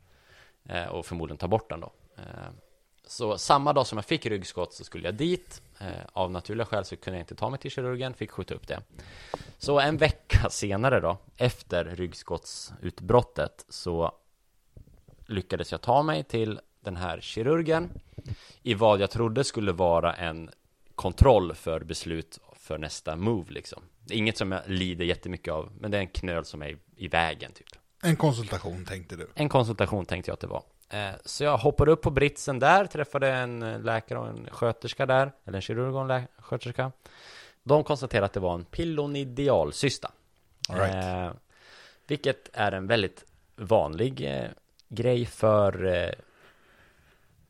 eh, 0.65 0.85
och 0.85 1.05
förmodligen 1.05 1.37
ta 1.37 1.47
bort 1.47 1.69
den 1.69 1.79
då. 1.79 1.91
Eh, 2.17 2.49
så 3.07 3.37
samma 3.37 3.73
dag 3.73 3.87
som 3.87 3.97
jag 3.97 4.05
fick 4.05 4.25
ryggskott 4.25 4.73
så 4.73 4.83
skulle 4.83 5.07
jag 5.07 5.15
dit. 5.15 5.61
Eh, 5.81 6.05
av 6.13 6.31
naturliga 6.31 6.65
skäl 6.65 6.85
så 6.85 6.95
kunde 6.95 7.17
jag 7.17 7.23
inte 7.23 7.35
ta 7.35 7.49
mig 7.49 7.59
till 7.59 7.71
kirurgen, 7.71 8.13
fick 8.13 8.31
skjuta 8.31 8.53
upp 8.53 8.67
det. 8.67 8.81
Så 9.57 9.79
en 9.79 9.97
vecka 9.97 10.49
senare 10.49 10.99
då, 10.99 11.17
efter 11.37 11.85
ryggskottsutbrottet, 11.85 13.65
så 13.69 14.11
lyckades 15.25 15.71
jag 15.71 15.81
ta 15.81 16.03
mig 16.03 16.23
till 16.23 16.59
den 16.79 16.95
här 16.95 17.21
kirurgen 17.21 17.89
i 18.61 18.73
vad 18.73 19.01
jag 19.01 19.11
trodde 19.11 19.43
skulle 19.43 19.71
vara 19.71 20.13
en 20.13 20.49
kontroll 20.95 21.55
för 21.55 21.79
beslut 21.79 22.39
för 22.55 22.77
nästa 22.77 23.15
move 23.15 23.51
liksom. 23.51 23.83
Det 24.05 24.13
är 24.13 24.17
inget 24.17 24.37
som 24.37 24.51
jag 24.51 24.61
lider 24.65 25.05
jättemycket 25.05 25.53
av, 25.53 25.71
men 25.79 25.91
det 25.91 25.97
är 25.97 26.01
en 26.01 26.07
knöl 26.07 26.45
som 26.45 26.61
är 26.61 26.69
i, 26.69 26.77
i 26.95 27.07
vägen 27.07 27.51
typ. 27.51 27.67
En 28.03 28.15
konsultation 28.15 28.85
tänkte 28.85 29.15
du. 29.15 29.27
En 29.35 29.49
konsultation 29.49 30.05
tänkte 30.05 30.29
jag 30.29 30.33
att 30.33 30.39
det 30.39 30.47
var. 30.47 30.63
Eh, 30.93 31.09
Så 31.25 31.43
jag 31.43 31.57
hoppade 31.57 31.91
upp 31.91 32.01
på 32.01 32.09
britsen 32.09 32.59
där, 32.59 32.85
träffade 32.85 33.31
en 33.31 33.63
eh, 33.63 33.79
läkare 33.81 34.19
och 34.19 34.27
en 34.27 34.47
sköterska 34.51 35.05
där, 35.05 35.31
eller 35.45 35.55
en 35.55 35.61
kirurg 35.61 35.95
och 35.95 36.01
en 36.01 36.07
lä- 36.07 36.27
sköterska. 36.39 36.91
De 37.63 37.83
konstaterade 37.83 38.25
att 38.25 38.33
det 38.33 38.39
var 38.39 38.53
en 38.55 38.65
pilonidialcysta. 38.65 40.11
Right. 40.69 40.95
Eh, 40.95 41.31
vilket 42.07 42.49
är 42.53 42.71
en 42.71 42.87
väldigt 42.87 43.25
vanlig 43.55 44.37
eh, 44.37 44.49
grej 44.89 45.25
för 45.25 45.85
eh, 45.85 46.09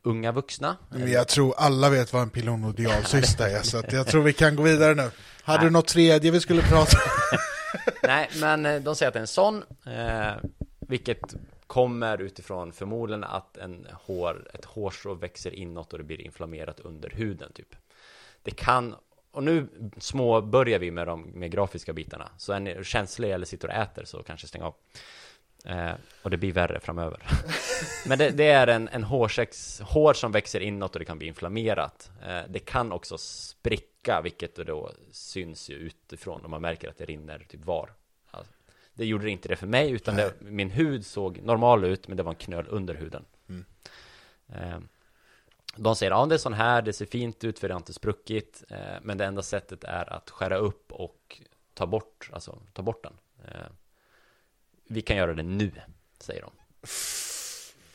unga 0.02 0.32
vuxna. 0.32 0.76
Men 0.90 1.12
jag 1.12 1.28
tror 1.28 1.54
alla 1.56 1.90
vet 1.90 2.12
vad 2.12 2.22
en 2.22 2.30
pilonodialcysta 2.30 3.50
är, 3.50 3.62
så 3.62 3.82
jag 3.90 4.06
tror 4.06 4.22
vi 4.22 4.32
kan 4.32 4.56
gå 4.56 4.62
vidare 4.62 4.94
nu. 4.94 5.10
Hade 5.42 5.64
du 5.64 5.70
något 5.70 5.86
tredje 5.88 6.30
vi 6.30 6.40
skulle 6.40 6.62
prata 6.62 6.96
om? 6.96 7.38
Nej, 8.02 8.30
men 8.40 8.84
de 8.84 8.96
säger 8.96 9.08
att 9.08 9.12
det 9.14 9.18
är 9.18 9.20
en 9.20 9.26
sån, 9.26 9.62
vilket 10.80 11.18
kommer 11.72 12.20
utifrån 12.20 12.72
förmodligen 12.72 13.24
att 13.24 13.56
en 13.56 13.86
hår, 14.06 14.50
ett 14.54 14.64
hårstrå 14.64 15.14
växer 15.14 15.54
inåt 15.54 15.92
och 15.92 15.98
det 15.98 16.04
blir 16.04 16.20
inflammerat 16.20 16.80
under 16.80 17.10
huden 17.10 17.52
typ. 17.52 17.76
Det 18.42 18.50
kan, 18.50 18.94
och 19.30 19.42
nu 19.42 19.68
små 19.98 20.40
börjar 20.40 20.78
vi 20.78 20.90
med 20.90 21.06
de 21.06 21.22
med 21.22 21.50
grafiska 21.50 21.92
bitarna, 21.92 22.30
så 22.38 22.52
är 22.52 22.60
ni 22.60 22.84
känsliga 22.84 23.34
eller 23.34 23.46
sitter 23.46 23.68
och 23.68 23.74
äter 23.74 24.04
så 24.04 24.22
kanske 24.22 24.46
stäng 24.46 24.62
av. 24.62 24.74
Eh, 25.64 25.92
och 26.22 26.30
det 26.30 26.36
blir 26.36 26.52
värre 26.52 26.80
framöver. 26.80 27.22
Men 28.06 28.18
det, 28.18 28.30
det 28.30 28.48
är 28.48 28.66
en, 28.66 28.88
en 28.88 29.04
hårsex, 29.04 29.80
hår 29.80 30.12
som 30.12 30.32
växer 30.32 30.60
inåt 30.60 30.94
och 30.94 30.98
det 30.98 31.04
kan 31.04 31.18
bli 31.18 31.26
inflammerat. 31.26 32.10
Eh, 32.26 32.40
det 32.48 32.58
kan 32.58 32.92
också 32.92 33.18
spricka, 33.18 34.20
vilket 34.24 34.56
då 34.56 34.92
syns 35.10 35.70
ju 35.70 35.74
utifrån 35.74 36.44
om 36.44 36.50
man 36.50 36.62
märker 36.62 36.88
att 36.88 36.98
det 36.98 37.04
rinner 37.04 37.46
typ 37.48 37.64
var. 37.64 37.90
Det 38.94 39.06
gjorde 39.06 39.30
inte 39.30 39.48
det 39.48 39.56
för 39.56 39.66
mig, 39.66 39.90
utan 39.90 40.16
det, 40.16 40.34
min 40.40 40.70
hud 40.70 41.06
såg 41.06 41.42
normal 41.42 41.84
ut, 41.84 42.08
men 42.08 42.16
det 42.16 42.22
var 42.22 42.32
en 42.32 42.36
knöl 42.36 42.66
under 42.68 42.94
huden. 42.94 43.24
Mm. 43.48 43.64
Eh, 44.48 44.78
de 45.76 45.96
säger, 45.96 46.12
ja 46.12 46.26
det 46.26 46.34
är 46.34 46.38
sån 46.38 46.52
här, 46.52 46.82
det 46.82 46.92
ser 46.92 47.06
fint 47.06 47.44
ut 47.44 47.58
för 47.58 47.68
det 47.68 47.74
har 47.74 47.80
inte 47.80 47.92
spruckit, 47.92 48.64
eh, 48.68 48.76
men 49.02 49.18
det 49.18 49.24
enda 49.24 49.42
sättet 49.42 49.84
är 49.84 50.12
att 50.12 50.30
skära 50.30 50.56
upp 50.56 50.92
och 50.92 51.42
ta 51.74 51.86
bort, 51.86 52.30
alltså 52.32 52.58
ta 52.72 52.82
bort 52.82 53.02
den. 53.02 53.14
Eh, 53.44 53.66
vi 54.84 55.02
kan 55.02 55.16
göra 55.16 55.34
det 55.34 55.42
nu, 55.42 55.72
säger 56.18 56.42
de. 56.42 56.50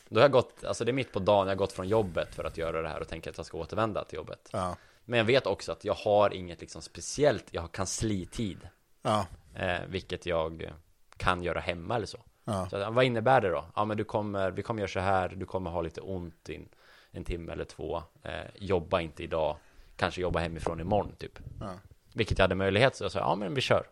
Då 0.09 0.19
har 0.19 0.21
jag 0.21 0.31
gått, 0.31 0.63
alltså 0.63 0.85
det 0.85 0.91
är 0.91 0.93
mitt 0.93 1.11
på 1.11 1.19
dagen, 1.19 1.47
jag 1.47 1.55
har 1.55 1.57
gått 1.57 1.73
från 1.73 1.87
jobbet 1.87 2.35
för 2.35 2.43
att 2.43 2.57
göra 2.57 2.81
det 2.81 2.89
här 2.89 3.01
och 3.01 3.07
tänker 3.07 3.29
att 3.29 3.37
jag 3.37 3.45
ska 3.45 3.57
återvända 3.57 4.03
till 4.03 4.15
jobbet. 4.15 4.49
Ja, 4.51 4.77
Men 5.05 5.17
jag 5.17 5.25
vet 5.25 5.47
också 5.47 5.71
att 5.71 5.85
jag 5.85 5.93
har 5.93 6.33
inget 6.33 6.61
liksom 6.61 6.81
speciellt, 6.81 7.45
jag 7.51 7.61
har 7.61 7.67
kanslitid, 7.67 8.69
ja, 9.01 9.25
eh, 9.55 9.79
vilket 9.87 10.25
jag 10.25 10.71
kan 11.17 11.43
göra 11.43 11.59
hemma 11.59 11.95
eller 11.95 12.05
så. 12.05 12.19
ja. 12.43 12.69
Så 12.69 12.91
vad 12.91 13.05
innebär 13.05 13.41
det 13.41 13.49
då? 13.49 13.65
Ja 13.75 13.85
men 13.85 13.97
du 13.97 14.03
kommer, 14.03 14.51
vi 14.51 14.61
kommer 14.63 14.81
göra 14.81 14.91
så 14.91 14.99
här, 14.99 15.29
du 15.29 15.45
kommer 15.45 15.69
ha 15.69 15.81
lite 15.81 16.01
ont 16.01 16.49
in 16.49 16.69
en 17.11 17.23
timme 17.23 17.51
eller 17.51 17.65
två, 17.65 18.03
eh, 18.23 18.31
jobba 18.55 19.01
inte 19.01 19.23
idag, 19.23 19.57
kanske 19.95 20.21
jobba 20.21 20.39
hemifrån 20.39 20.79
imorgon 20.79 21.15
typ. 21.17 21.39
ja. 21.59 21.73
Vilket 22.13 22.37
jag 22.39 22.43
hade 22.43 22.55
möjlighet, 22.55 22.95
så 22.95 23.03
jag 23.03 23.11
sa 23.11 23.19
ja 23.19 23.35
men 23.35 23.53
vi 23.53 23.61
kör. 23.61 23.87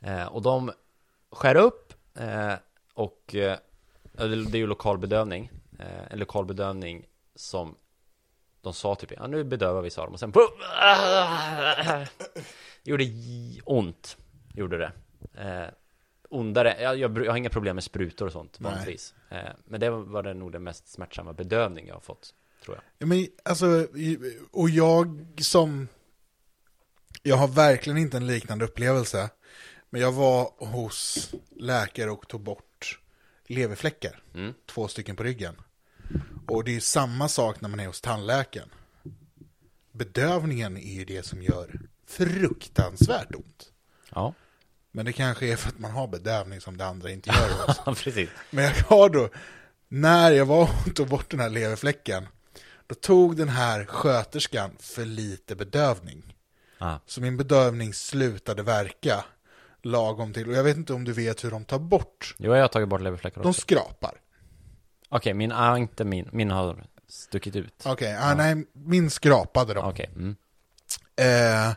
Eh, 0.00 0.26
och 0.26 0.42
de 0.42 0.72
skär 1.30 1.54
upp 1.54 1.94
eh, 2.14 2.54
och 2.94 3.34
eh, 3.34 3.58
det 4.12 4.22
är 4.24 4.56
ju 4.56 4.66
lokalbedövning. 4.66 5.50
Eh, 5.78 6.12
en 6.12 6.18
lokalbedövning 6.18 7.06
som 7.34 7.74
de 8.60 8.72
sa 8.72 8.94
typ, 8.94 9.12
ja 9.16 9.26
nu 9.26 9.44
bedövar 9.44 9.82
vi 9.82 9.90
sa 9.90 10.04
de 10.04 10.12
och 10.12 10.20
sen 10.20 10.32
gjorde 12.82 13.04
ont, 13.64 14.16
gjorde 14.54 14.78
det. 14.78 14.92
Eh, 15.34 15.68
ondare, 16.28 16.76
jag, 16.80 16.98
jag, 16.98 17.24
jag 17.24 17.32
har 17.32 17.36
inga 17.36 17.50
problem 17.50 17.76
med 17.76 17.84
sprutor 17.84 18.26
och 18.26 18.32
sånt 18.32 18.60
vanligtvis. 18.60 19.14
Eh, 19.28 19.38
men 19.64 19.80
det 19.80 19.90
var 19.90 20.22
det 20.22 20.34
nog 20.34 20.52
den 20.52 20.62
mest 20.62 20.88
smärtsamma 20.88 21.32
bedövning 21.32 21.86
jag 21.86 21.94
har 21.94 22.00
fått, 22.00 22.34
tror 22.64 22.76
jag. 22.76 22.84
Ja, 22.98 23.06
Men 23.06 23.26
alltså, 23.42 23.86
och 24.50 24.70
jag 24.70 25.26
som, 25.40 25.88
jag 27.22 27.36
har 27.36 27.48
verkligen 27.48 27.98
inte 27.98 28.16
en 28.16 28.26
liknande 28.26 28.64
upplevelse. 28.64 29.30
Men 29.90 30.00
jag 30.00 30.12
var 30.12 30.52
hos 30.58 31.30
läkare 31.56 32.10
och 32.10 32.28
tog 32.28 32.40
bort 32.40 33.00
leverfläckar. 33.46 34.22
Mm. 34.34 34.54
Två 34.66 34.88
stycken 34.88 35.16
på 35.16 35.22
ryggen. 35.22 35.56
Och 36.48 36.64
det 36.64 36.76
är 36.76 36.80
samma 36.80 37.28
sak 37.28 37.60
när 37.60 37.68
man 37.68 37.80
är 37.80 37.86
hos 37.86 38.00
tandläkaren. 38.00 38.68
Bedövningen 39.92 40.76
är 40.76 40.94
ju 40.94 41.04
det 41.04 41.26
som 41.26 41.42
gör 41.42 41.80
fruktansvärt 42.06 43.34
ont. 43.34 43.72
Ja, 44.10 44.34
Men 44.92 45.04
det 45.04 45.12
kanske 45.12 45.46
är 45.46 45.56
för 45.56 45.68
att 45.68 45.78
man 45.78 45.90
har 45.90 46.08
bedövning 46.08 46.60
som 46.60 46.76
det 46.76 46.86
andra 46.86 47.10
inte 47.10 47.30
gör. 47.30 47.94
precis. 48.04 48.30
Men 48.50 48.64
jag 48.64 48.72
har 48.72 49.08
då, 49.08 49.28
när 49.88 50.30
jag 50.30 50.46
var 50.46 50.62
och 50.86 50.94
tog 50.94 51.08
bort 51.08 51.30
den 51.30 51.40
här 51.40 51.50
leverfläcken, 51.50 52.26
då 52.86 52.94
tog 52.94 53.36
den 53.36 53.48
här 53.48 53.84
sköterskan 53.84 54.76
för 54.80 55.04
lite 55.04 55.56
bedövning. 55.56 56.36
Ah. 56.78 56.98
Så 57.06 57.20
min 57.20 57.36
bedövning 57.36 57.94
slutade 57.94 58.62
verka 58.62 59.24
lagom 59.82 60.32
till, 60.32 60.48
och 60.48 60.54
jag 60.54 60.64
vet 60.64 60.76
inte 60.76 60.92
om 60.92 61.04
du 61.04 61.12
vet 61.12 61.44
hur 61.44 61.50
de 61.50 61.64
tar 61.64 61.78
bort. 61.78 62.34
Jo, 62.38 62.54
jag 62.54 62.62
har 62.62 62.68
tagit 62.68 62.88
bort 62.88 63.00
leverfläckar 63.00 63.42
De 63.42 63.48
också. 63.48 63.60
skrapar. 63.60 64.20
Okej, 65.08 65.34
min, 65.34 65.52
ah, 65.52 65.78
inte 65.78 66.04
min, 66.04 66.28
min 66.32 66.50
har 66.50 66.84
stuckit 67.08 67.56
ut. 67.56 67.82
Okej, 67.84 68.16
ah, 68.20 68.34
nej, 68.34 68.64
min 68.72 69.10
skrapade 69.10 69.74
de. 69.74 69.88
Okej, 69.88 70.10
mm. 70.14 70.36
Eh, 71.16 71.72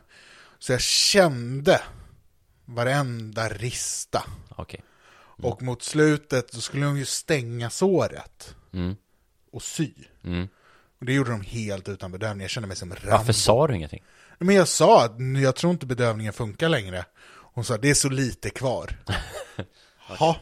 så 0.59 0.72
jag 0.72 0.82
kände 0.82 1.82
varenda 2.66 3.49
rista. 3.49 4.24
okej. 4.55 4.82
Och 5.38 5.61
mot 5.63 5.84
slutet 5.84 6.53
så 6.53 6.61
skulle 6.61 6.86
de 6.86 6.97
ju 6.97 7.05
stänga 7.05 7.70
såret 7.70 8.55
Mm. 8.74 8.95
och 9.51 9.63
sy. 9.63 9.91
Mm. 10.24 10.47
Och 10.99 11.05
det 11.05 11.13
gjorde 11.13 11.32
de 11.32 11.41
helt 11.41 11.89
utan 11.89 12.11
bedövning. 12.11 12.41
Jag 12.41 12.49
kände 12.49 12.68
mig 12.68 12.78
som 12.78 12.89
Rambo. 12.95 13.09
Varför 13.18 13.34
sa 13.34 13.68
du 13.68 13.76
ingenting? 13.76 14.03
Men 14.39 14.55
jag 14.55 14.68
sa 14.68 15.05
att 15.05 15.11
jag 15.41 15.55
tror 15.55 15.74
inte 15.74 15.86
bedövningen 15.86 16.34
funkar 16.34 16.70
längre. 16.70 17.05
Hon 17.28 17.63
sa 17.63 17.78
det 17.78 17.89
är 17.89 17.93
så 17.93 18.09
lite 18.09 18.49
kvar. 18.49 18.99
Ja, 20.20 20.38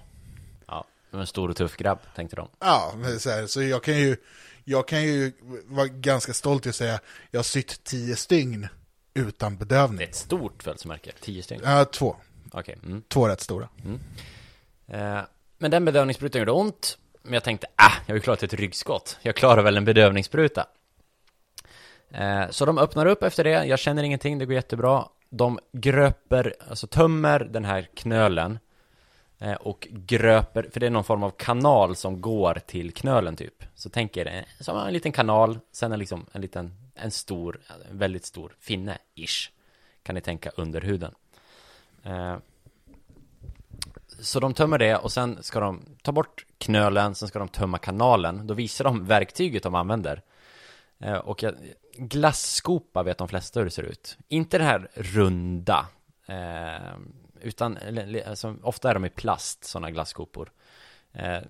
Ja, 0.68 0.86
du 1.12 1.18
är 1.18 1.22
en 1.22 1.28
stor 1.28 1.50
och 1.50 1.56
tuff 1.56 1.76
grabb, 1.78 2.00
tänkte 2.16 2.36
de. 2.36 2.48
ja 2.60 2.94
så, 3.20 3.30
här, 3.30 3.48
så 3.48 3.62
jag 3.64 3.84
kan 3.84 3.98
ju 3.98 4.18
jag 4.64 4.88
kan 4.88 5.04
ju 5.04 5.32
vara 5.66 5.88
ganska 5.88 6.34
stolt 6.34 6.66
i 6.66 6.70
att 6.70 6.76
säga 6.76 7.00
jag 7.32 7.38
har 7.40 7.44
sytt 7.44 7.84
tio 7.84 8.16
stygn 8.16 8.68
utan 9.14 9.52
Det 9.52 9.56
är 9.64 9.66
bedövning. 9.66 10.04
ett 10.04 10.16
stort 10.16 10.64
födelsemärke, 10.64 11.12
tio 11.22 11.44
stycken. 11.44 11.64
Ja, 11.72 11.86
två. 11.86 12.16
Okej. 12.52 12.78
Mm. 12.86 13.04
Två 13.08 13.28
rätt 13.28 13.42
stora. 13.42 13.70
Eh, 14.88 15.20
men 15.58 15.72
den 15.72 15.86
bedövningssprutan 15.86 16.40
gjorde 16.40 16.52
ont. 16.52 16.98
Men 17.22 17.34
jag 17.34 17.44
tänkte, 17.44 17.68
ah, 17.76 17.92
jag 18.06 18.14
har 18.14 18.16
ju 18.18 18.22
klarat 18.22 18.44
ett 18.44 18.54
ryggskott. 18.54 19.18
Jag 19.22 19.36
klarar 19.36 19.62
väl 19.62 19.78
en 19.78 19.86
bedövningsspruta. 19.86 20.66
Eh, 22.12 22.50
så 22.50 22.66
de 22.66 22.78
öppnar 22.78 23.06
upp 23.06 23.24
efter 23.24 23.44
det. 23.44 23.66
Jag 23.66 23.80
känner 23.80 24.04
ingenting, 24.04 24.38
det 24.38 24.46
går 24.46 24.56
jättebra. 24.56 25.06
De 25.30 25.60
gröper, 25.72 26.56
alltså 26.70 26.88
tömmer 26.88 27.40
den 27.40 27.66
här 27.66 27.88
knölen. 27.96 28.60
Eh, 29.40 29.54
och 29.54 29.88
gröper, 29.92 30.70
för 30.74 30.80
det 30.80 30.86
är 30.86 30.90
någon 30.90 31.04
form 31.04 31.24
av 31.24 31.30
kanal 31.32 31.96
som 31.96 32.22
går 32.22 32.60
till 32.68 32.94
knölen 32.94 33.36
typ. 33.36 33.64
Så 33.76 33.90
tänk 33.90 34.18
er, 34.18 34.28
eh, 34.28 34.64
som 34.64 34.78
en 34.78 34.94
liten 34.94 35.12
kanal, 35.12 35.60
sen 35.72 35.92
är 35.92 35.98
liksom 35.98 36.26
en 36.32 36.42
liten, 36.42 36.74
en 36.96 37.12
stor, 37.12 37.60
en 37.92 37.98
väldigt 37.98 38.26
stor 38.26 38.56
finne, 38.60 38.98
ish. 39.16 39.50
Kan 40.04 40.16
ni 40.16 40.22
tänka 40.22 40.52
under 40.56 40.82
huden. 40.82 41.16
Eh, 42.04 42.38
så 44.20 44.40
de 44.40 44.54
tömmer 44.54 44.78
det 44.78 44.96
och 44.96 45.12
sen 45.12 45.44
ska 45.44 45.60
de 45.60 45.86
ta 46.02 46.12
bort 46.12 46.46
knölen, 46.58 47.16
sen 47.16 47.28
ska 47.28 47.40
de 47.40 47.48
tömma 47.48 47.78
kanalen. 47.78 48.48
Då 48.48 48.54
visar 48.54 48.86
de 48.86 49.06
verktyget 49.06 49.64
de 49.64 49.76
använder. 49.76 50.22
Eh, 51.00 51.18
och 51.18 51.44
jag, 51.44 51.56
glasskopa 51.98 53.04
vet 53.04 53.18
de 53.18 53.28
flesta 53.28 53.60
hur 53.60 53.66
det 53.66 53.72
ser 53.72 53.84
ut. 53.84 54.18
Inte 54.28 54.58
det 54.58 54.64
här 54.64 54.90
runda. 54.94 55.88
Eh, 56.26 56.98
utan, 57.42 57.78
alltså, 58.28 58.56
ofta 58.62 58.90
är 58.90 58.94
de 58.94 59.06
i 59.06 59.10
plast, 59.10 59.64
sådana 59.64 59.92
glasskopor. 59.92 60.52
Eh, 61.12 61.42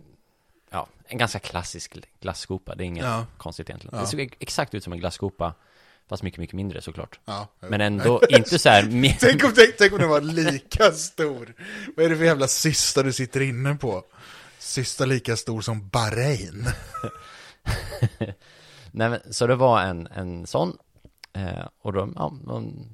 Ja, 0.74 0.88
en 1.06 1.18
ganska 1.18 1.40
klassisk 1.40 1.98
glasskopa. 2.22 2.76
Det 2.76 2.84
är 2.84 2.86
inget 2.86 3.04
Ja. 3.06 3.26
konstigt 3.38 3.70
egentligen. 3.70 3.96
Ja. 3.96 4.02
Det 4.02 4.08
ser 4.08 4.30
exakt 4.40 4.74
ut 4.74 4.84
som 4.84 4.94
en 4.94 5.00
glasskopa. 5.00 5.54
Fast 6.10 6.24
mycket, 6.24 6.40
mycket 6.40 6.56
mindre 6.56 6.82
såklart. 6.82 7.20
Ja, 7.26 7.48
Men 7.60 7.82
ändå 7.82 8.22
inte 8.30 8.60
så 8.60 8.70
här 8.70 8.84
mer... 8.92 9.18
Tänk 9.20 9.44
om, 9.44 9.52
tänk, 9.56 9.78
tänk 9.78 9.94
om 9.94 10.00
den 10.00 10.10
var 10.10 10.22
lika 10.22 10.92
stor. 10.92 11.54
Vad 11.96 12.06
är 12.06 12.10
det 12.10 12.18
för 12.18 12.24
jävla 12.26 12.48
cysta 12.48 13.04
du 13.04 13.14
sitter 13.14 13.42
inne 13.42 13.76
på? 13.76 14.04
Cysta 14.60 15.06
lika 15.06 15.36
stor 15.36 15.62
som 15.62 15.90
Bahrain. 15.90 16.66
Nej, 18.92 19.10
men, 19.10 19.20
så 19.34 19.48
det 19.48 19.56
var 19.56 19.82
en, 19.82 20.08
en 20.08 20.48
sån. 20.48 20.78
Eh, 21.34 21.68
och 21.82 21.94
de, 21.94 22.14
ja, 22.16 22.34
de, 22.48 22.88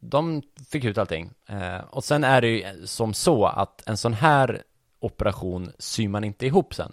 de 0.00 0.42
fick 0.70 0.84
ut 0.84 0.98
allting. 0.98 1.30
Eh, 1.48 1.78
och 1.90 2.04
sen 2.04 2.24
är 2.24 2.40
det 2.40 2.48
ju 2.48 2.86
som 2.86 3.14
så 3.14 3.46
att 3.46 3.82
en 3.88 3.96
sån 3.96 4.14
här 4.14 4.62
operation 5.00 5.72
syr 5.78 6.08
man 6.08 6.24
inte 6.24 6.46
ihop 6.46 6.74
sen. 6.74 6.92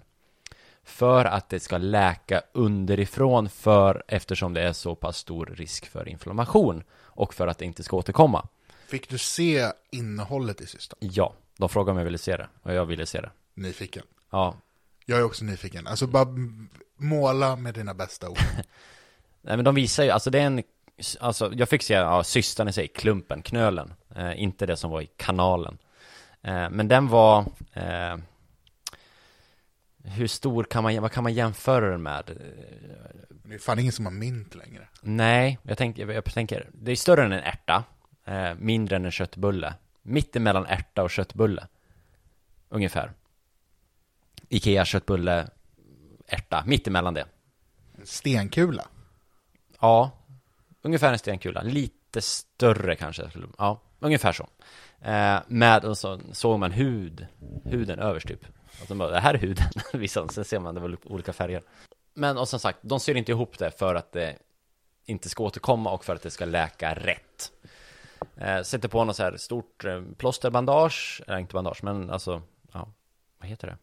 För 0.84 1.26
att 1.26 1.50
det 1.50 1.60
ska 1.60 1.78
läka 1.78 2.42
underifrån 2.52 3.50
för 3.50 4.04
eftersom 4.08 4.54
det 4.54 4.62
är 4.62 4.74
så 4.74 4.96
pass 4.96 5.18
stor 5.18 5.46
risk 5.46 5.86
för 5.86 6.10
inflammation 6.10 6.84
och 7.00 7.34
för 7.34 7.48
att 7.48 7.58
det 7.58 7.66
inte 7.66 7.84
ska 7.84 7.98
återkomma. 7.98 8.48
Fick 8.88 9.10
du 9.10 9.18
se 9.18 9.72
innehållet 9.90 10.62
i 10.62 10.68
cystan? 10.68 10.98
Ja, 11.02 11.34
de 11.58 11.70
frågade 11.70 11.92
om 11.92 11.98
jag 11.98 12.06
ville 12.06 12.18
se 12.18 12.38
det 12.38 12.48
och 12.64 12.74
jag 12.74 12.86
ville 12.86 13.06
se 13.06 13.22
det. 13.22 13.32
Nyfiken. 13.54 14.04
Ja, 14.30 14.56
Jag 15.06 15.20
är 15.20 15.24
också 15.24 15.46
nyfiken. 15.46 15.88
Alltså 15.88 16.08
bara 16.08 16.28
måla 16.98 17.56
med 17.56 17.74
dina 17.74 17.94
bästa 17.94 18.30
ord. 18.30 18.38
Nej 19.42 19.56
men 19.56 19.66
de 19.66 19.76
visar 19.76 20.04
ju, 20.04 20.10
alltså 20.10 20.30
det 20.30 20.40
är 20.40 20.46
en 20.46 20.64
Alltså 21.20 21.54
jag 21.54 21.70
fick 21.70 21.84
se, 21.84 21.94
ja, 21.94 22.24
systern 22.24 22.68
i 22.68 22.74
sig, 22.74 22.88
klumpen, 22.88 23.42
knölen 23.42 23.94
eh, 24.16 24.42
Inte 24.42 24.66
det 24.66 24.78
som 24.78 24.92
var 24.92 25.02
i 25.02 25.10
kanalen 25.18 25.78
Men 26.42 26.88
den 26.88 27.08
var 27.08 27.46
eh, 27.74 28.18
Hur 30.04 30.28
stor 30.28 30.64
kan 30.64 30.84
man, 30.84 31.02
vad 31.02 31.12
kan 31.12 31.24
man 31.24 31.34
jämföra 31.34 31.90
den 31.90 32.04
med? 32.04 32.24
Det 33.30 33.56
är 33.56 33.60
fan 33.60 33.80
ingen 33.80 33.94
som 33.94 34.06
har 34.06 34.14
mint 34.14 34.56
längre. 34.56 34.88
Nej, 35.02 35.60
jag 35.64 35.78
tänker, 35.78 36.12
jag 36.12 36.26
tänker 36.26 36.70
Det 36.74 36.92
är 36.92 36.96
större 36.96 37.24
än 37.24 37.32
en 37.32 37.44
ärta 37.44 37.84
eh, 38.26 38.54
Mindre 38.58 38.96
än 38.96 39.06
en 39.06 39.12
köttbulle 39.12 39.74
Mittemellan 40.02 40.66
ärta 40.66 41.04
och 41.04 41.12
köttbulle 41.12 41.68
Ungefär 42.70 43.14
Ikea 44.50 44.86
köttbulle 44.86 45.48
Ärta, 46.28 46.64
mittemellan 46.66 47.14
det 47.14 47.26
En 47.98 48.06
stenkula. 48.06 48.88
Ja, 49.80 50.12
ungefär 50.82 51.12
en 51.12 51.20
stenkula. 51.20 51.62
Lite 51.62 52.22
större 52.22 52.96
kanske. 52.96 53.30
Ja, 53.58 53.82
ungefär 54.00 54.32
så. 54.32 54.48
Eh, 55.08 55.40
med, 55.48 55.86
och 55.86 55.98
så 55.98 56.20
såg 56.32 56.60
man 56.60 56.72
hud, 56.72 57.28
huden 57.66 58.00
överst 58.00 58.28
typ. 58.28 58.46
Och 58.82 58.88
så 58.88 58.96
bara, 58.96 59.12
det 59.12 59.20
här 59.20 59.34
är 59.34 59.38
huden. 59.38 59.66
Vissa, 59.94 60.28
sen 60.28 60.46
ser 60.46 60.60
man 60.60 60.76
det 60.76 60.82
var 60.82 60.98
olika 61.04 61.34
färger. 61.34 61.62
Men 62.14 62.38
och 62.38 62.50
som 62.50 62.60
sagt, 62.60 62.80
de 62.82 63.00
syr 63.00 63.16
inte 63.16 63.32
ihop 63.32 63.58
det 63.58 63.72
för 63.72 63.96
att 63.96 64.12
det 64.12 64.38
inte 65.06 65.30
ska 65.30 65.44
återkomma 65.44 65.92
och 65.92 66.06
för 66.06 66.16
att 66.16 66.22
det 66.22 66.30
ska 66.30 66.46
läka 66.46 66.94
rätt. 66.94 67.52
Eh, 68.36 68.62
sätter 68.62 68.88
på 68.88 69.04
något 69.04 69.16
så 69.16 69.24
här 69.24 69.38
stort 69.38 69.86
eh, 69.86 70.02
plåsterbandage, 70.18 71.22
eller 71.28 71.38
inte 71.38 71.54
bandage, 71.54 71.84
men 71.84 72.10
alltså, 72.10 72.42
ja, 72.72 72.88
vad 73.40 73.50
heter 73.50 73.68
det? 73.68 73.78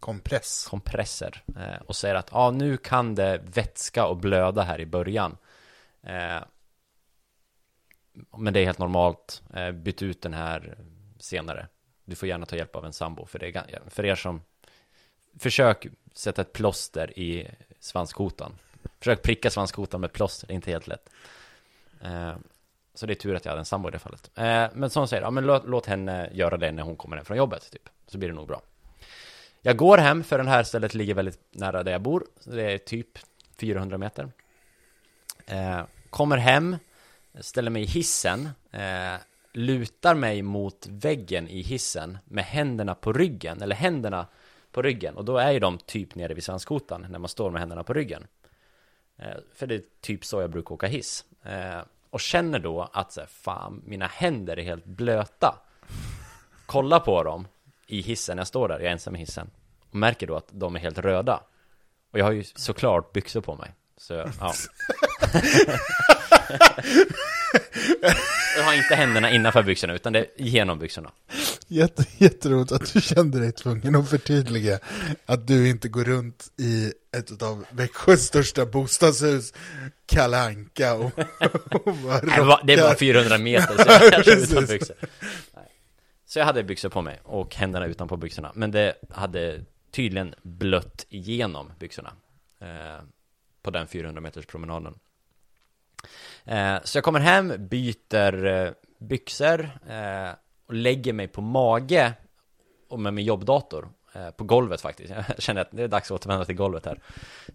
Kompress. 0.00 0.66
kompresser 0.70 1.42
eh, 1.56 1.82
och 1.86 1.96
säger 1.96 2.14
att 2.14 2.28
ah, 2.32 2.50
nu 2.50 2.76
kan 2.76 3.14
det 3.14 3.40
vätska 3.44 4.06
och 4.06 4.16
blöda 4.16 4.62
här 4.62 4.80
i 4.80 4.86
början. 4.86 5.36
Eh, 6.02 6.42
men 8.36 8.52
det 8.52 8.60
är 8.60 8.64
helt 8.64 8.78
normalt. 8.78 9.42
Eh, 9.54 9.72
byt 9.72 10.02
ut 10.02 10.22
den 10.22 10.34
här 10.34 10.78
senare. 11.18 11.68
Du 12.04 12.16
får 12.16 12.28
gärna 12.28 12.46
ta 12.46 12.56
hjälp 12.56 12.76
av 12.76 12.84
en 12.84 12.92
sambo 12.92 13.26
för, 13.26 13.38
det 13.38 13.56
är, 13.56 13.82
för 13.90 14.04
er 14.04 14.14
som 14.14 14.40
Försök 15.38 15.86
sätta 16.12 16.42
ett 16.42 16.52
plåster 16.52 17.18
i 17.18 17.50
svanskotan. 17.80 18.52
Försök 18.98 19.22
pricka 19.22 19.50
svanskotan 19.50 20.00
med 20.00 20.12
plåster, 20.12 20.46
det 20.46 20.52
är 20.52 20.54
inte 20.54 20.70
helt 20.70 20.86
lätt. 20.86 21.10
Eh, 22.02 22.34
så 22.94 23.06
det 23.06 23.12
är 23.12 23.14
tur 23.14 23.34
att 23.34 23.44
jag 23.44 23.52
hade 23.52 23.60
en 23.60 23.64
sambo 23.64 23.88
i 23.88 23.92
det 23.92 23.98
fallet. 23.98 24.30
Eh, 24.34 24.66
men 24.74 24.90
som 24.90 25.08
säger, 25.08 25.22
ja, 25.22 25.30
men 25.30 25.46
låt, 25.46 25.66
låt 25.66 25.86
henne 25.86 26.30
göra 26.32 26.56
det 26.56 26.72
när 26.72 26.82
hon 26.82 26.96
kommer 26.96 27.16
hem 27.16 27.24
från 27.24 27.36
jobbet, 27.36 27.70
typ. 27.70 27.88
Så 28.06 28.18
blir 28.18 28.28
det 28.28 28.34
nog 28.34 28.48
bra. 28.48 28.62
Jag 29.60 29.76
går 29.76 29.98
hem, 29.98 30.24
för 30.24 30.38
den 30.38 30.48
här 30.48 30.62
stället 30.62 30.94
ligger 30.94 31.14
väldigt 31.14 31.38
nära 31.50 31.82
där 31.82 31.92
jag 31.92 32.02
bor. 32.02 32.26
Det 32.44 32.72
är 32.72 32.78
typ 32.78 33.18
400 33.56 33.98
meter. 33.98 34.28
Kommer 36.10 36.36
hem, 36.36 36.76
ställer 37.40 37.70
mig 37.70 37.82
i 37.82 37.86
hissen, 37.86 38.48
eh, 38.70 39.14
lutar 39.52 40.14
mig 40.14 40.42
mot 40.42 40.86
väggen 40.86 41.48
i 41.48 41.62
hissen 41.62 42.18
med 42.24 42.44
händerna 42.44 42.94
på 42.94 43.12
ryggen, 43.12 43.62
eller 43.62 43.76
händerna 43.76 44.26
på 44.72 44.82
ryggen. 44.82 45.16
Och 45.16 45.24
då 45.24 45.36
är 45.36 45.52
ju 45.52 45.58
de 45.58 45.78
typ 45.78 46.14
nere 46.14 46.34
vid 46.34 46.44
svanskotan 46.44 47.06
när 47.10 47.18
man 47.18 47.28
står 47.28 47.50
med 47.50 47.60
händerna 47.60 47.84
på 47.84 47.92
ryggen. 47.92 48.26
Eh, 49.16 49.36
för 49.54 49.66
det 49.66 49.74
är 49.74 49.82
typ 50.00 50.24
så 50.24 50.40
jag 50.40 50.50
brukar 50.50 50.74
åka 50.74 50.86
hiss. 50.86 51.24
Eh, 51.42 51.80
och 52.10 52.20
känner 52.20 52.58
då 52.58 52.90
att 52.92 53.12
så 53.12 53.20
här, 53.20 53.26
fan, 53.26 53.82
mina 53.84 54.06
händer 54.06 54.58
är 54.58 54.62
helt 54.62 54.84
blöta. 54.84 55.58
Kolla 56.66 57.00
på 57.00 57.22
dem 57.22 57.48
i 57.86 58.00
hissen, 58.00 58.38
jag 58.38 58.46
står 58.46 58.68
där, 58.68 58.78
jag 58.78 58.86
är 58.86 58.92
ensam 58.92 59.16
i 59.16 59.18
hissen. 59.18 59.50
Och 59.90 59.96
märker 59.96 60.26
då 60.26 60.36
att 60.36 60.48
de 60.50 60.76
är 60.76 60.80
helt 60.80 60.98
röda. 60.98 61.40
Och 62.10 62.18
jag 62.18 62.24
har 62.24 62.32
ju 62.32 62.44
såklart 62.44 63.12
byxor 63.12 63.40
på 63.40 63.54
mig. 63.54 63.72
Så, 63.96 64.14
ja. 64.40 64.52
jag 68.56 68.64
har 68.64 68.74
inte 68.74 68.94
händerna 68.94 69.30
innanför 69.30 69.62
byxorna, 69.62 69.94
utan 69.94 70.12
det 70.12 70.18
är 70.18 70.26
genom 70.36 70.78
byxorna. 70.78 71.10
Jätte, 71.68 72.04
jätteroligt 72.18 72.72
att 72.72 72.92
du 72.92 73.00
kände 73.00 73.40
dig 73.40 73.52
tvungen 73.52 73.96
att 73.96 74.10
förtydliga 74.10 74.78
att 75.26 75.46
du 75.46 75.68
inte 75.68 75.88
går 75.88 76.04
runt 76.04 76.46
i 76.58 76.92
ett 77.16 77.42
av 77.42 77.64
Växjös 77.70 78.26
största 78.26 78.66
bostadshus, 78.66 79.52
Kalle 80.06 80.40
Anka 80.40 80.94
och, 80.94 81.18
och 81.70 81.94
bara 81.94 82.20
Nej, 82.22 82.36
Det 82.64 82.76
var 82.76 82.82
rockar. 82.82 82.94
400 82.94 83.38
meter, 83.38 83.84
så 83.84 83.84
jag 84.04 84.12
kanske 84.12 84.32
utan 84.34 84.66
byxor. 84.66 84.96
Nej. 85.54 85.64
Så 86.26 86.38
jag 86.38 86.46
hade 86.46 86.62
byxor 86.64 86.88
på 86.88 87.02
mig 87.02 87.20
och 87.22 87.54
händerna 87.54 87.86
utanpå 87.86 88.16
byxorna. 88.16 88.52
Men 88.54 88.70
det 88.70 88.94
hade 89.10 89.64
tydligen 89.90 90.34
blött 90.42 91.06
igenom 91.08 91.72
byxorna. 91.78 92.12
Eh, 92.60 93.04
på 93.62 93.70
den 93.70 93.86
400 93.86 94.20
meters 94.20 94.46
promenaden. 94.46 94.94
Eh, 96.44 96.76
så 96.84 96.96
jag 96.96 97.04
kommer 97.04 97.20
hem, 97.20 97.54
byter 97.58 98.46
eh, 98.46 98.70
byxor 98.98 99.70
eh, 99.88 100.30
och 100.66 100.74
lägger 100.74 101.12
mig 101.12 101.28
på 101.28 101.40
mage 101.40 102.12
och 102.88 103.00
med 103.00 103.14
min 103.14 103.24
jobbdator 103.24 103.88
eh, 104.12 104.30
på 104.30 104.44
golvet 104.44 104.80
faktiskt. 104.80 105.10
Jag 105.28 105.42
känner 105.42 105.60
att 105.60 105.70
det 105.70 105.82
är 105.82 105.88
dags 105.88 106.10
att 106.10 106.14
återvända 106.14 106.44
till 106.44 106.54
golvet 106.54 106.86
här. 106.86 107.00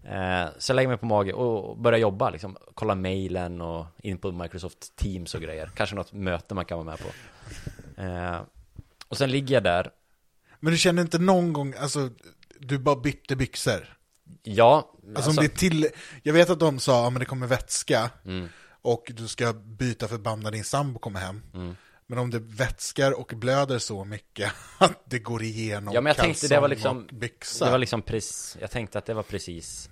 Eh, 0.04 0.50
så 0.58 0.72
jag 0.72 0.76
lägger 0.76 0.88
mig 0.88 0.97
på 0.97 1.06
mage 1.06 1.34
och 1.34 1.78
börjar 1.78 2.00
jobba 2.00 2.30
liksom. 2.30 2.58
Kolla 2.74 2.95
mejlen 2.95 3.62
och 3.62 3.86
in 4.04 4.18
på 4.18 4.32
Microsoft 4.32 4.95
Teams 4.95 5.36
och 5.36 5.41
grejer. 5.41 5.72
Kanske 5.76 5.95
något 5.95 6.14
möte 6.14 6.54
man 6.54 6.66
kan 6.66 6.78
vara 6.78 6.86
med 6.86 7.00
på. 7.00 7.08
Eh, 8.02 8.41
och 9.08 9.18
sen 9.18 9.32
ligger 9.32 9.56
jag 9.56 9.64
där. 9.64 9.91
Men 10.60 10.72
du 10.74 10.78
kände 10.78 11.02
inte 11.02 11.20
någon 11.20 11.54
gång, 11.54 11.74
alltså, 11.80 12.10
du 12.60 12.78
bara 12.80 12.95
bytte 12.95 13.36
byxor? 13.36 13.99
Ja, 14.43 14.93
Alltså, 15.15 15.30
om 15.30 15.36
det 15.36 15.49
till, 15.49 15.88
jag 16.23 16.34
vet 16.34 16.49
att 16.49 16.59
de 16.59 16.80
sa, 16.80 17.03
ja 17.03 17.09
men 17.09 17.19
det 17.19 17.25
kommer 17.25 17.47
vätska, 17.47 18.09
Mm. 18.25 18.49
och 18.82 19.11
du 19.15 19.27
ska 19.27 19.53
byta 19.53 20.07
förband 20.07 20.43
när 20.43 20.51
din 20.51 20.63
sambo 20.63 20.99
kommer 20.99 21.19
hem. 21.19 21.41
Mm. 21.53 21.75
Men 22.07 22.19
om 22.19 22.30
det 22.30 22.39
vätskar 22.39 23.19
och 23.19 23.32
blöder 23.36 23.80
så 23.80 24.05
mycket 24.05 24.51
att 24.77 25.01
det 25.05 25.19
går 25.19 25.43
igenom 25.43 25.93
Ja, 25.93 26.01
men 26.01 26.09
jag 26.09 26.17
tänkte 26.17 26.47
det 26.47 26.59
var 26.59 26.67
liksom- 26.67 27.07
byxa. 27.11 27.65
Det 27.65 27.71
var 27.71 27.77
liksom 27.77 28.01
precis, 28.01 28.57
jag 28.61 28.71
tänkte 28.71 28.97
att 28.97 29.05
det 29.05 29.13
var 29.13 29.23
precis 29.23 29.89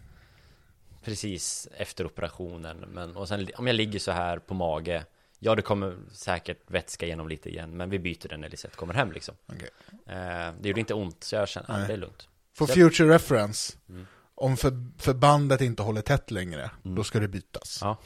Precis 1.03 1.67
efter 1.77 2.05
operationen 2.05 2.77
men, 2.77 3.15
och 3.17 3.27
sen 3.27 3.47
om 3.57 3.67
jag 3.67 3.75
ligger 3.75 3.99
så 3.99 4.11
här 4.11 4.39
på 4.39 4.53
mage 4.53 5.05
Ja 5.39 5.55
det 5.55 5.61
kommer 5.61 5.97
säkert 6.11 6.71
vätska 6.71 7.05
igenom 7.05 7.27
lite 7.27 7.49
igen 7.49 7.77
Men 7.77 7.89
vi 7.89 7.99
byter 7.99 8.27
den 8.27 8.41
när 8.41 8.49
Lisette 8.49 8.75
kommer 8.75 8.93
hem 8.93 9.11
liksom 9.11 9.35
Okej. 9.45 9.69
eh, 10.07 10.53
Det 10.61 10.67
gjorde 10.69 10.79
inte 10.79 10.93
ont 10.93 11.23
så 11.23 11.35
jag 11.35 11.49
känner, 11.49 11.79
ja, 11.81 11.87
det 11.87 11.93
är 11.93 11.97
lugnt 11.97 12.27
For 12.57 12.67
future 12.67 13.13
reference, 13.15 13.77
Mm. 13.89 14.07
Om 14.37 14.57
för, 14.57 14.71
förbandet 14.97 15.61
inte 15.61 15.83
håller 15.83 16.01
tätt 16.01 16.31
längre, 16.31 16.71
då 16.83 17.03
ska 17.03 17.19
det 17.19 17.27
bytas. 17.27 17.79
Ja, 17.81 17.97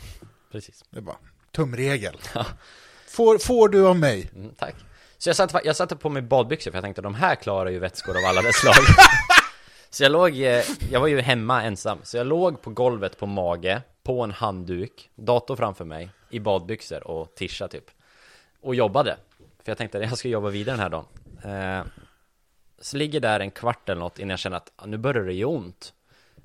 precis 0.51 0.83
Det 0.89 0.97
är 0.97 1.01
bara 1.01 1.17
tumregel. 1.51 2.17
Ja. 2.35 2.45
Får, 3.07 3.37
får 3.37 3.69
du 3.69 3.87
av 3.87 3.95
mig? 3.99 4.31
mm, 4.35 4.53
Tack 4.55 4.75
Så 5.17 5.29
jag 5.29 5.35
satte, 5.35 5.61
jag 5.63 5.75
satte 5.75 5.95
på 5.95 6.09
mig 6.09 6.21
badbyxor 6.21 6.71
för 6.71 6.77
jag 6.77 6.83
tänkte 6.83 7.01
de 7.01 7.15
här 7.15 7.35
klarar 7.35 7.69
ju 7.69 7.79
vätskor 7.79 8.17
av 8.17 8.25
alla 8.25 8.41
dess 8.41 8.55
slag 8.55 8.73
Så 9.89 10.03
jag 10.03 10.11
låg, 10.11 10.31
eh, 10.37 10.63
jag 10.91 10.99
var 10.99 11.07
ju 11.07 11.21
hemma 11.21 11.63
ensam 11.63 11.97
Så 12.03 12.17
jag 12.17 12.27
låg 12.27 12.61
på 12.61 12.69
golvet 12.69 13.17
på 13.19 13.25
mage 13.25 13.81
På 14.03 14.23
en 14.23 14.31
handduk 14.31 15.09
Dator 15.15 15.55
framför 15.55 15.85
mig 15.85 16.09
I 16.29 16.39
badbyxor 16.39 17.07
och 17.07 17.35
tisha 17.35 17.67
typ 17.67 17.85
Och 18.61 18.75
jobbade 18.75 19.17
För 19.63 19.71
jag 19.71 19.77
tänkte 19.77 19.97
att 19.97 20.03
jag 20.03 20.17
ska 20.17 20.27
jobba 20.29 20.49
vidare 20.49 20.75
den 20.75 20.83
här 20.83 20.89
dagen 20.89 21.05
eh, 21.43 21.85
Så 22.79 22.97
ligger 22.97 23.19
där 23.19 23.39
en 23.39 23.51
kvart 23.51 23.89
eller 23.89 24.01
något 24.01 24.19
innan 24.19 24.29
jag 24.29 24.39
känner 24.39 24.57
att 24.57 24.71
nu 24.85 24.97
börjar 24.97 25.23
det 25.23 25.33
göra 25.33 25.49
ont 25.49 25.93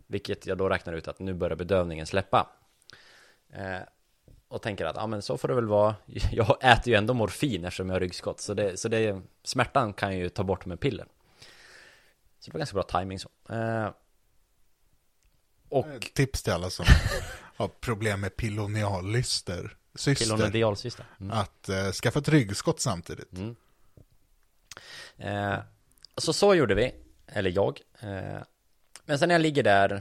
Vilket 0.06 0.46
jag 0.46 0.58
då 0.58 0.68
räknar 0.68 0.92
ut 0.92 1.08
att 1.08 1.18
nu 1.18 1.34
börjar 1.34 1.56
bedövningen 1.56 2.06
släppa 2.06 2.50
eh, 3.52 3.80
och 4.48 4.62
tänker 4.62 4.84
att 4.84 4.96
ja 4.96 5.06
men 5.06 5.22
så 5.22 5.38
får 5.38 5.48
det 5.48 5.54
väl 5.54 5.66
vara 5.66 5.94
Jag 6.32 6.56
äter 6.60 6.88
ju 6.88 6.94
ändå 6.94 7.14
morfin 7.14 7.64
eftersom 7.64 7.88
jag 7.88 7.94
har 7.94 8.00
ryggskott 8.00 8.40
Så, 8.40 8.54
det, 8.54 8.76
så 8.76 8.88
det, 8.88 9.22
smärtan 9.44 9.92
kan 9.92 10.12
jag 10.12 10.18
ju 10.18 10.28
ta 10.28 10.44
bort 10.44 10.66
med 10.66 10.80
piller 10.80 11.06
Så 12.40 12.50
det 12.50 12.52
var 12.52 12.58
ganska 12.58 12.74
bra 12.74 12.82
timing 12.82 13.18
så 13.18 13.28
eh, 13.50 13.90
Och 15.68 16.10
Tips 16.14 16.42
till 16.42 16.52
alla 16.52 16.70
som 16.70 16.86
har 17.56 17.68
problem 17.68 18.20
med 18.20 18.36
piloniallyster. 18.36 19.76
Syster. 19.94 20.24
pilonedialsyster. 20.24 21.06
Mm. 21.20 21.38
Att 21.38 21.68
eh, 21.68 21.92
skaffa 21.92 22.18
ett 22.18 22.28
ryggskott 22.28 22.80
samtidigt. 22.80 23.32
Mm. 23.32 23.56
Eh, 25.16 25.58
så 26.16 26.32
så 26.32 26.54
gjorde 26.54 26.74
vi, 26.74 26.94
eller 27.26 27.50
jag. 27.50 27.80
Eh, 28.00 28.42
men 29.06 29.18
sen 29.18 29.28
när 29.28 29.34
jag 29.34 29.42
ligger 29.42 29.62
där, 29.62 30.00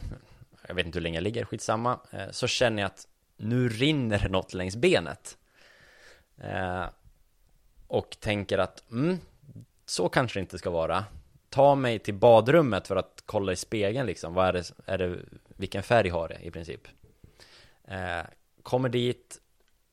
jag 0.68 0.76
vet 0.76 0.86
inte 0.86 1.00
hur 1.00 1.04
länge 1.04 1.18
jag 1.18 1.24
ligger, 1.24 1.46
skitsamma, 1.46 2.00
eh, 2.12 2.32
så 2.32 2.48
känner 2.48 2.82
jag 2.82 2.88
att 2.88 3.08
nu 3.38 3.70
rinner 3.70 4.20
det 4.20 4.30
något 4.30 4.54
längs 4.54 4.76
benet. 4.76 5.38
Eh, 6.38 6.86
och 7.88 8.18
tänker 8.20 8.58
att, 8.58 8.92
mm, 8.92 9.18
så 9.86 10.10
kanske 10.10 10.40
det 10.40 10.42
inte 10.42 10.58
ska 10.58 10.70
vara. 10.70 11.06
Ta 11.50 11.76
mig 11.76 12.00
till 12.00 12.14
badrummet 12.14 12.88
för 12.88 12.96
att 12.96 13.24
kolla 13.26 13.52
i 13.52 13.56
spegeln 13.56 14.08
liksom, 14.08 14.34
vad 14.34 14.48
är 14.48 14.54
det, 14.54 14.72
är 14.86 14.98
det 14.98 15.20
vilken 15.48 15.84
färg 15.84 16.10
har 16.10 16.28
det 16.28 16.40
i 16.42 16.52
princip? 16.52 16.88
Eh, 17.88 18.26
kommer 18.64 18.90
dit, 18.90 19.42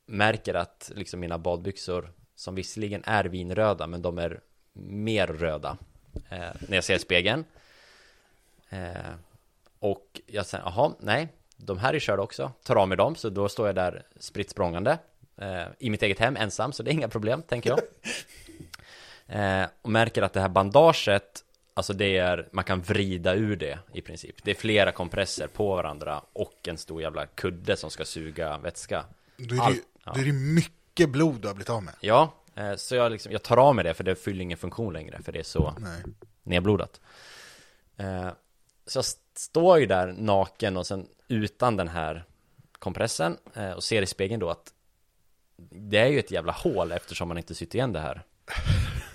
märker 0.06 0.54
att 0.54 0.92
liksom 0.94 1.20
mina 1.20 1.38
badbyxor, 1.38 2.12
som 2.34 2.54
visserligen 2.54 3.02
är 3.04 3.24
vinröda, 3.24 3.86
men 3.86 4.02
de 4.02 4.18
är 4.18 4.40
mer 4.72 5.26
röda 5.26 5.78
när 6.68 6.74
jag 6.74 6.84
ser 6.84 6.98
spegeln. 6.98 7.44
Eh, 8.72 9.12
och 9.78 10.20
jag 10.26 10.46
säger, 10.46 10.64
jaha, 10.64 10.94
nej, 11.00 11.28
de 11.56 11.78
här 11.78 11.94
är 11.94 11.98
körda 11.98 12.22
också. 12.22 12.52
Tar 12.64 12.76
av 12.76 12.88
mig 12.88 12.96
dem, 12.96 13.14
så 13.16 13.28
då 13.28 13.48
står 13.48 13.66
jag 13.66 13.74
där 13.74 14.02
spritt 14.20 14.50
språngande 14.50 14.98
eh, 15.36 15.62
i 15.78 15.90
mitt 15.90 16.02
eget 16.02 16.18
hem 16.18 16.36
ensam, 16.36 16.72
så 16.72 16.82
det 16.82 16.90
är 16.90 16.92
inga 16.92 17.08
problem, 17.08 17.42
tänker 17.42 17.70
jag. 17.70 17.80
Eh, 19.26 19.66
och 19.82 19.90
märker 19.90 20.22
att 20.22 20.32
det 20.32 20.40
här 20.40 20.48
bandaget, 20.48 21.44
alltså 21.74 21.92
det 21.92 22.16
är, 22.18 22.48
man 22.52 22.64
kan 22.64 22.80
vrida 22.80 23.34
ur 23.34 23.56
det 23.56 23.78
i 23.92 24.00
princip. 24.00 24.36
Det 24.44 24.50
är 24.50 24.54
flera 24.54 24.92
kompresser 24.92 25.46
på 25.46 25.76
varandra 25.76 26.22
och 26.32 26.68
en 26.68 26.78
stor 26.78 27.02
jävla 27.02 27.26
kudde 27.26 27.76
som 27.76 27.90
ska 27.90 28.04
suga 28.04 28.58
vätska. 28.58 29.04
Då 29.36 29.54
är, 29.54 29.58
det, 29.58 29.62
Allt- 29.64 29.82
ja. 30.04 30.12
då 30.14 30.20
är 30.20 30.24
det 30.24 30.32
mycket 30.32 31.10
blod 31.10 31.40
du 31.40 31.48
har 31.48 31.54
blivit 31.54 31.70
av 31.70 31.82
med. 31.82 31.94
Ja, 32.00 32.34
eh, 32.54 32.74
så 32.76 32.94
jag, 32.94 33.12
liksom, 33.12 33.32
jag 33.32 33.42
tar 33.42 33.56
av 33.56 33.74
mig 33.74 33.84
det 33.84 33.94
för 33.94 34.04
det 34.04 34.14
fyller 34.14 34.42
ingen 34.42 34.58
funktion 34.58 34.92
längre, 34.92 35.22
för 35.22 35.32
det 35.32 35.38
är 35.38 35.42
så 35.42 35.74
Nej. 35.78 36.02
nedblodat. 36.42 37.00
Eh, 37.96 38.28
så 38.92 38.98
jag 38.98 39.04
st- 39.04 39.20
står 39.34 39.78
ju 39.78 39.86
där 39.86 40.14
naken 40.18 40.76
och 40.76 40.86
sen 40.86 41.06
utan 41.28 41.76
den 41.76 41.88
här 41.88 42.24
kompressen 42.78 43.38
eh, 43.54 43.70
och 43.70 43.84
ser 43.84 44.02
i 44.02 44.06
spegeln 44.06 44.40
då 44.40 44.50
att 44.50 44.72
det 45.70 45.98
är 45.98 46.06
ju 46.08 46.18
ett 46.18 46.30
jävla 46.30 46.52
hål 46.52 46.92
eftersom 46.92 47.28
man 47.28 47.38
inte 47.38 47.54
sytt 47.54 47.74
igen 47.74 47.92
det 47.92 48.00
här. 48.00 48.22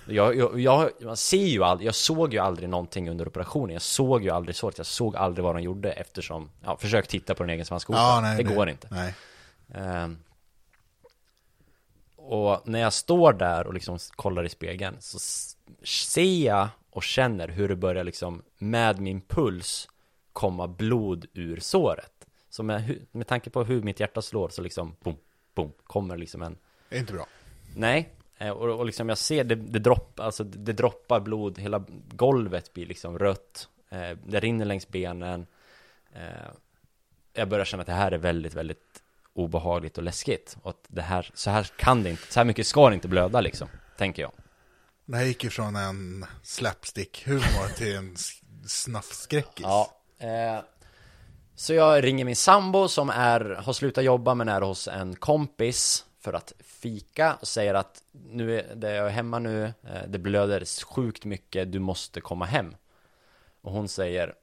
Jag, 0.06 0.36
jag, 0.36 0.60
jag, 0.60 0.90
man 1.00 1.16
ser 1.16 1.46
ju 1.46 1.64
aldrig, 1.64 1.86
jag 1.88 1.94
såg 1.94 2.32
ju 2.32 2.38
aldrig 2.38 2.68
någonting 2.68 3.10
under 3.10 3.28
operationen, 3.28 3.72
jag 3.72 3.82
såg 3.82 4.22
ju 4.22 4.30
aldrig 4.30 4.56
såret, 4.56 4.78
jag 4.78 4.86
såg 4.86 5.16
aldrig 5.16 5.44
vad 5.44 5.54
de 5.54 5.62
gjorde 5.62 5.92
eftersom, 5.92 6.50
ja, 6.64 6.76
försök 6.76 7.06
titta 7.08 7.34
på 7.34 7.42
din 7.42 7.50
egen 7.50 7.66
svanskota, 7.66 7.98
Ja, 7.98 8.20
nej, 8.22 8.36
det 8.36 8.54
går 8.54 8.68
inte. 8.68 8.88
Nej. 8.90 9.14
Ehm, 9.74 10.18
och 12.16 12.68
när 12.68 12.78
jag 12.80 12.92
står 12.92 13.32
där 13.32 13.66
och 13.66 13.74
liksom 13.74 13.98
kollar 14.16 14.44
i 14.44 14.48
spegeln 14.48 14.96
så 15.00 15.18
ser 15.84 16.44
jag 16.46 16.68
och 16.98 17.04
känner 17.04 17.48
hur 17.48 17.68
det 17.68 17.76
börjar 17.76 18.04
liksom 18.04 18.42
med 18.58 19.00
min 19.00 19.20
puls 19.20 19.88
komma 20.32 20.68
blod 20.68 21.26
ur 21.34 21.60
såret. 21.60 22.26
Så 22.48 22.62
med, 22.62 23.06
med 23.12 23.26
tanke 23.26 23.50
på 23.50 23.64
hur 23.64 23.82
mitt 23.82 24.00
hjärta 24.00 24.22
slår 24.22 24.48
så 24.48 24.62
liksom 24.62 24.96
boom, 25.00 25.16
boom, 25.54 25.72
kommer 25.84 26.16
liksom 26.16 26.42
en 26.42 26.58
Det 26.88 26.96
är 26.96 27.00
inte 27.00 27.12
bra. 27.12 27.26
Nej, 27.76 28.08
eh, 28.38 28.50
och, 28.50 28.78
och 28.78 28.86
liksom 28.86 29.08
jag 29.08 29.18
ser 29.18 29.44
det, 29.44 29.54
det 29.54 29.78
droppar, 29.78 30.24
alltså 30.24 30.44
det, 30.44 30.58
det 30.58 30.72
droppar 30.72 31.20
blod, 31.20 31.58
hela 31.58 31.84
golvet 32.08 32.72
blir 32.72 32.86
liksom 32.86 33.18
rött, 33.18 33.68
eh, 33.88 34.18
det 34.26 34.40
rinner 34.40 34.64
längs 34.64 34.88
benen. 34.88 35.46
Eh, 36.12 36.50
jag 37.32 37.48
börjar 37.48 37.64
känna 37.64 37.80
att 37.80 37.86
det 37.86 37.92
här 37.92 38.12
är 38.12 38.18
väldigt, 38.18 38.54
väldigt 38.54 39.02
obehagligt 39.32 39.98
och 39.98 40.04
läskigt. 40.04 40.56
Och 40.62 40.70
att 40.70 40.84
det 40.88 41.02
här, 41.02 41.30
så 41.34 41.50
här 41.50 41.70
kan 41.76 42.02
det 42.02 42.10
inte, 42.10 42.32
så 42.32 42.40
här 42.40 42.44
mycket 42.44 42.66
ska 42.66 42.88
det 42.88 42.94
inte 42.94 43.08
blöda 43.08 43.40
liksom, 43.40 43.68
tänker 43.96 44.22
jag. 44.22 44.32
Det 45.08 45.16
här 45.16 45.24
gick 45.24 45.44
ju 45.44 45.50
från 45.50 45.76
en 45.76 46.26
slapstick-humor 46.42 47.76
till 47.76 47.96
en 47.96 48.16
snaffskräckis. 48.66 49.66
Ja. 49.66 49.90
Eh, 50.18 50.60
så 51.54 51.74
jag 51.74 52.04
ringer 52.04 52.24
min 52.24 52.36
sambo 52.36 52.88
som 52.88 53.10
är, 53.10 53.40
har 53.40 53.72
slutat 53.72 54.04
jobba 54.04 54.34
men 54.34 54.48
är 54.48 54.60
hos 54.60 54.88
en 54.88 55.16
kompis 55.16 56.04
för 56.20 56.32
att 56.32 56.52
fika 56.60 57.34
och 57.40 57.48
säger 57.48 57.74
att 57.74 58.02
nu 58.12 58.60
är 58.60 58.74
det 58.74 58.94
jag 58.94 59.10
hemma 59.10 59.38
nu, 59.38 59.64
eh, 59.64 60.08
det 60.08 60.18
blöder 60.18 60.84
sjukt 60.84 61.24
mycket, 61.24 61.72
du 61.72 61.78
måste 61.78 62.20
komma 62.20 62.44
hem. 62.44 62.76
Och 63.60 63.72
hon 63.72 63.88
säger 63.88 64.34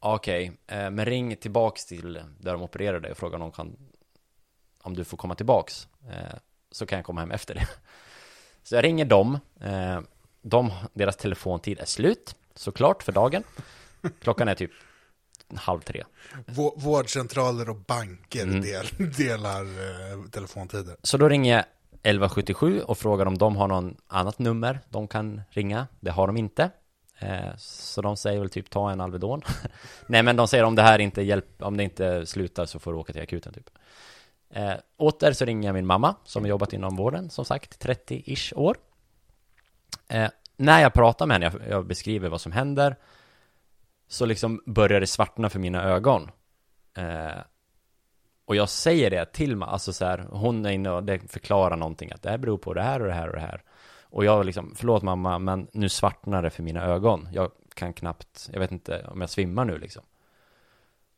okej, 0.00 0.52
okay, 0.66 0.90
men 0.90 1.04
ring 1.04 1.36
tillbaks 1.36 1.86
till 1.86 2.12
där 2.40 2.52
de 2.52 2.62
opererade 2.62 3.00
dig 3.00 3.10
och 3.10 3.18
fråga 3.18 3.38
om 3.38 3.52
kan 3.52 3.76
om 4.82 4.94
du 4.94 5.04
får 5.04 5.16
komma 5.16 5.34
tillbaks 5.34 5.88
eh, 6.10 6.38
så 6.70 6.86
kan 6.86 6.96
jag 6.96 7.06
komma 7.06 7.20
hem 7.20 7.30
efter 7.30 7.54
det. 7.54 7.68
Så 8.68 8.74
jag 8.74 8.84
ringer 8.84 9.04
dem, 9.04 9.38
eh, 9.60 10.00
de, 10.42 10.70
deras 10.94 11.16
telefontid 11.16 11.78
är 11.80 11.84
slut 11.84 12.34
såklart 12.54 13.02
för 13.02 13.12
dagen. 13.12 13.42
Klockan 14.20 14.48
är 14.48 14.54
typ 14.54 14.70
halv 15.54 15.80
tre. 15.80 16.04
Vå- 16.46 16.72
Vårdcentraler 16.80 17.68
och 17.70 17.76
banker 17.76 18.42
Mm. 18.42 18.60
del, 18.60 18.86
delar 19.16 19.62
eh, 19.64 20.30
telefontider. 20.30 20.96
Så 21.02 21.16
då 21.16 21.28
ringer 21.28 21.52
jag 21.56 21.64
1177 22.02 22.80
och 22.80 22.98
frågar 22.98 23.26
om 23.26 23.38
de 23.38 23.56
har 23.56 23.68
någon 23.68 23.96
annat 24.06 24.38
nummer 24.38 24.80
de 24.88 25.08
kan 25.08 25.40
ringa. 25.50 25.86
Det 26.00 26.10
har 26.10 26.26
de 26.26 26.36
inte. 26.36 26.70
Eh, 27.18 27.56
så 27.58 28.02
de 28.02 28.16
säger 28.16 28.40
väl 28.40 28.50
typ 28.50 28.70
ta 28.70 28.90
en 28.90 29.00
Alvedon. 29.00 29.42
Nej 30.06 30.22
men 30.22 30.36
de 30.36 30.48
säger 30.48 30.64
om 30.64 30.74
det 30.74 30.82
här 30.82 30.98
inte 30.98 31.22
hjälp, 31.22 31.62
om 31.62 31.76
det 31.76 31.84
inte 31.84 32.26
slutar 32.26 32.66
så 32.66 32.78
får 32.78 32.92
du 32.92 32.98
åka 32.98 33.12
till 33.12 33.22
akuten 33.22 33.52
typ. 33.52 33.70
Eh, 34.50 34.74
åter 34.96 35.32
så 35.32 35.44
ringer 35.44 35.68
jag 35.68 35.74
min 35.74 35.86
mamma 35.86 36.14
som 36.24 36.42
har 36.42 36.48
jobbat 36.48 36.72
inom 36.72 36.96
vården 36.96 37.30
som 37.30 37.44
sagt 37.44 37.84
30-ish 37.84 38.54
år. 38.54 38.76
Eh, 40.08 40.30
när 40.56 40.80
jag 40.80 40.92
pratar 40.92 41.26
med 41.26 41.34
henne, 41.34 41.58
jag, 41.58 41.68
jag 41.70 41.86
beskriver 41.86 42.28
vad 42.28 42.40
som 42.40 42.52
händer 42.52 42.96
så 44.08 44.26
liksom 44.26 44.62
börjar 44.66 45.00
det 45.00 45.06
svartna 45.06 45.50
för 45.50 45.58
mina 45.58 45.84
ögon. 45.84 46.30
Eh, 46.96 47.40
och 48.44 48.56
jag 48.56 48.68
säger 48.68 49.10
det 49.10 49.32
till 49.32 49.56
mig, 49.56 49.68
alltså 49.68 49.92
så 49.92 50.04
här, 50.04 50.26
hon 50.30 50.66
är 50.66 50.70
inne 50.70 50.90
och 50.90 51.04
det 51.04 51.32
förklarar 51.32 51.76
någonting 51.76 52.12
att 52.12 52.22
det 52.22 52.30
här 52.30 52.38
beror 52.38 52.58
på 52.58 52.74
det 52.74 52.82
här 52.82 53.00
och 53.00 53.06
det 53.06 53.14
här 53.14 53.28
och 53.28 53.34
det 53.34 53.40
här. 53.40 53.62
Och 54.02 54.24
jag 54.24 54.46
liksom, 54.46 54.74
förlåt 54.76 55.02
mamma, 55.02 55.38
men 55.38 55.68
nu 55.72 55.88
svartnar 55.88 56.42
det 56.42 56.50
för 56.50 56.62
mina 56.62 56.82
ögon. 56.84 57.28
Jag 57.32 57.50
kan 57.74 57.92
knappt, 57.92 58.50
jag 58.52 58.60
vet 58.60 58.72
inte 58.72 59.06
om 59.08 59.20
jag 59.20 59.30
svimmar 59.30 59.64
nu 59.64 59.78
liksom. 59.78 60.02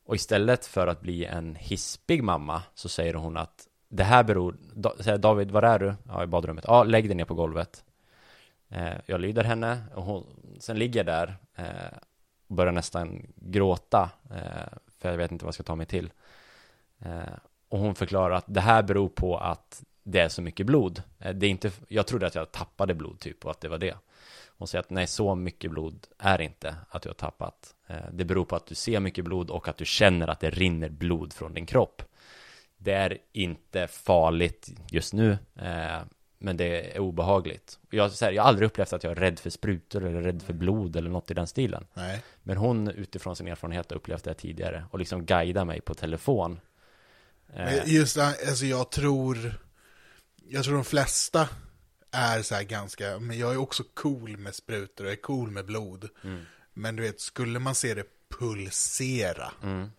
Och 0.05 0.15
istället 0.15 0.65
för 0.65 0.87
att 0.87 1.01
bli 1.01 1.25
en 1.25 1.55
hispig 1.55 2.23
mamma 2.23 2.63
så 2.73 2.89
säger 2.89 3.13
hon 3.13 3.37
att 3.37 3.67
det 3.89 4.03
här 4.03 4.23
beror, 4.23 4.57
säger 4.99 5.17
David, 5.17 5.51
var 5.51 5.63
är 5.63 5.79
du? 5.79 5.93
Ja, 6.07 6.23
i 6.23 6.27
badrummet. 6.27 6.65
Ja, 6.67 6.83
lägg 6.83 7.07
dig 7.07 7.15
ner 7.15 7.25
på 7.25 7.33
golvet. 7.33 7.83
Eh, 8.69 8.93
jag 9.05 9.21
lyder 9.21 9.43
henne 9.43 9.83
och 9.95 10.03
hon, 10.03 10.25
sen 10.59 10.79
ligger 10.79 10.99
jag 10.99 11.05
där 11.05 11.37
eh, 11.55 11.97
och 12.47 12.55
börjar 12.55 12.71
nästan 12.71 13.33
gråta. 13.35 14.09
Eh, 14.29 14.77
för 14.99 15.09
jag 15.09 15.17
vet 15.17 15.31
inte 15.31 15.45
vad 15.45 15.49
jag 15.49 15.53
ska 15.53 15.63
ta 15.63 15.75
mig 15.75 15.85
till. 15.85 16.11
Eh, 16.99 17.33
och 17.69 17.79
hon 17.79 17.95
förklarar 17.95 18.35
att 18.35 18.45
det 18.47 18.61
här 18.61 18.83
beror 18.83 19.09
på 19.09 19.37
att 19.37 19.83
det 20.03 20.19
är 20.19 20.29
så 20.29 20.41
mycket 20.41 20.65
blod. 20.65 21.03
Eh, 21.19 21.33
det 21.33 21.45
är 21.45 21.49
inte, 21.49 21.71
jag 21.87 22.07
trodde 22.07 22.27
att 22.27 22.35
jag 22.35 22.51
tappade 22.51 22.95
blod 22.95 23.19
typ 23.19 23.45
och 23.45 23.51
att 23.51 23.61
det 23.61 23.69
var 23.69 23.77
det. 23.77 23.95
Hon 24.57 24.67
säger 24.67 24.79
att 24.79 24.89
nej, 24.89 25.07
så 25.07 25.35
mycket 25.35 25.71
blod 25.71 26.07
är 26.17 26.41
inte 26.41 26.75
att 26.89 27.01
du 27.01 27.09
har 27.09 27.13
tappat. 27.13 27.75
Eh, 27.91 28.11
det 28.11 28.25
beror 28.25 28.45
på 28.45 28.55
att 28.55 28.65
du 28.65 28.75
ser 28.75 28.99
mycket 28.99 29.25
blod 29.25 29.49
och 29.49 29.67
att 29.67 29.77
du 29.77 29.85
känner 29.85 30.27
att 30.27 30.39
det 30.39 30.49
rinner 30.49 30.89
blod 30.89 31.33
från 31.33 31.53
din 31.53 31.65
kropp. 31.65 32.03
Det 32.77 32.93
är 32.93 33.17
inte 33.31 33.87
farligt 33.87 34.69
just 34.91 35.13
nu, 35.13 35.37
eh, 35.55 36.01
men 36.37 36.57
det 36.57 36.95
är 36.95 36.99
obehagligt. 36.99 37.79
Jag, 37.89 38.09
här, 38.21 38.31
jag 38.31 38.43
har 38.43 38.49
aldrig 38.49 38.65
upplevt 38.65 38.93
att 38.93 39.03
jag 39.03 39.11
är 39.11 39.15
rädd 39.15 39.39
för 39.39 39.49
sprutor 39.49 40.05
eller 40.05 40.21
rädd 40.21 40.41
för 40.41 40.53
blod 40.53 40.95
eller 40.95 41.09
något 41.09 41.31
i 41.31 41.33
den 41.33 41.47
stilen. 41.47 41.85
Nej. 41.93 42.23
Men 42.43 42.57
hon 42.57 42.87
utifrån 42.87 43.35
sin 43.35 43.47
erfarenhet 43.47 43.91
har 43.91 43.97
upplevt 43.97 44.23
det 44.23 44.33
tidigare 44.33 44.85
och 44.91 44.99
liksom 44.99 45.25
guidar 45.25 45.65
mig 45.65 45.81
på 45.81 45.93
telefon. 45.93 46.59
Eh, 47.53 47.65
Men 47.65 47.79
Just 47.85 48.15
det, 48.15 48.25
alltså 48.25 48.65
jag 48.65 48.91
tror, 48.91 49.53
jag 50.49 50.63
tror 50.63 50.75
de 50.75 50.83
flesta 50.83 51.49
är 52.11 52.41
så 52.41 52.55
här 52.55 52.63
ganska, 52.63 53.19
men 53.19 53.37
jag 53.37 53.53
är 53.53 53.57
också 53.57 53.83
cool 53.93 54.37
med 54.37 54.55
sprutor, 54.55 55.05
jag 55.05 55.13
är 55.13 55.21
cool 55.21 55.51
med 55.51 55.65
blod. 55.65 56.09
Mm. 56.23 56.45
Men 56.73 56.95
du 56.95 57.03
vet, 57.03 57.19
skulle 57.19 57.59
man 57.59 57.75
se 57.75 57.93
det 57.93 58.05
pulsera, 58.39 59.51
mm. 59.63 59.91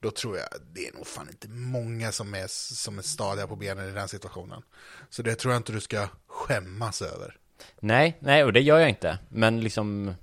då 0.00 0.10
tror 0.10 0.38
jag, 0.38 0.48
det 0.72 0.88
är 0.88 0.92
nog 0.92 1.06
fan 1.06 1.28
inte 1.28 1.48
många 1.48 2.12
som 2.12 2.34
är, 2.34 2.46
som 2.74 2.98
är 2.98 3.02
stadiga 3.02 3.46
på 3.46 3.56
benen 3.56 3.88
i 3.88 3.92
den 3.92 4.08
situationen. 4.08 4.62
Så 5.10 5.22
det 5.22 5.34
tror 5.34 5.52
jag 5.52 5.60
inte 5.60 5.72
du 5.72 5.80
ska 5.80 6.08
skämmas 6.26 7.02
över. 7.02 7.36
Nej, 7.80 8.18
nej, 8.20 8.44
och 8.44 8.52
det 8.52 8.60
gör 8.60 8.78
jag 8.78 8.88
inte. 8.88 9.18
Men 9.28 9.60
liksom 9.60 10.14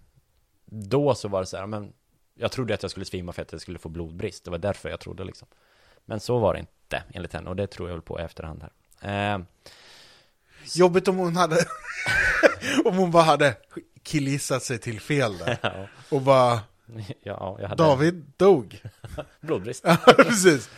då 0.66 1.16
så 1.16 1.28
var 1.28 1.40
det 1.40 1.46
så 1.46 1.58
här, 1.58 1.68
men 1.68 1.94
jag 2.36 2.52
trodde 2.52 2.74
att 2.74 2.82
jag 2.82 2.92
skulle 2.92 3.06
svimma 3.06 3.34
för 3.34 3.42
att 3.42 3.52
jag 3.52 3.62
skulle 3.62 3.80
få 3.80 3.90
blodbrist. 3.90 4.44
Det 4.44 4.52
var 4.52 4.58
därför 4.58 4.90
jag 4.90 5.00
trodde 5.00 5.24
liksom. 5.24 5.48
Men 6.06 6.20
så 6.20 6.40
var 6.40 6.54
det 6.54 6.60
inte 6.60 7.04
enligt 7.14 7.34
henne 7.34 7.50
och 7.50 7.56
det 7.56 7.68
tror 7.68 7.90
jag 7.90 7.96
väl 7.96 8.02
på 8.02 8.20
i 8.20 8.24
efterhand 8.24 8.64
här. 9.02 9.36
Eh, 9.36 9.42
Jobbigt 10.76 11.08
om 11.08 11.18
hon 11.18 11.36
hade, 11.36 11.56
om 12.86 12.98
hon 12.98 13.12
bara 13.12 13.24
hade 13.24 13.56
killgissat 14.04 14.64
sig 14.64 14.78
till 14.78 15.00
fel 15.02 15.38
där. 15.38 15.58
ja. 15.64 15.88
Och 16.10 16.22
bara, 16.22 16.60
Ja, 17.24 17.60
hade 17.62 17.76
David 17.84 18.26
dog. 18.38 18.82
blodbrist. 19.42 19.84
Ja, 19.88 19.98
precis. 20.18 20.70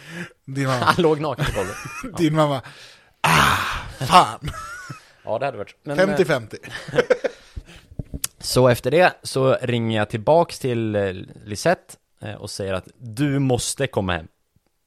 Din 0.46 0.68
mamma, 0.68 0.86
Han 0.86 1.02
låg 1.04 1.20
naken 1.20 1.46
på 1.46 1.52
golvet. 1.52 2.18
din 2.18 2.36
mamma, 2.36 2.62
ah, 3.22 4.06
fan. 4.06 4.50
Ja, 5.24 5.40
det 5.40 5.46
hade 5.46 5.58
varit. 5.58 5.76
Men, 5.84 6.00
eh, 6.00 6.08
50-50. 6.18 6.56
Så 8.40 8.68
efter 8.68 8.92
det 8.92 9.14
så 9.24 9.58
ringer 9.62 9.98
jag 9.98 10.10
tillbaks 10.10 10.60
till 10.60 10.96
eh, 10.96 11.14
Lisette 11.46 11.94
eh, 12.22 12.34
och 12.34 12.50
säger 12.50 12.74
att 12.74 12.88
du 12.98 13.40
måste 13.40 13.88
komma 13.88 14.14
hem. 14.14 14.28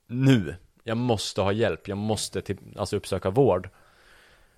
Nu. 0.08 0.56
Jag 0.84 0.96
måste 0.96 1.40
ha 1.40 1.52
hjälp. 1.52 1.88
Jag 1.88 1.98
måste 1.98 2.40
till, 2.42 2.58
alltså 2.76 2.96
uppsöka 2.96 3.30
vård. 3.30 3.68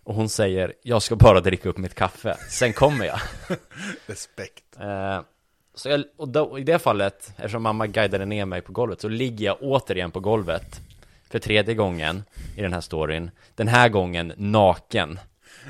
Och 0.07 0.15
hon 0.15 0.29
säger, 0.29 0.73
jag 0.83 1.03
ska 1.03 1.17
bara 1.17 1.41
dricka 1.41 1.69
upp 1.69 1.79
mitt 1.79 1.95
kaffe. 1.95 2.37
Sen 2.49 2.73
kommer 2.73 3.05
jag. 3.07 3.21
Respekt. 4.07 4.65
Eh, 4.81 5.21
så 5.75 5.89
jag, 5.89 6.05
och 6.17 6.29
då, 6.29 6.59
i 6.59 6.63
det 6.63 6.79
fallet, 6.79 7.33
eftersom 7.37 7.63
mamma 7.63 7.87
guidade 7.87 8.27
ner 8.27 8.45
mig 8.45 8.61
på 8.61 8.73
golvet, 8.73 9.01
så 9.01 9.09
ligger 9.09 9.47
jag 9.47 9.57
återigen 9.61 10.11
på 10.11 10.21
golvet 10.21 10.81
för 11.31 11.39
tredje 11.39 11.75
gången 11.75 12.25
i 12.57 12.63
den 12.63 12.73
här 12.73 12.81
storyn. 12.81 13.31
Den 13.55 13.69
här 13.69 13.89
gången 13.89 14.33
naken. 14.37 15.19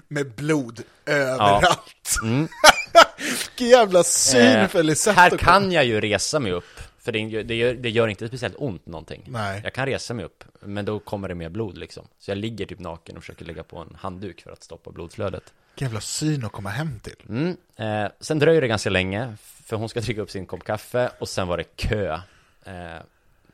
Med 0.09 0.35
blod 0.35 0.81
överallt. 1.07 2.17
Mm. 2.23 2.49
Vilken 3.19 3.69
jävla 3.69 4.05
syn 4.05 4.41
Eh, 4.41 4.69
för 4.69 4.83
Lisette. 4.83 5.21
Här 5.21 5.31
kan 5.31 5.73
jag 5.73 5.85
ju 5.85 6.01
resa 6.01 6.41
mig 6.41 6.53
upp, 6.53 6.76
för 7.07 7.13
det, 7.13 7.19
gör- 7.19 7.43
det, 7.43 7.55
gör, 7.55 7.75
det 7.75 7.91
gör 7.91 8.09
inte 8.09 8.29
speciellt 8.29 8.55
ont 8.59 8.87
någonting. 8.87 9.23
Nej. 9.27 9.61
Jag 9.65 9.73
kan 9.73 9.87
resa 9.87 10.15
mig 10.15 10.25
upp, 10.25 10.45
men 10.61 10.85
då 10.85 10.99
kommer 10.99 11.29
det 11.29 11.35
mer 11.35 11.49
blod 11.49 11.79
liksom. 11.79 12.07
Så 12.19 12.31
jag 12.31 12.39
ligger 12.39 12.67
typ 12.67 12.79
naken 12.79 13.17
och 13.17 13.23
försöker 13.23 13.45
lägga 13.45 13.63
på 13.63 13.79
en 13.79 13.97
handduk 14.01 14.43
för 14.43 14.51
att 14.51 14.63
stoppa 14.63 14.91
blodflödet. 14.91 15.53
Vilken 15.75 15.87
jävla 15.89 16.01
syn 16.01 16.45
att 16.45 16.53
komma 16.53 16.71
hem 16.71 17.01
till. 17.01 17.17
Mm. 17.29 17.57
Eh, 17.77 18.11
sen 18.21 18.39
dröjer 18.39 18.61
det 18.61 18.69
ganska 18.69 18.91
länge, 18.91 19.37
för 19.43 19.77
hon 19.77 19.89
ska 19.89 20.01
dricka 20.01 20.21
upp 20.21 20.31
sin 20.31 20.47
kopp 20.47 20.65
kaffe 20.65 21.11
och 21.19 21.29
sen 21.29 21.49
var 21.49 21.57
det 21.57 21.65
kö 21.77 22.21
eh, 22.65 22.73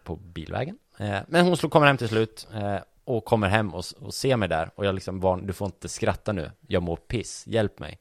på 0.04 0.16
bilvägen. 0.16 0.78
Eh, 0.98 1.18
men 1.28 1.44
hon 1.46 1.56
kommer 1.56 1.86
hem 1.86 1.96
till 1.96 2.08
slut 2.08 2.48
eh, 2.54 2.76
och 3.04 3.24
kommer 3.24 3.48
hem 3.48 3.74
och, 3.74 3.84
och 4.00 4.14
ser 4.14 4.36
mig 4.36 4.48
där 4.48 4.70
och 4.74 4.86
jag 4.86 4.94
liksom 4.94 5.20
varn, 5.20 5.46
du 5.46 5.52
får 5.52 5.66
inte 5.66 5.88
skratta 5.88 6.32
nu, 6.32 6.50
jag 6.66 6.82
mår 6.82 6.96
piss, 6.96 7.46
hjälp 7.46 7.78
mig. 7.78 7.98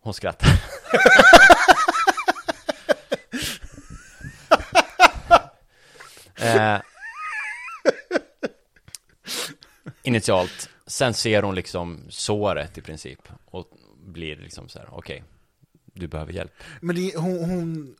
Hon 0.00 0.14
skrattar. 0.14 0.48
eh, 6.40 6.80
initialt. 10.02 10.70
Sen 10.86 11.14
ser 11.14 11.42
hon 11.42 11.54
liksom 11.54 12.06
såret 12.08 12.78
i 12.78 12.82
princip 12.82 13.28
och 13.44 13.70
blir 14.04 14.36
liksom 14.36 14.68
så 14.68 14.78
här, 14.78 14.88
okej, 14.92 15.24
du 15.84 16.08
behöver 16.08 16.32
hjälp. 16.32 16.52
Men 16.80 16.96
det, 16.96 17.16
hon, 17.16 17.44
hon, 17.44 17.96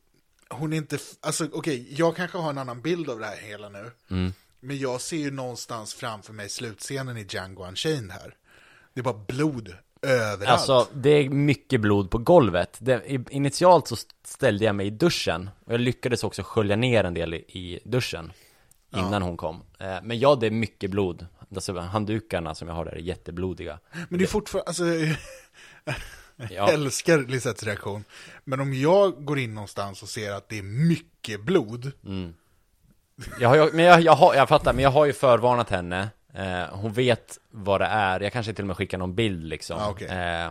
hon 0.48 0.72
är 0.72 0.76
inte, 0.76 0.98
alltså 1.20 1.48
okej, 1.52 1.86
jag 1.98 2.16
kanske 2.16 2.38
har 2.38 2.50
en 2.50 2.58
annan 2.58 2.80
bild 2.80 3.10
av 3.10 3.18
det 3.18 3.26
här 3.26 3.36
hela 3.36 3.68
nu. 3.68 3.90
Mm. 4.10 4.32
Men 4.60 4.78
jag 4.78 5.00
ser 5.00 5.16
ju 5.16 5.30
någonstans 5.30 5.94
framför 5.94 6.32
mig 6.32 6.48
slutscenen 6.48 7.16
i 7.16 7.26
Django 7.28 7.66
Unchained 7.66 8.10
här. 8.10 8.34
Det 8.94 9.00
är 9.00 9.04
bara 9.04 9.24
blod 9.26 9.74
överallt. 10.02 10.48
Alltså, 10.48 10.86
det 10.94 11.10
är 11.10 11.28
mycket 11.28 11.80
blod 11.80 12.10
på 12.10 12.18
golvet. 12.18 12.76
Det, 12.80 13.02
initialt 13.30 13.88
så 13.88 13.96
ställde 14.24 14.64
jag 14.64 14.74
mig 14.74 14.86
i 14.86 14.90
duschen 14.90 15.50
och 15.64 15.72
jag 15.72 15.80
lyckades 15.80 16.24
också 16.24 16.42
skölja 16.42 16.76
ner 16.76 17.04
en 17.04 17.14
del 17.14 17.34
i, 17.34 17.36
i 17.36 17.80
duschen 17.84 18.32
innan 18.96 19.22
hon 19.22 19.36
kom. 19.36 19.62
Eh, 19.78 19.96
men 20.02 20.18
ja, 20.18 20.34
det 20.34 20.46
är 20.46 20.50
mycket 20.50 20.90
blod. 20.90 21.26
Alltså, 21.54 21.78
handdukarna 21.78 22.54
som 22.54 22.68
jag 22.68 22.74
har 22.74 22.84
där 22.84 22.92
är 22.92 22.96
jätteblodiga. 22.96 23.78
Men 24.08 24.18
det 24.18 24.24
är 24.24 24.28
fortfarande, 24.28 24.68
alltså, 24.68 24.84
jag 26.36 26.50
Ja. 26.50 26.68
älskar 26.70 27.18
Lisettes 27.18 27.62
reaktion. 27.64 28.04
Men 28.44 28.60
om 28.60 28.74
jag 28.74 29.24
går 29.24 29.38
in 29.38 29.54
någonstans 29.54 30.02
och 30.02 30.08
ser 30.08 30.32
att 30.32 30.48
det 30.48 30.58
är 30.58 30.62
mycket 30.62 31.40
blod, 31.44 31.92
Jag 33.40 33.48
har, 33.48 33.70
men 33.72 33.84
jag, 33.84 34.00
jag, 34.00 34.12
har, 34.12 34.34
jag 34.34 34.48
fattar, 34.48 34.72
men 34.72 34.82
jag 34.82 34.90
har 34.90 35.04
ju 35.04 35.12
förvarnat 35.12 35.70
henne. 35.70 36.08
Eh, 36.36 36.64
hon 36.70 36.92
vet 36.92 37.38
vad 37.50 37.80
det 37.80 37.86
är. 37.86 38.20
Jag 38.20 38.32
kanske 38.32 38.54
till 38.54 38.62
och 38.62 38.66
med 38.66 38.76
skickar 38.76 38.98
någon 38.98 39.14
bild 39.14 39.44
liksom. 39.44 39.78
Ah, 39.80 39.90
okej. 39.90 40.08
eh, 40.08 40.50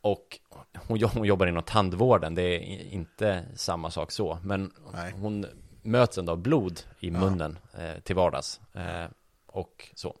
och 0.00 0.38
hon, 0.74 1.02
hon 1.02 1.24
jobbar 1.24 1.46
inom 1.46 1.62
tandvården. 1.62 2.34
Det 2.34 2.42
är 2.42 2.92
inte 2.92 3.44
samma 3.54 3.90
sak 3.90 4.12
så. 4.12 4.38
Men 4.42 4.72
Nej. 4.92 5.12
hon 5.12 5.46
möts 5.82 6.18
ändå 6.18 6.32
av 6.32 6.38
blod 6.38 6.80
i 7.00 7.10
munnen 7.10 7.58
eh, 7.78 8.00
till 8.02 8.16
vardags. 8.16 8.60
Eh, 8.74 9.06
och 9.46 9.90
så. 9.94 10.16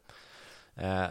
Eh, 0.76 1.06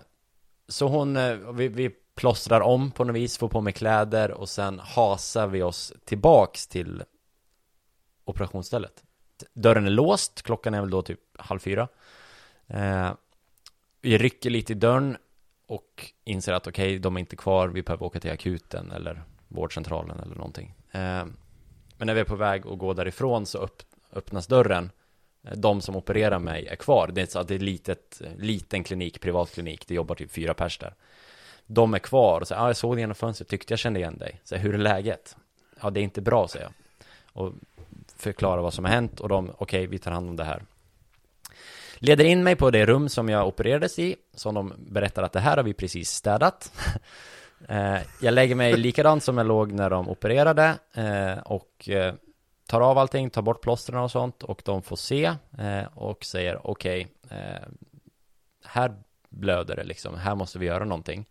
så 0.68 0.88
hon, 0.88 1.18
eh, 1.18 1.36
vi, 1.36 1.68
vi 1.68 1.90
plåstrar 2.16 2.62
om 2.62 2.92
på 2.92 3.04
något 3.04 3.16
vis, 3.16 3.38
får 3.38 3.48
på 3.50 3.62
mig 3.62 3.74
kläder 3.74 4.32
och 4.32 4.50
sen 4.50 4.80
hasar 4.80 5.48
vi 5.48 5.64
oss 5.64 5.94
tillbaks 6.06 6.68
till 6.68 7.04
operationsstället. 8.26 9.04
Dörren 9.54 9.86
är 9.86 9.90
låst, 9.90 10.42
klockan 10.42 10.74
är 10.74 10.82
väl 10.82 10.90
då 10.90 11.02
typ 11.02 11.20
halv 11.38 11.60
fyra. 11.60 11.88
Eh, 12.68 13.12
vi 14.02 14.18
rycker 14.18 14.50
lite 14.50 14.74
i 14.74 14.76
dörren 14.76 15.18
och 15.68 16.12
inser 16.24 16.54
att 16.54 16.68
okej, 16.68 17.00
de 17.00 17.16
är 17.16 17.20
inte 17.20 17.36
kvar, 17.36 17.68
vi 17.68 17.82
behöver 17.82 18.06
åka 18.06 18.20
till 18.20 18.32
akuten 18.32 18.92
eller 18.92 19.24
vårdcentralen 19.48 20.20
eller 20.20 20.36
någonting. 20.36 20.74
Eh, 20.92 21.26
men 21.98 22.08
när 22.08 22.14
vi 22.14 22.20
är 22.20 22.26
på 22.26 22.36
väg 22.36 22.68
att 22.68 22.78
gå 22.78 22.94
därifrån 22.94 23.46
så 23.46 23.58
upp, 23.58 23.84
öppnas 24.14 24.48
dörren. 24.48 24.92
Eh, 25.44 25.58
de 25.58 25.82
som 25.82 25.96
opererar 25.96 26.40
mig 26.40 26.68
är 26.68 26.76
kvar. 26.76 27.10
Det 27.14 27.22
är, 27.22 27.26
så 27.26 27.40
att 27.40 27.48
det 27.48 27.56
är 27.56 27.60
litet, 27.60 28.22
liten 28.38 28.84
klinik, 28.84 29.22
privat 29.22 29.52
klinik, 29.54 29.88
Det 29.88 29.94
jobbar 29.94 30.16
typ 30.16 30.32
fyra 30.32 30.54
pers 30.54 30.78
där. 30.78 30.94
De 31.66 31.94
är 31.94 32.00
kvar 32.00 32.42
och 32.42 32.48
säger, 32.48 32.62
ah, 32.62 32.68
jag 32.68 32.78
såg 32.78 32.96
dig 32.96 33.02
genom 33.02 33.16
fönstret, 33.16 33.50
tyckte 33.50 33.72
jag 33.72 33.80
kände 33.80 34.00
igen 34.00 34.18
dig. 34.18 34.42
Så, 34.44 34.56
hur 34.56 34.74
är 34.74 34.78
läget? 34.78 35.38
Ja, 35.82 35.90
det 35.90 36.00
är 36.00 36.04
inte 36.04 36.22
bra, 36.22 36.48
säger 36.48 36.66
jag. 36.66 36.74
Och 37.34 37.54
förklarar 38.18 38.62
vad 38.62 38.74
som 38.74 38.86
har 38.86 38.92
hänt 38.92 39.20
och 39.20 39.30
de, 39.30 39.52
okej, 39.58 39.88
vi 39.88 40.00
tar 40.00 40.12
hand 40.12 40.30
om 40.30 40.36
det 40.36 40.44
här. 40.44 40.64
Leder 42.06 42.26
in 42.26 42.44
mig 42.44 42.56
på 42.56 42.72
det 42.72 42.86
rum 42.86 43.10
som 43.10 43.30
jag 43.30 43.48
opererades 43.48 44.00
i, 44.00 44.16
som 44.34 44.56
de 44.56 44.74
berättar 44.78 45.24
att 45.24 45.32
det 45.32 45.40
här 45.40 45.58
har 45.58 45.64
vi 45.64 45.74
precis 45.74 46.10
städat. 46.10 46.72
Eh, 47.70 47.98
jag 48.22 48.34
lägger 48.34 48.56
mig 48.56 48.78
likadant 48.78 49.24
som 49.24 49.38
jag 49.38 49.48
låg 49.48 49.72
när 49.72 49.90
de 49.90 50.10
opererade 50.10 50.78
eh, 50.94 51.38
och 51.38 51.90
eh, 51.90 52.14
tar 52.68 52.82
av 52.82 52.98
allting, 52.98 53.30
tar 53.30 53.42
bort 53.42 53.62
plåstren 53.62 54.00
och 54.00 54.12
sånt 54.12 54.44
och 54.44 54.62
de 54.66 54.82
får 54.82 54.96
se 54.96 55.34
och 55.94 56.26
säger 56.26 56.68
okej, 56.68 57.08
okay, 57.24 57.60
här 58.66 58.94
blöder 59.30 59.76
det 59.76 59.84
liksom, 59.84 60.18
här 60.18 60.36
måste 60.36 60.60
vi 60.60 60.66
göra 60.66 60.86
någonting. 60.86 61.26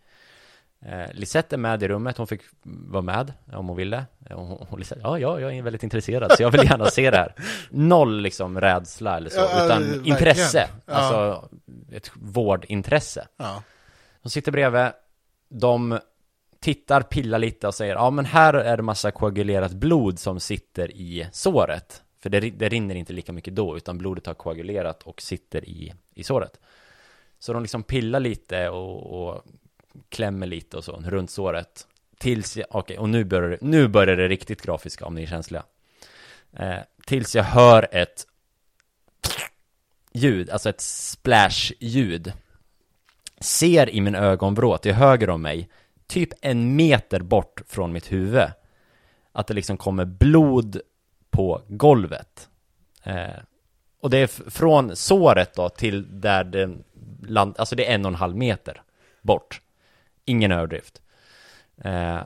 Eh, 0.85 1.13
Lisette 1.13 1.55
är 1.55 1.57
med 1.57 1.83
i 1.83 1.87
rummet, 1.87 2.17
hon 2.17 2.27
fick 2.27 2.41
vara 2.63 3.01
med 3.01 3.33
om 3.53 3.67
hon 3.67 3.77
ville. 3.77 4.05
Eh, 4.29 4.37
hon, 4.39 4.65
hon 4.69 4.79
Lisette, 4.79 5.01
ja, 5.03 5.19
ja, 5.19 5.39
jag 5.39 5.55
är 5.57 5.61
väldigt 5.61 5.83
intresserad, 5.83 6.31
så 6.37 6.43
jag 6.43 6.51
vill 6.51 6.63
gärna 6.63 6.85
se 6.85 7.11
det 7.11 7.17
här. 7.17 7.33
Noll 7.69 8.21
liksom 8.21 8.61
rädsla 8.61 9.17
eller 9.17 9.29
så, 9.29 9.39
Ja, 9.39 9.65
utan 9.65 9.81
verkligen. 9.81 10.05
intresse. 10.05 10.69
Ja. 10.85 10.93
Alltså 10.93 11.49
ett 11.91 12.11
vårdintresse. 12.15 13.27
ja. 13.37 13.63
De 14.21 14.29
sitter 14.29 14.51
bredvid, 14.51 14.87
de 15.49 15.99
tittar, 16.59 17.01
pillar 17.01 17.39
lite 17.39 17.67
och 17.67 17.75
säger 17.75 17.95
ja 17.95 18.09
men 18.09 18.25
här 18.25 18.53
är 18.53 18.77
det 18.77 18.83
massa 18.83 19.11
koagulerat 19.11 19.71
blod 19.73 20.19
som 20.19 20.39
sitter 20.39 20.91
i 20.91 21.27
såret. 21.31 22.03
För 22.21 22.29
det, 22.29 22.39
det 22.39 22.69
rinner 22.69 22.95
inte 22.95 23.13
lika 23.13 23.31
mycket 23.33 23.55
då, 23.55 23.77
utan 23.77 23.97
blodet 23.97 24.25
har 24.25 24.33
koagulerat 24.33 25.03
och 25.03 25.21
sitter 25.21 25.65
i, 25.69 25.93
i 26.13 26.23
såret. 26.23 26.59
Så 27.39 27.53
de 27.53 27.61
liksom 27.61 27.83
pillar 27.83 28.19
lite 28.19 28.69
och, 28.69 29.27
och 29.27 29.43
klämmer 30.09 30.47
lite 30.47 30.77
och 30.77 30.83
så 30.83 31.03
runt 31.05 31.31
såret. 31.31 31.87
Tills 32.17 32.57
jag, 32.57 32.67
okej, 32.69 32.97
och 32.97 33.09
nu 33.09 33.23
börjar, 33.23 33.49
det, 33.49 33.57
nu 33.61 33.87
börjar 33.87 34.17
det 34.17 34.27
riktigt 34.27 34.61
grafiska 34.61 35.05
om 35.05 35.15
ni 35.15 35.23
är 35.23 35.27
känsliga. 35.27 35.63
Eh, 36.53 36.79
tills 37.05 37.35
jag 37.35 37.43
hör 37.43 37.87
ett 37.91 38.27
ljud, 40.13 40.49
alltså 40.49 40.69
ett 40.69 40.81
splash-ljud 40.81 42.33
ser 43.39 43.89
i 43.89 44.01
min 44.01 44.15
ögonvrå 44.15 44.77
till 44.77 44.93
höger 44.93 45.29
om 45.29 45.41
mig, 45.41 45.69
typ 46.07 46.29
en 46.41 46.75
meter 46.75 47.19
bort 47.19 47.61
från 47.67 47.93
mitt 47.93 48.11
huvud, 48.11 48.47
att 49.31 49.47
det 49.47 49.53
liksom 49.53 49.77
kommer 49.77 50.05
blod 50.05 50.81
på 51.29 51.61
golvet. 51.67 52.49
Eh, 53.03 53.39
och 53.99 54.09
det 54.09 54.17
är 54.17 54.27
från 54.27 54.95
såret 54.95 55.53
då 55.55 55.69
till 55.69 56.21
där 56.21 56.43
den, 56.43 56.83
land, 57.27 57.55
alltså 57.57 57.75
det 57.75 57.89
är 57.89 57.95
en 57.95 58.05
och 58.05 58.11
en 58.11 58.15
halv 58.15 58.35
meter 58.35 58.81
bort. 59.21 59.61
Ingen 60.25 60.51
överdrift. 60.51 61.01
Eh, 61.83 62.23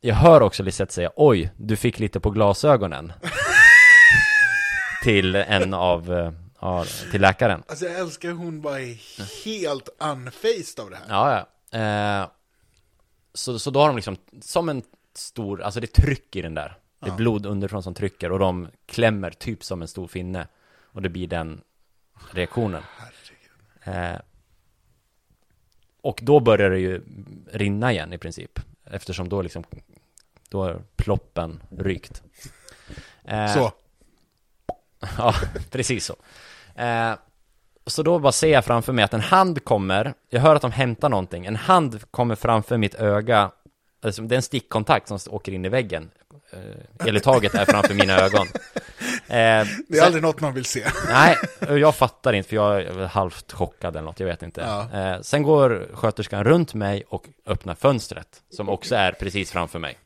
jag 0.00 0.14
hör 0.14 0.40
också 0.40 0.62
Lisette 0.62 0.92
säga, 0.92 1.10
oj, 1.16 1.52
du 1.56 1.76
fick 1.76 1.98
lite 1.98 2.20
på 2.20 2.30
glasögonen. 2.30 3.12
till 5.02 5.34
en 5.34 5.74
av, 5.74 6.12
eh, 6.12 6.32
ja, 6.60 6.84
till 7.10 7.20
läkaren. 7.20 7.62
Alltså 7.68 7.84
jag 7.84 8.00
älskar 8.00 8.30
hon 8.30 8.60
bara 8.60 8.80
är 8.80 8.96
helt 9.44 9.88
unfaced 9.98 10.84
av 10.84 10.90
det 10.90 10.96
här. 10.96 11.04
Ja, 11.08 11.46
ja. 11.70 11.78
Eh, 11.78 12.28
så, 13.34 13.58
så 13.58 13.70
då 13.70 13.80
har 13.80 13.86
de 13.86 13.96
liksom, 13.96 14.16
som 14.40 14.68
en 14.68 14.82
stor, 15.14 15.62
alltså 15.62 15.80
det 15.80 15.86
tryck 15.86 16.36
i 16.36 16.42
den 16.42 16.54
där. 16.54 16.78
Det 17.00 17.10
är 17.10 17.14
blod 17.14 17.46
underifrån 17.46 17.82
som 17.82 17.94
trycker 17.94 18.32
och 18.32 18.38
de 18.38 18.68
klämmer 18.86 19.30
typ 19.30 19.64
som 19.64 19.82
en 19.82 19.88
stor 19.88 20.06
finne. 20.06 20.46
Och 20.80 21.02
det 21.02 21.08
blir 21.08 21.26
den 21.26 21.60
reaktionen. 22.30 22.82
Eh, 23.84 24.14
och 26.02 26.18
då 26.22 26.40
börjar 26.40 26.70
det 26.70 26.78
ju 26.78 27.02
rinna 27.52 27.92
igen 27.92 28.12
i 28.12 28.18
princip. 28.18 28.60
Eftersom 28.84 29.28
då 29.28 29.42
liksom, 29.42 29.64
då 30.48 30.62
har 30.62 30.82
ploppen 30.96 31.62
rykt. 31.78 32.22
Eh, 33.24 33.54
Så. 33.54 33.72
Ja, 35.18 35.34
precis 35.70 36.04
så. 36.04 36.16
Eh, 36.82 37.14
så 37.86 38.02
då 38.02 38.18
bara 38.18 38.32
ser 38.32 38.52
jag 38.52 38.64
framför 38.64 38.92
mig 38.92 39.04
att 39.04 39.14
en 39.14 39.20
hand 39.20 39.64
kommer, 39.64 40.14
jag 40.30 40.40
hör 40.40 40.56
att 40.56 40.62
de 40.62 40.72
hämtar 40.72 41.08
någonting, 41.08 41.46
en 41.46 41.56
hand 41.56 42.10
kommer 42.10 42.34
framför 42.34 42.76
mitt 42.76 42.94
öga, 42.94 43.50
alltså 44.02 44.22
det 44.22 44.34
är 44.34 44.36
en 44.36 44.42
stickkontakt 44.42 45.08
som 45.08 45.18
åker 45.26 45.52
in 45.52 45.64
i 45.64 45.68
väggen. 45.68 46.10
Eh, 46.52 47.06
elutaget 47.08 47.54
är 47.54 47.64
framför 47.64 47.94
mina 47.94 48.18
ögon. 48.18 48.46
Eh, 49.32 49.38
Det 49.38 49.40
är 49.40 49.94
sen- 49.94 50.04
aldrig 50.04 50.22
något 50.22 50.40
man 50.40 50.54
vill 50.54 50.64
se. 50.64 50.86
Nej, 51.08 51.36
jag 51.80 51.94
fattar 51.96 52.32
inte 52.32 52.48
för 52.48 52.56
jag 52.56 52.82
är 52.82 53.06
halvt 53.06 53.52
chockad 53.52 53.96
eller 53.96 54.04
något, 54.06 54.20
jag 54.20 54.26
vet 54.26 54.42
inte. 54.42 54.60
Ja. 54.60 55.00
Eh, 55.00 55.20
sen 55.20 55.42
går 55.42 55.88
sköterskan 55.94 56.44
runt 56.44 56.74
mig 56.74 57.04
och 57.08 57.28
öppnar 57.46 57.74
fönstret, 57.74 58.42
som 58.50 58.68
också 58.68 58.94
är 58.94 59.12
precis 59.12 59.50
framför 59.50 59.78
mig. 59.78 59.98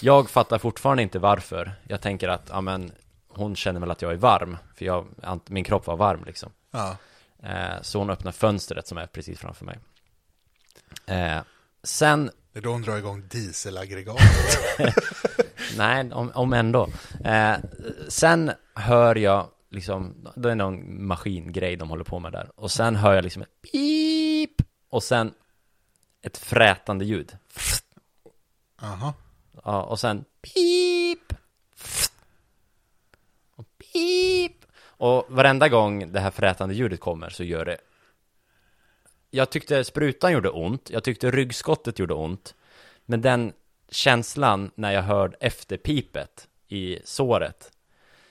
Jag 0.00 0.30
fattar 0.30 0.58
fortfarande 0.58 1.02
inte 1.02 1.18
varför. 1.18 1.72
Jag 1.88 2.00
tänker 2.00 2.28
att, 2.28 2.48
ja 2.52 2.60
men, 2.60 2.92
hon 3.28 3.56
känner 3.56 3.80
väl 3.80 3.90
att 3.90 4.02
jag 4.02 4.12
är 4.12 4.16
varm, 4.16 4.56
för 4.74 4.84
jag, 4.84 5.06
min 5.46 5.64
kropp 5.64 5.86
var 5.86 5.96
varm 5.96 6.24
liksom. 6.26 6.52
Ja. 6.70 6.96
Eh, 7.42 7.82
så 7.82 7.98
hon 7.98 8.10
öppnar 8.10 8.32
fönstret 8.32 8.86
som 8.86 8.98
är 8.98 9.06
precis 9.06 9.38
framför 9.38 9.64
mig. 9.64 9.78
Sen 11.82 12.30
Det 12.56 12.60
är 12.60 12.62
då 12.62 12.70
hon 12.72 12.82
drar 12.82 12.96
igång 12.96 13.22
dieselaggregat. 13.28 14.18
Nej, 15.76 16.12
om, 16.12 16.32
om 16.34 16.52
ändå. 16.52 16.88
Eh, 17.24 17.56
sen 18.08 18.52
hör 18.74 19.14
jag 19.14 19.48
liksom, 19.70 20.28
det 20.36 20.50
är 20.50 20.54
någon 20.54 21.06
maskingrej 21.06 21.76
de 21.76 21.90
håller 21.90 22.04
på 22.04 22.18
med 22.18 22.32
där. 22.32 22.50
Och 22.54 22.70
sen 22.70 22.96
hör 22.96 23.14
jag 23.14 23.24
liksom 23.24 23.42
ett 23.42 23.62
pip 23.72 24.62
och 24.90 25.02
sen 25.02 25.34
ett 26.22 26.38
frätande 26.38 27.04
ljud. 27.04 27.36
Jaha. 28.80 29.14
Ja, 29.64 29.82
och 29.82 30.00
sen 30.00 30.24
pip 30.42 31.32
och 33.56 33.66
pip. 33.92 34.64
Och 34.78 35.26
varenda 35.28 35.68
gång 35.68 36.12
det 36.12 36.20
här 36.20 36.30
frätande 36.30 36.74
ljudet 36.74 37.00
kommer 37.00 37.30
så 37.30 37.44
gör 37.44 37.64
det 37.64 37.78
Jag 39.36 39.50
tyckte 39.50 39.84
sprutan 39.84 40.32
gjorde 40.32 40.50
ont, 40.50 40.90
jag 40.90 41.04
tyckte 41.04 41.30
ryggskottet 41.30 41.98
gjorde 41.98 42.14
ont 42.14 42.54
Men 43.06 43.20
den 43.20 43.52
känslan 43.90 44.70
när 44.74 44.92
jag 44.92 45.02
hörde 45.02 45.36
efter 45.40 45.76
pipet 45.76 46.48
i 46.68 46.98
såret 47.04 47.72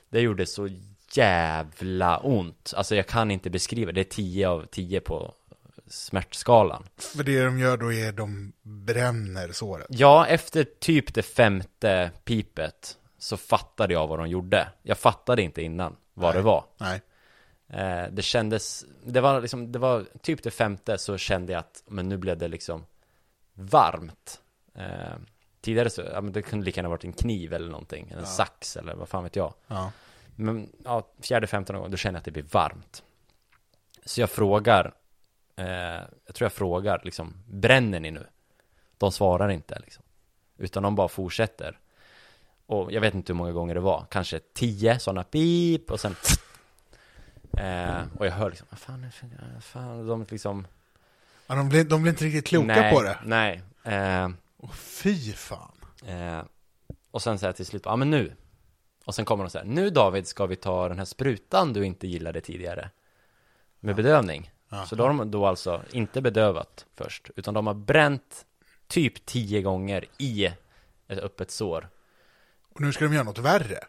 Det 0.10 0.20
gjorde 0.22 0.46
så 0.46 0.70
jävla 1.14 2.18
ont 2.18 2.74
Alltså 2.76 2.96
jag 2.96 3.08
kan 3.08 3.32
inte 3.32 3.50
beskriva, 3.50 3.92
det 3.92 4.02
är 4.02 4.04
10 4.04 4.50
av 4.50 4.66
10 4.72 5.00
på 5.00 5.34
smärtskalan 5.88 6.84
För 6.98 7.24
det 7.24 7.44
de 7.44 7.60
gör 7.60 7.78
då 7.78 7.94
är 7.94 8.12
de 8.12 8.54
bränner 8.62 9.52
såret. 9.52 9.88
Ja, 9.90 10.28
efter 10.28 10.64
typ 10.64 11.14
det 11.14 11.24
femte 11.24 12.12
pipet 12.24 12.98
så 13.18 13.38
fattade 13.38 13.94
jag 13.94 14.08
vad 14.08 14.20
de 14.20 14.30
gjorde. 14.30 14.68
Jag 14.84 14.98
fattade 14.98 15.42
inte 15.42 15.62
innan 15.62 15.96
vad 16.14 16.34
Nej. 16.34 16.42
det 16.42 16.46
var. 16.46 16.66
Nej. 16.78 17.02
Eh, 17.68 18.04
det 18.12 18.22
kändes, 18.22 18.86
det 19.06 19.22
var 19.22 19.42
liksom, 19.42 19.72
det 19.72 19.80
var 19.80 20.06
typ 20.22 20.44
det 20.44 20.52
femte 20.52 20.98
så 20.98 21.18
kände 21.18 21.54
jag 21.54 21.60
att, 21.60 21.84
men 21.88 22.10
nu 22.10 22.18
blev 22.18 22.38
det 22.38 22.48
liksom 22.48 22.86
varmt. 23.54 24.42
Eh, 24.76 25.16
tidigare 25.62 25.90
så, 25.90 26.02
ja 26.02 26.22
men 26.22 26.34
det 26.34 26.42
kunde 26.42 26.66
lika 26.66 26.78
gärna 26.80 26.90
varit 26.90 27.04
en 27.04 27.14
kniv 27.14 27.54
eller 27.54 27.70
någonting, 27.70 28.10
en 28.12 28.20
Ja. 28.20 28.26
sax 28.26 28.78
eller 28.78 28.96
vad 28.96 29.10
fan 29.10 29.24
vet 29.24 29.36
jag. 29.36 29.54
Ja. 29.68 29.92
Men 30.36 30.70
ja, 30.84 31.08
fjärde, 31.20 31.48
femte 31.48 31.74
gången, 31.74 31.92
då 31.92 31.98
känner 31.98 32.14
jag 32.14 32.20
att 32.20 32.26
det 32.26 32.32
blir 32.32 32.46
varmt. 32.52 33.04
Så 34.06 34.22
jag 34.22 34.30
frågar, 34.30 34.94
eh, 35.56 35.66
jag 36.26 36.36
tror 36.36 36.46
jag 36.46 36.54
frågar 36.54 37.02
liksom, 37.04 37.34
bränner 37.48 38.00
ni 38.00 38.12
nu? 38.12 38.26
De 38.98 39.12
svarar 39.12 39.50
inte 39.50 39.80
liksom. 39.80 40.04
Utan 40.58 40.84
de 40.84 40.96
bara 40.96 41.08
fortsätter. 41.08 41.80
Och 42.66 42.92
jag 42.92 43.02
vet 43.02 43.14
inte 43.14 43.34
hur 43.34 43.38
många 43.38 43.52
gånger 43.52 43.74
det 43.76 43.80
var, 43.82 44.06
kanske 44.10 44.40
tio 44.54 45.00
sådana 45.00 45.24
pip 45.24 45.92
och 45.92 46.00
sen 46.00 46.16
eh, 47.58 48.04
Och 48.18 48.26
jag 48.26 48.32
hör 48.32 48.50
liksom, 48.50 48.68
vad 48.70 48.80
fan, 48.80 49.12
fan, 49.62 50.08
de 50.08 50.26
liksom 50.30 50.68
Ja, 51.48 51.56
de, 51.56 51.70
blir, 51.70 51.84
de 51.84 52.02
blir 52.02 52.12
inte 52.12 52.26
riktigt 52.26 52.48
kloka 52.48 52.66
nej, 52.68 52.94
på 52.94 53.02
det. 53.02 53.18
Nej, 53.24 53.62
eh, 53.84 54.30
Åh, 54.58 54.72
fy 54.72 55.34
fan. 55.34 55.76
Eh, 56.06 56.42
och 57.12 57.22
sen 57.22 57.40
säger 57.40 57.50
jag 57.50 57.56
till 57.56 57.66
slut, 57.66 57.82
ja 57.86 57.96
men 57.96 58.10
nu. 58.10 58.36
Och 59.06 59.16
sen 59.16 59.26
kommer 59.26 59.44
de 59.44 59.50
så 59.50 59.58
här, 59.58 59.66
nu 59.66 59.90
David 59.90 60.28
ska 60.28 60.46
vi 60.46 60.56
ta 60.56 60.90
den 60.90 60.98
här 60.98 61.06
sprutan 61.06 61.74
du 61.74 61.86
inte 61.86 62.08
gillade 62.08 62.42
tidigare. 62.42 62.90
Med 63.80 63.96
bedövning. 63.96 64.52
Ja. 64.70 64.86
Så 64.86 64.96
då 64.96 65.04
har 65.04 65.14
de 65.14 65.32
då 65.32 65.46
alltså 65.46 65.84
inte 65.92 66.22
bedövat 66.22 66.86
först, 66.96 67.30
utan 67.36 67.54
de 67.54 67.68
har 67.68 67.74
bränt 67.74 68.46
typ 68.88 69.26
tio 69.26 69.62
gånger 69.62 70.06
i 70.18 70.46
ett 71.08 71.20
öppet 71.20 71.52
sår. 71.52 71.90
Och 72.74 72.82
nu 72.82 72.94
ska 72.94 73.06
de 73.06 73.14
göra 73.14 73.24
något 73.24 73.38
värre. 73.38 73.80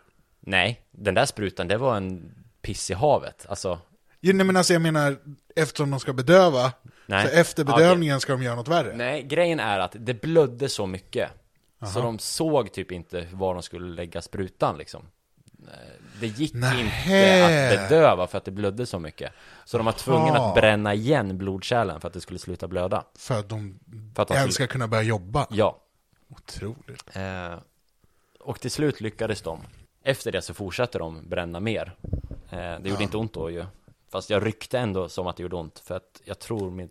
Nej, 0.40 0.80
den 0.90 1.14
där 1.14 1.26
sprutan, 1.26 1.68
det 1.68 1.76
var 1.76 1.96
en 1.96 2.34
piss 2.66 2.90
i 2.90 2.94
havet. 2.94 3.46
Alltså, 3.48 3.78
Jo, 4.20 4.32
nej, 4.36 4.46
men 4.46 4.56
alltså 4.56 4.72
jag 4.72 4.82
menar, 4.82 5.16
eftersom 5.56 5.90
de 5.90 6.00
ska 6.00 6.12
bedöva, 6.12 6.72
nej. 7.06 7.28
så 7.28 7.32
efter 7.38 7.64
Ja, 7.68 7.76
bedövningen 7.76 8.20
ska 8.20 8.32
de 8.32 8.42
göra 8.42 8.54
något 8.54 8.68
värre. 8.68 8.96
Nej, 8.96 9.22
grejen 9.22 9.60
är 9.60 9.78
att 9.78 9.96
det 9.98 10.14
blödde 10.20 10.68
så 10.68 10.86
mycket 10.86 11.30
Så 11.80 11.86
Aha. 11.86 12.00
de 12.00 12.18
såg 12.18 12.72
typ 12.72 12.92
inte 12.92 13.26
var 13.32 13.54
de 13.54 13.62
skulle 13.62 13.94
lägga 13.94 14.22
sprutan 14.22 14.78
liksom 14.78 15.02
Eh, 15.68 15.72
Det 16.20 16.26
gick 16.26 16.54
Nähä. 16.54 17.36
inte 17.68 17.82
att 17.82 17.88
bedöva 17.88 18.26
för 18.26 18.38
att 18.38 18.44
det 18.44 18.50
blödde 18.50 18.86
så 18.86 18.98
mycket 18.98 19.32
Så 19.64 19.76
de 19.76 19.86
var 19.86 19.92
tvungna 19.92 20.38
att 20.38 20.54
bränna 20.54 20.94
igen 20.94 21.38
blodkärlen 21.38 22.00
för 22.00 22.08
att 22.08 22.14
det 22.14 22.20
skulle 22.20 22.38
sluta 22.38 22.68
blöda 22.68 23.04
För 23.18 23.38
att 23.38 23.48
de 23.48 23.78
För 24.14 24.22
att 24.22 24.28
de 24.28 24.34
ens 24.34 24.54
skulle... 24.54 24.66
ska 24.66 24.72
kunna 24.72 24.88
börja 24.88 25.02
jobba. 25.02 25.46
Ja 25.50 25.78
Otroligt. 26.30 27.16
eh, 27.16 27.54
Och 28.40 28.60
till 28.60 28.70
slut 28.70 29.00
lyckades 29.00 29.42
de 29.42 29.60
Efter 30.02 30.32
det 30.32 30.42
så 30.42 30.54
fortsatte 30.54 30.98
de 30.98 31.28
bränna 31.28 31.60
mer 31.60 31.96
Det 32.50 32.76
gjorde 32.76 32.88
Ja. 32.88 33.02
inte 33.02 33.16
ont 33.16 33.32
då 33.32 33.50
ju 33.50 33.64
Fast 34.08 34.30
jag 34.30 34.46
ryckte 34.46 34.78
ändå 34.78 35.08
som 35.08 35.26
att 35.26 35.36
det 35.36 35.42
gjorde 35.42 35.56
ont 35.56 35.78
För 35.78 35.96
att 35.96 36.20
jag 36.24 36.38
tror 36.38 36.70
min 36.70 36.90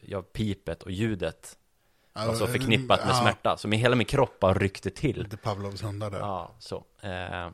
jag, 0.00 0.32
pipet 0.32 0.82
och 0.82 0.90
ljudet 0.90 1.58
var 2.12 2.34
så 2.34 2.46
förknippat 2.46 3.00
med 3.06 3.14
Ja, 3.14 3.20
smärta 3.20 3.56
Så 3.56 3.68
min, 3.68 3.80
hela 3.80 3.96
min 3.96 4.06
kropp 4.06 4.40
bara 4.40 4.54
ryckte 4.54 4.90
till 4.90 5.22
Lite 5.22 5.36
Pavlovs 5.36 5.82
hundar 5.82 6.10
där. 6.10 6.18
Ja, 6.18 6.50
så. 6.58 6.84
Eh, 7.00 7.48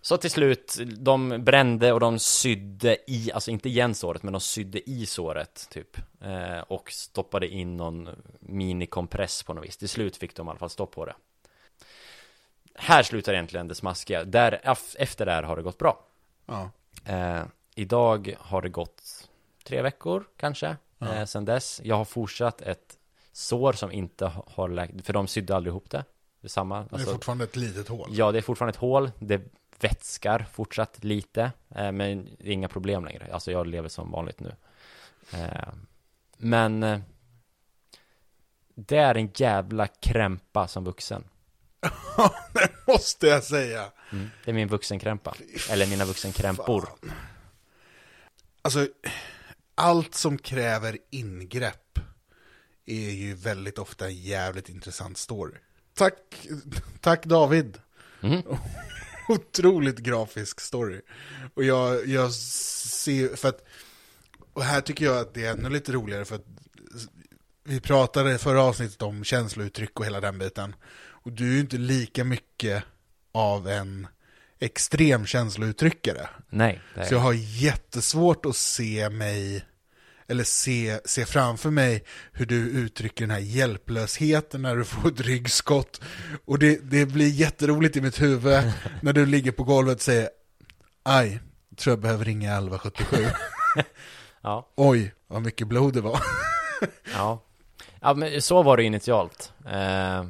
så 0.00 0.16
till 0.16 0.30
slut, 0.30 0.78
de 0.98 1.44
brände 1.44 1.92
och 1.92 2.00
de 2.00 2.18
sydde 2.18 2.96
i, 3.10 3.32
alltså 3.32 3.50
inte 3.50 3.68
igen 3.68 3.94
såret, 3.94 4.22
men 4.22 4.32
de 4.32 4.40
sydde 4.40 4.90
i 4.90 5.06
såret 5.06 5.68
typ. 5.70 5.96
Eh, 6.20 6.60
och 6.60 6.92
stoppade 6.92 7.48
in 7.48 7.76
någon 7.76 8.08
minikompress 8.40 9.42
på 9.42 9.54
något 9.54 9.64
vis. 9.64 9.76
Till 9.76 9.88
slut 9.88 10.16
fick 10.16 10.36
de 10.36 10.46
i 10.46 10.50
alla 10.50 10.58
fall 10.58 10.70
stopp 10.70 10.90
på 10.94 11.04
det. 11.06 11.14
Här 12.74 13.02
slutar 13.02 13.32
egentligen 13.32 13.68
det 13.68 13.74
smaskiga. 13.74 14.24
Där, 14.24 14.60
efter 14.98 15.26
det 15.26 15.32
här 15.32 15.42
har 15.42 15.56
det 15.56 15.62
gått 15.62 15.78
bra. 15.78 16.04
Ja. 16.46 16.70
Eh, 17.04 17.42
idag 17.74 18.34
har 18.40 18.62
det 18.62 18.68
gått 18.68 19.28
tre 19.64 19.82
veckor 19.82 20.24
kanske, 20.36 20.76
Ja. 20.98 21.14
eh, 21.14 21.24
sen 21.24 21.44
dess. 21.44 21.80
Jag 21.84 21.96
har 21.96 22.04
fortsatt 22.04 22.60
ett 22.60 22.98
sår 23.32 23.72
som 23.72 23.92
inte 23.92 24.26
ha- 24.26 24.44
har 24.50 24.68
läkt, 24.68 25.06
för 25.06 25.12
de 25.12 25.26
sydde 25.26 25.56
aldrig 25.56 25.70
ihop 25.72 25.90
det. 25.90 26.04
Det 26.40 26.46
är 26.46 26.48
samma. 26.48 26.80
Det 26.80 26.88
är 26.90 26.94
Alltså, 26.94 27.12
fortfarande 27.12 27.44
ett 27.44 27.56
litet 27.56 27.88
hål. 27.88 28.08
ja, 28.12 28.32
det 28.32 28.38
är 28.38 28.42
fortfarande 28.42 28.70
ett 28.70 28.76
hål. 28.80 29.10
Det 29.18 29.42
vätskar 29.80 30.46
fortsatt 30.52 31.04
lite, 31.04 31.52
eh, 31.74 31.92
men 31.92 32.28
det 32.38 32.48
är 32.48 32.52
inga 32.52 32.68
problem 32.68 33.04
längre. 33.04 33.28
Alltså 33.32 33.52
jag 33.52 33.66
lever 33.66 33.88
som 33.88 34.10
vanligt 34.10 34.40
nu. 34.40 34.54
Eh, 35.34 35.68
men 36.36 36.82
eh, 36.82 37.00
det 38.74 38.96
är 38.96 39.14
en 39.14 39.30
jävla 39.34 39.86
krämpa 39.86 40.68
som 40.68 40.84
vuxen. 40.84 41.24
det 42.52 42.70
måste 42.86 43.26
jag 43.26 43.44
säga. 43.44 43.92
Det 44.44 44.50
är 44.50 44.54
min 44.54 44.68
vuxenkrämpa. 44.68 45.34
Eller 45.70 45.86
mina 45.86 46.04
vuxenkrämpor. 46.04 46.80
Fan. 46.80 47.12
Alltså, 48.62 48.88
allt 49.74 50.14
som 50.14 50.38
kräver 50.38 50.98
ingrepp 51.10 51.98
är 52.86 53.10
ju 53.10 53.34
väldigt 53.34 53.78
ofta 53.78 54.06
en 54.06 54.14
jävligt 54.14 54.68
intressant 54.68 55.18
story. 55.18 55.54
Tack, 55.94 56.48
tack 57.00 57.24
David. 57.24 57.78
Mhm. 58.20 58.42
Otroligt 59.28 59.98
grafisk 59.98 60.60
story. 60.60 61.00
Och 61.54 61.64
jag, 61.64 62.06
jag 62.06 62.32
ser, 62.32 63.36
för 63.36 63.48
att, 63.48 63.64
och 64.52 64.62
här 64.62 64.80
tycker 64.80 65.04
jag 65.04 65.18
att 65.18 65.34
det 65.34 65.46
är 65.46 65.52
ännu 65.52 65.68
lite 65.68 65.92
roligare 65.92 66.24
för 66.24 66.34
att 66.34 66.46
vi 67.64 67.80
pratade 67.80 68.34
i 68.34 68.38
förra 68.38 68.62
avsnittet 68.62 69.02
om 69.02 69.24
känslouttryck 69.24 70.00
och 70.00 70.06
hela 70.06 70.20
den 70.20 70.38
biten. 70.38 70.74
Och 71.22 71.32
du 71.32 71.48
är 71.48 71.52
ju 71.54 71.60
inte 71.60 71.76
lika 71.78 72.24
mycket 72.24 72.84
av 73.32 73.68
en 73.68 74.06
extrem 74.60 75.26
känslouttryckare. 75.26 76.28
Nej, 76.50 76.80
det 76.94 77.00
är 77.00 77.04
Så 77.04 77.14
jag 77.14 77.18
har 77.20 77.32
jättesvårt 77.32 78.46
att 78.46 78.56
se 78.56 79.10
mig, 79.10 79.64
eller 80.28 80.44
se, 80.44 81.00
se 81.04 81.24
framför 81.24 81.70
mig 81.70 82.04
hur 82.32 82.46
du 82.46 82.56
uttrycker 82.56 83.20
den 83.20 83.30
här 83.30 83.38
hjälplösheten 83.38 84.62
när 84.62 84.76
du 84.76 84.84
får 84.84 85.08
ett 85.08 85.20
ryggskott. 85.20 86.00
Och 86.44 86.58
det, 86.58 86.90
det 86.90 87.06
blir 87.06 87.28
jätteroligt 87.28 87.96
i 87.96 88.00
mitt 88.00 88.20
huvud 88.22 88.72
när 89.02 89.12
du 89.12 89.26
ligger 89.26 89.52
på 89.52 89.64
golvet 89.64 89.96
och 89.96 90.02
säger 90.02 90.28
Aj, 91.02 91.40
tror 91.76 91.92
jag 91.92 92.00
behöver 92.00 92.24
ringa 92.24 92.50
1177. 92.52 93.26
Ja, 94.44 94.68
Oj, 94.76 95.14
vad 95.26 95.42
mycket 95.42 95.66
blod 95.68 95.94
det 95.94 96.00
var. 96.00 96.20
ja. 97.14 97.42
Ja, 98.00 98.14
men 98.14 98.42
så 98.42 98.62
var 98.62 98.76
det 98.76 98.82
initialt. 98.82 99.52
Eh, 99.66 100.24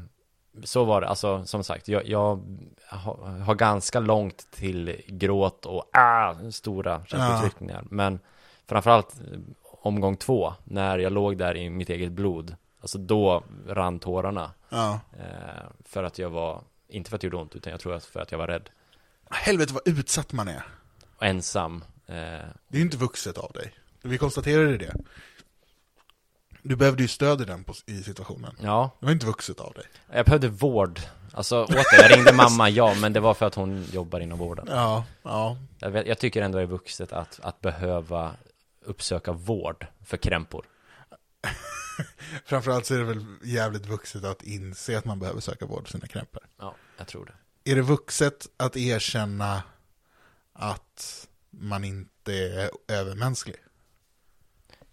så 0.65 0.85
var 0.85 1.01
det, 1.01 1.09
alltså 1.09 1.45
som 1.45 1.65
sagt, 1.65 1.89
jag, 1.89 2.07
jag 2.09 2.43
har, 2.89 3.39
har 3.39 3.55
ganska 3.55 4.01
långt 4.01 4.47
till 4.51 5.03
gråt 5.07 5.67
och 5.67 5.91
ah, 5.93 6.35
stora 6.51 7.05
känslotryckningar. 7.07 7.85
Men 7.91 8.21
framförallt 8.67 9.21
eh, 9.21 9.39
omgång 9.83 10.17
två, 10.17 10.55
när 10.65 10.99
jag 10.99 11.13
låg 11.13 11.39
där 11.39 11.57
i 11.57 11.71
mitt 11.71 11.91
eget 11.91 12.13
blod, 12.13 12.57
alltså 12.81 12.99
då 12.99 13.43
rann 13.69 13.99
tårarna. 13.99 14.51
Ja. 14.69 15.01
Eh, 15.19 15.65
för 15.85 16.03
att 16.03 16.19
jag 16.19 16.31
var, 16.31 16.63
inte 16.89 17.11
för 17.11 17.17
att 17.17 17.21
det 17.21 17.27
gjorde 17.27 17.37
ont, 17.37 17.57
utan 17.57 17.71
jag 17.71 17.81
tror 17.81 17.95
att 17.95 18.05
för 18.05 18.21
att 18.21 18.33
jag 18.33 18.39
var 18.39 18.47
rädd. 18.47 18.71
Helvete 19.31 19.75
vad 19.75 19.99
utsatt 19.99 20.33
man 20.33 20.49
är. 20.49 20.63
Och 21.17 21.27
ensam. 21.27 21.85
Eh, 22.07 22.15
Det 22.69 22.79
är 22.79 22.81
inte 22.81 22.97
vuxet 22.97 23.39
av 23.39 23.53
dig. 23.53 23.75
Vi 24.03 24.19
konstaterade 24.19 24.77
det. 24.79 24.95
Du 26.63 26.77
behövde 26.77 27.03
ju 27.03 27.09
stöd 27.09 27.41
i 27.41 27.45
den 27.45 27.65
pos- 27.65 27.83
i 27.87 28.03
situationen. 28.03 28.57
ja, 28.61 28.97
Det 29.01 29.07
var 29.07 29.13
inte 29.13 29.27
vuxet 29.27 29.61
av 29.61 29.73
dig. 29.73 29.85
jag 30.13 30.25
behövde 30.25 30.49
vård. 30.49 31.01
Alltså 31.35 31.65
åter, 31.65 31.85
jag 32.03 32.11
ringde 32.17 32.33
mamma, 32.33 32.71
ja, 32.71 32.95
men 33.01 33.13
det 33.13 33.21
var 33.21 33.35
för 33.35 33.47
att 33.47 33.55
hon 33.55 33.85
jobbar 33.93 34.21
inom 34.21 34.39
vården. 34.39 34.67
Ja, 34.71 35.05
ja. 35.23 35.57
Jag, 35.79 36.07
jag 36.07 36.19
tycker 36.19 36.43
ändå 36.43 36.59
det 36.59 36.65
är 36.65 36.67
vuxet 36.67 37.13
att, 37.13 37.41
att 37.43 37.61
behöva 37.61 38.33
uppsöka 38.85 39.33
vård 39.33 39.87
för 40.05 40.17
krämpor. 40.17 40.67
Framförallt 42.45 42.87
så 42.87 42.95
är 42.95 42.99
det 42.99 43.05
väl 43.05 43.25
jävligt 43.45 43.87
vuxet 43.87 44.25
att 44.25 44.43
inse 44.43 44.99
att 44.99 45.05
man 45.05 45.19
behöver 45.19 45.41
söka 45.41 45.67
vård 45.67 45.85
för 45.87 45.93
sina 45.93 46.07
krämpor. 46.07 46.43
Ja, 46.59 46.75
jag 46.99 47.07
tror 47.07 47.25
det. 47.25 47.71
Är 47.71 47.77
det 47.77 47.83
vuxet 47.83 48.47
att 48.57 48.77
erkänna 48.77 49.63
att 50.53 51.29
man 51.51 51.85
inte 51.85 52.33
är 52.35 52.71
övermänsklig? 52.89 53.57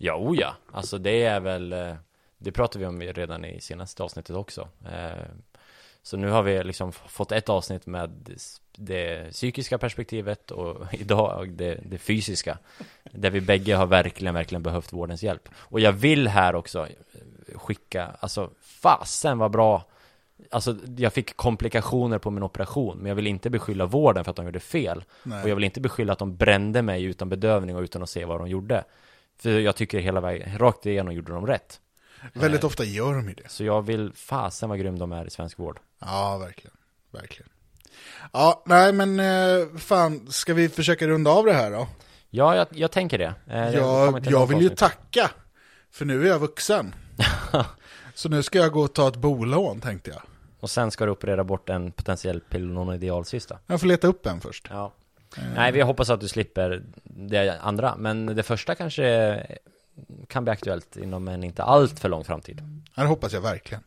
Ja, 0.01 0.15
o 0.15 0.35
ja. 0.35 0.55
Alltså 0.71 0.97
det 0.97 1.23
är 1.23 1.39
väl, 1.39 1.73
eh, 1.73 1.93
det 2.37 2.51
pratade 2.51 2.79
vi 2.79 2.85
om 2.85 3.01
redan 3.01 3.45
i 3.45 3.61
senaste 3.61 4.03
avsnittet 4.03 4.35
också. 4.35 4.67
Eh, 4.85 5.23
Så 6.01 6.17
nu 6.17 6.29
har 6.29 6.43
vi 6.43 6.63
liksom 6.63 6.91
fått 6.91 7.31
ett 7.31 7.49
avsnitt 7.49 7.85
med 7.85 8.37
det 8.77 9.31
psykiska 9.31 9.77
perspektivet 9.77 10.51
och 10.51 10.77
idag 10.93 11.51
det, 11.51 11.79
det 11.85 11.97
fysiska. 11.97 12.57
Där 13.11 13.29
vi 13.29 13.41
bägge 13.41 13.75
har 13.75 13.85
verkligen, 13.85 14.33
verkligen 14.33 14.63
behövt 14.63 14.93
vårdens 14.93 15.23
hjälp. 15.23 15.49
Och 15.55 15.79
jag 15.79 15.91
vill 15.91 16.27
här 16.27 16.55
också 16.55 16.87
skicka, 17.55 18.15
alltså 18.19 18.49
fasen 18.61 19.37
vad 19.37 19.51
bra 19.51 19.85
Alltså 20.51 20.75
jag 20.97 21.13
fick 21.13 21.37
komplikationer 21.37 22.17
på 22.17 22.31
min 22.31 22.43
operation 22.43 22.97
Men 22.97 23.05
jag 23.05 23.15
vill 23.15 23.27
inte 23.27 23.49
beskylla 23.49 23.85
vården 23.85 24.23
för 24.23 24.29
att 24.29 24.35
de 24.35 24.45
gjorde 24.45 24.59
fel 24.59 25.03
Nej. 25.23 25.43
Och 25.43 25.49
jag 25.49 25.55
vill 25.55 25.63
inte 25.63 25.81
beskylla 25.81 26.13
att 26.13 26.19
de 26.19 26.35
brände 26.35 26.81
mig 26.81 27.03
utan 27.03 27.29
bedövning 27.29 27.75
och 27.75 27.81
utan 27.81 28.03
att 28.03 28.09
se 28.09 28.25
vad 28.25 28.39
de 28.39 28.47
gjorde 28.47 28.83
För 29.39 29.59
jag 29.59 29.75
tycker 29.75 29.99
hela 29.99 30.21
vägen, 30.21 30.57
rakt 30.57 30.85
igenom 30.85 31.13
gjorde 31.13 31.33
de 31.33 31.47
rätt 31.47 31.79
Väldigt 32.33 32.63
ofta 32.63 32.83
gör 32.83 33.13
de 33.13 33.27
ju 33.29 33.33
det. 33.33 33.49
Så 33.49 33.63
jag 33.63 33.81
vill, 33.81 34.11
fasen 34.15 34.69
vad 34.69 34.79
grym 34.79 34.99
de 34.99 35.11
är 35.11 35.25
i 35.25 35.29
svensk 35.29 35.59
vård 35.59 35.79
Ja, 35.99 36.37
verkligen. 36.37 36.77
Verkligen. 37.11 37.49
Ja, 38.33 38.63
nej 38.65 38.93
men 38.93 39.19
eh, 39.19 39.77
fan, 39.77 40.27
ska 40.31 40.53
vi 40.53 40.69
försöka 40.69 41.07
runda 41.07 41.31
av 41.31 41.45
det 41.45 41.53
här 41.53 41.71
då? 41.71 41.87
Ja, 42.29 42.55
jag, 42.55 42.67
jag 42.71 42.91
tänker 42.91 43.17
det 43.17 43.33
Eh, 43.47 43.69
Jag, 43.69 44.25
jag 44.25 44.31
något 44.31 44.49
vill 44.49 44.61
ju 44.61 44.69
tacka, 44.69 45.31
för 45.91 46.05
nu 46.05 46.23
är 46.23 46.27
jag 46.27 46.39
vuxen. 46.39 46.95
Så 48.13 48.29
nu 48.29 48.43
ska 48.43 48.59
jag 48.59 48.71
gå 48.71 48.81
och 48.81 48.93
ta 48.93 49.07
ett 49.07 49.15
bolån 49.15 49.81
tänkte 49.81 50.09
jag. 50.09 50.21
Och 50.59 50.69
sen 50.69 50.91
ska 50.91 51.05
du 51.05 51.11
operera 51.11 51.43
bort 51.43 51.69
en 51.69 51.91
potentiell 51.91 52.39
pilononidealcysta 52.39 53.59
Jag 53.67 53.79
får 53.79 53.87
leta 53.87 54.07
upp 54.07 54.25
en 54.25 54.41
först. 54.41 54.67
Ja 54.69 54.85
Eh, 54.85 54.91
Nej, 55.55 55.71
vi 55.71 55.81
hoppas 55.81 56.09
att 56.09 56.21
du 56.21 56.27
slipper 56.27 56.83
det 57.03 57.59
andra 57.61 57.95
Men 57.97 58.25
det 58.25 58.43
första 58.43 58.75
kanske 58.75 59.39
kan 60.27 60.43
bli 60.43 60.51
aktuellt 60.51 60.97
inom 60.97 61.27
en 61.27 61.43
inte 61.43 61.63
allt 61.63 61.99
för 61.99 62.09
lång 62.09 62.23
framtid 62.23 62.61
Det 62.95 63.05
hoppas 63.05 63.33
jag 63.33 63.41
verkligen. 63.41 63.83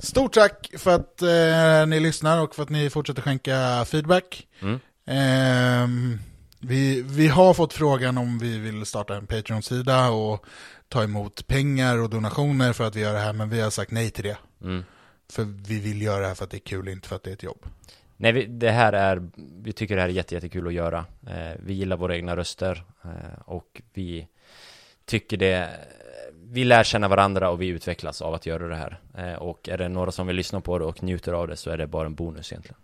Stort 0.00 0.32
tack 0.34 0.70
för 0.78 0.94
att 0.94 1.22
eh, 1.22 1.86
ni 1.86 2.00
lyssnar 2.00 2.42
och 2.42 2.54
för 2.54 2.62
att 2.62 2.68
ni 2.68 2.90
fortsätter 2.90 3.22
skänka 3.22 3.84
feedback. 3.84 4.46
mm. 4.60 4.80
Ehm, 5.06 6.18
vi, 6.60 7.02
vi 7.02 7.28
har 7.28 7.54
fått 7.54 7.72
frågan 7.72 8.18
om 8.18 8.38
vi 8.38 8.58
vill 8.58 8.86
starta 8.86 9.16
en 9.16 9.26
Patreon-sida 9.26 10.10
och 10.10 10.46
ta 10.88 11.02
emot 11.02 11.46
pengar 11.46 11.98
och 11.98 12.10
donationer 12.10 12.72
för 12.72 12.84
att 12.84 12.96
vi 12.96 13.00
gör 13.00 13.12
det 13.12 13.18
här, 13.18 13.32
men 13.32 13.50
vi 13.50 13.60
har 13.60 13.70
sagt 13.70 13.90
nej 13.90 14.10
till 14.10 14.24
det. 14.24 14.38
Mm. 14.62 14.84
För 15.32 15.44
vi 15.44 15.80
vill 15.80 16.02
göra 16.02 16.20
det 16.20 16.26
här 16.26 16.34
för 16.34 16.44
att 16.44 16.50
det 16.50 16.56
är 16.56 16.66
kul, 16.66 16.88
inte 16.88 17.08
för 17.08 17.16
att 17.16 17.22
det 17.22 17.30
är 17.30 17.34
ett 17.34 17.42
jobb. 17.42 17.66
Nej, 18.20 18.32
vi, 18.32 18.46
det 18.46 18.70
här 18.70 18.92
är, 18.92 19.28
vi 19.62 19.72
tycker 19.72 19.94
det 19.96 20.00
här 20.02 20.08
är 20.08 20.12
jätte, 20.12 20.34
jättekul 20.34 20.66
att 20.66 20.72
göra. 20.72 21.04
Eh, 21.26 21.52
vi 21.58 21.72
gillar 21.72 21.96
våra 21.96 22.16
egna 22.16 22.36
röster 22.36 22.84
eh, 23.04 23.40
och 23.44 23.82
vi 23.92 24.28
tycker 25.04 25.36
det, 25.36 25.70
vi 26.34 26.64
lär 26.64 26.84
känna 26.84 27.08
varandra 27.08 27.50
och 27.50 27.60
vi 27.62 27.66
utvecklas 27.68 28.22
av 28.22 28.34
att 28.34 28.46
göra 28.46 28.68
det 28.68 28.76
här. 28.76 29.00
Eh, 29.16 29.34
och 29.34 29.68
är 29.68 29.78
det 29.78 29.88
några 29.88 30.12
som 30.12 30.26
vill 30.26 30.36
lyssna 30.36 30.60
på 30.60 30.78
det 30.78 30.84
och 30.84 31.02
njuter 31.02 31.32
av 31.32 31.48
det 31.48 31.56
så 31.56 31.70
är 31.70 31.78
det 31.78 31.86
bara 31.86 32.06
en 32.06 32.14
bonus 32.14 32.52
egentligen. 32.52 32.78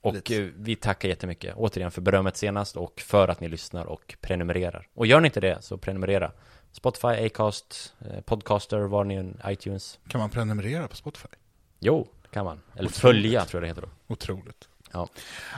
Och 0.00 0.14
Lite. 0.14 0.36
eh, 0.42 0.48
vi 0.56 0.76
tackar 0.76 1.08
jättemycket, 1.08 1.54
återigen 1.56 1.90
för 1.90 2.00
berömmet 2.00 2.36
senast 2.36 2.76
och 2.76 3.00
för 3.00 3.28
att 3.28 3.40
ni 3.40 3.48
lyssnar 3.48 3.84
och 3.84 4.14
prenumererar. 4.20 4.88
Och 4.94 5.06
gör 5.06 5.20
ni 5.20 5.26
inte 5.26 5.40
det 5.40 5.62
så 5.62 5.78
prenumerera. 5.78 6.32
Spotify, 6.72 7.08
Acast, 7.26 7.94
eh, 8.00 8.20
Podcaster, 8.20 8.78
var 8.80 9.04
ni 9.04 9.14
en 9.14 9.40
iTunes. 9.46 9.98
Kan 10.08 10.20
man 10.20 10.30
prenumerera 10.30 10.88
på 10.88 10.96
Spotify? 10.96 11.28
Jo, 11.78 12.08
det 12.22 12.28
kan 12.28 12.44
man. 12.44 12.60
Eller 12.72 12.88
Otroligt. 12.88 12.96
följa 12.96 13.44
tror 13.44 13.62
jag 13.62 13.64
det 13.64 13.68
heter 13.80 13.82
då. 14.06 14.14
Otroligt. 14.14 14.68
Ja. 14.92 15.08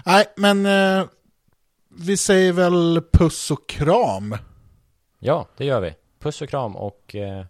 Nej, 0.07 0.27
men 0.37 0.67
eh, 0.67 1.07
vi 1.89 2.17
säger 2.17 2.53
väl 2.53 3.03
puss 3.13 3.51
och 3.51 3.69
kram. 3.69 4.37
Ja, 5.19 5.47
det 5.57 5.65
gör 5.65 5.81
vi. 5.81 5.95
Puss 6.21 6.43
och 6.43 6.49
kram 6.49 6.77
och 6.77 7.15
eh, 7.15 7.45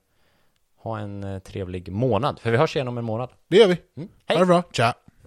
ha 0.76 0.98
en 0.98 1.24
eh, 1.24 1.38
trevlig 1.38 1.92
månad. 1.92 2.40
För 2.40 2.50
vi 2.50 2.56
hörs 2.56 2.76
igen 2.76 2.88
om 2.88 2.98
en 2.98 3.04
månad. 3.04 3.30
Det 3.48 3.56
gör 3.56 3.68
vi. 3.68 3.76
Mm. 3.96 4.08
Ha 4.08 4.34
Hej! 4.34 4.38
det 4.38 4.46
bra. 4.46 4.62
Ciao. 4.72 4.92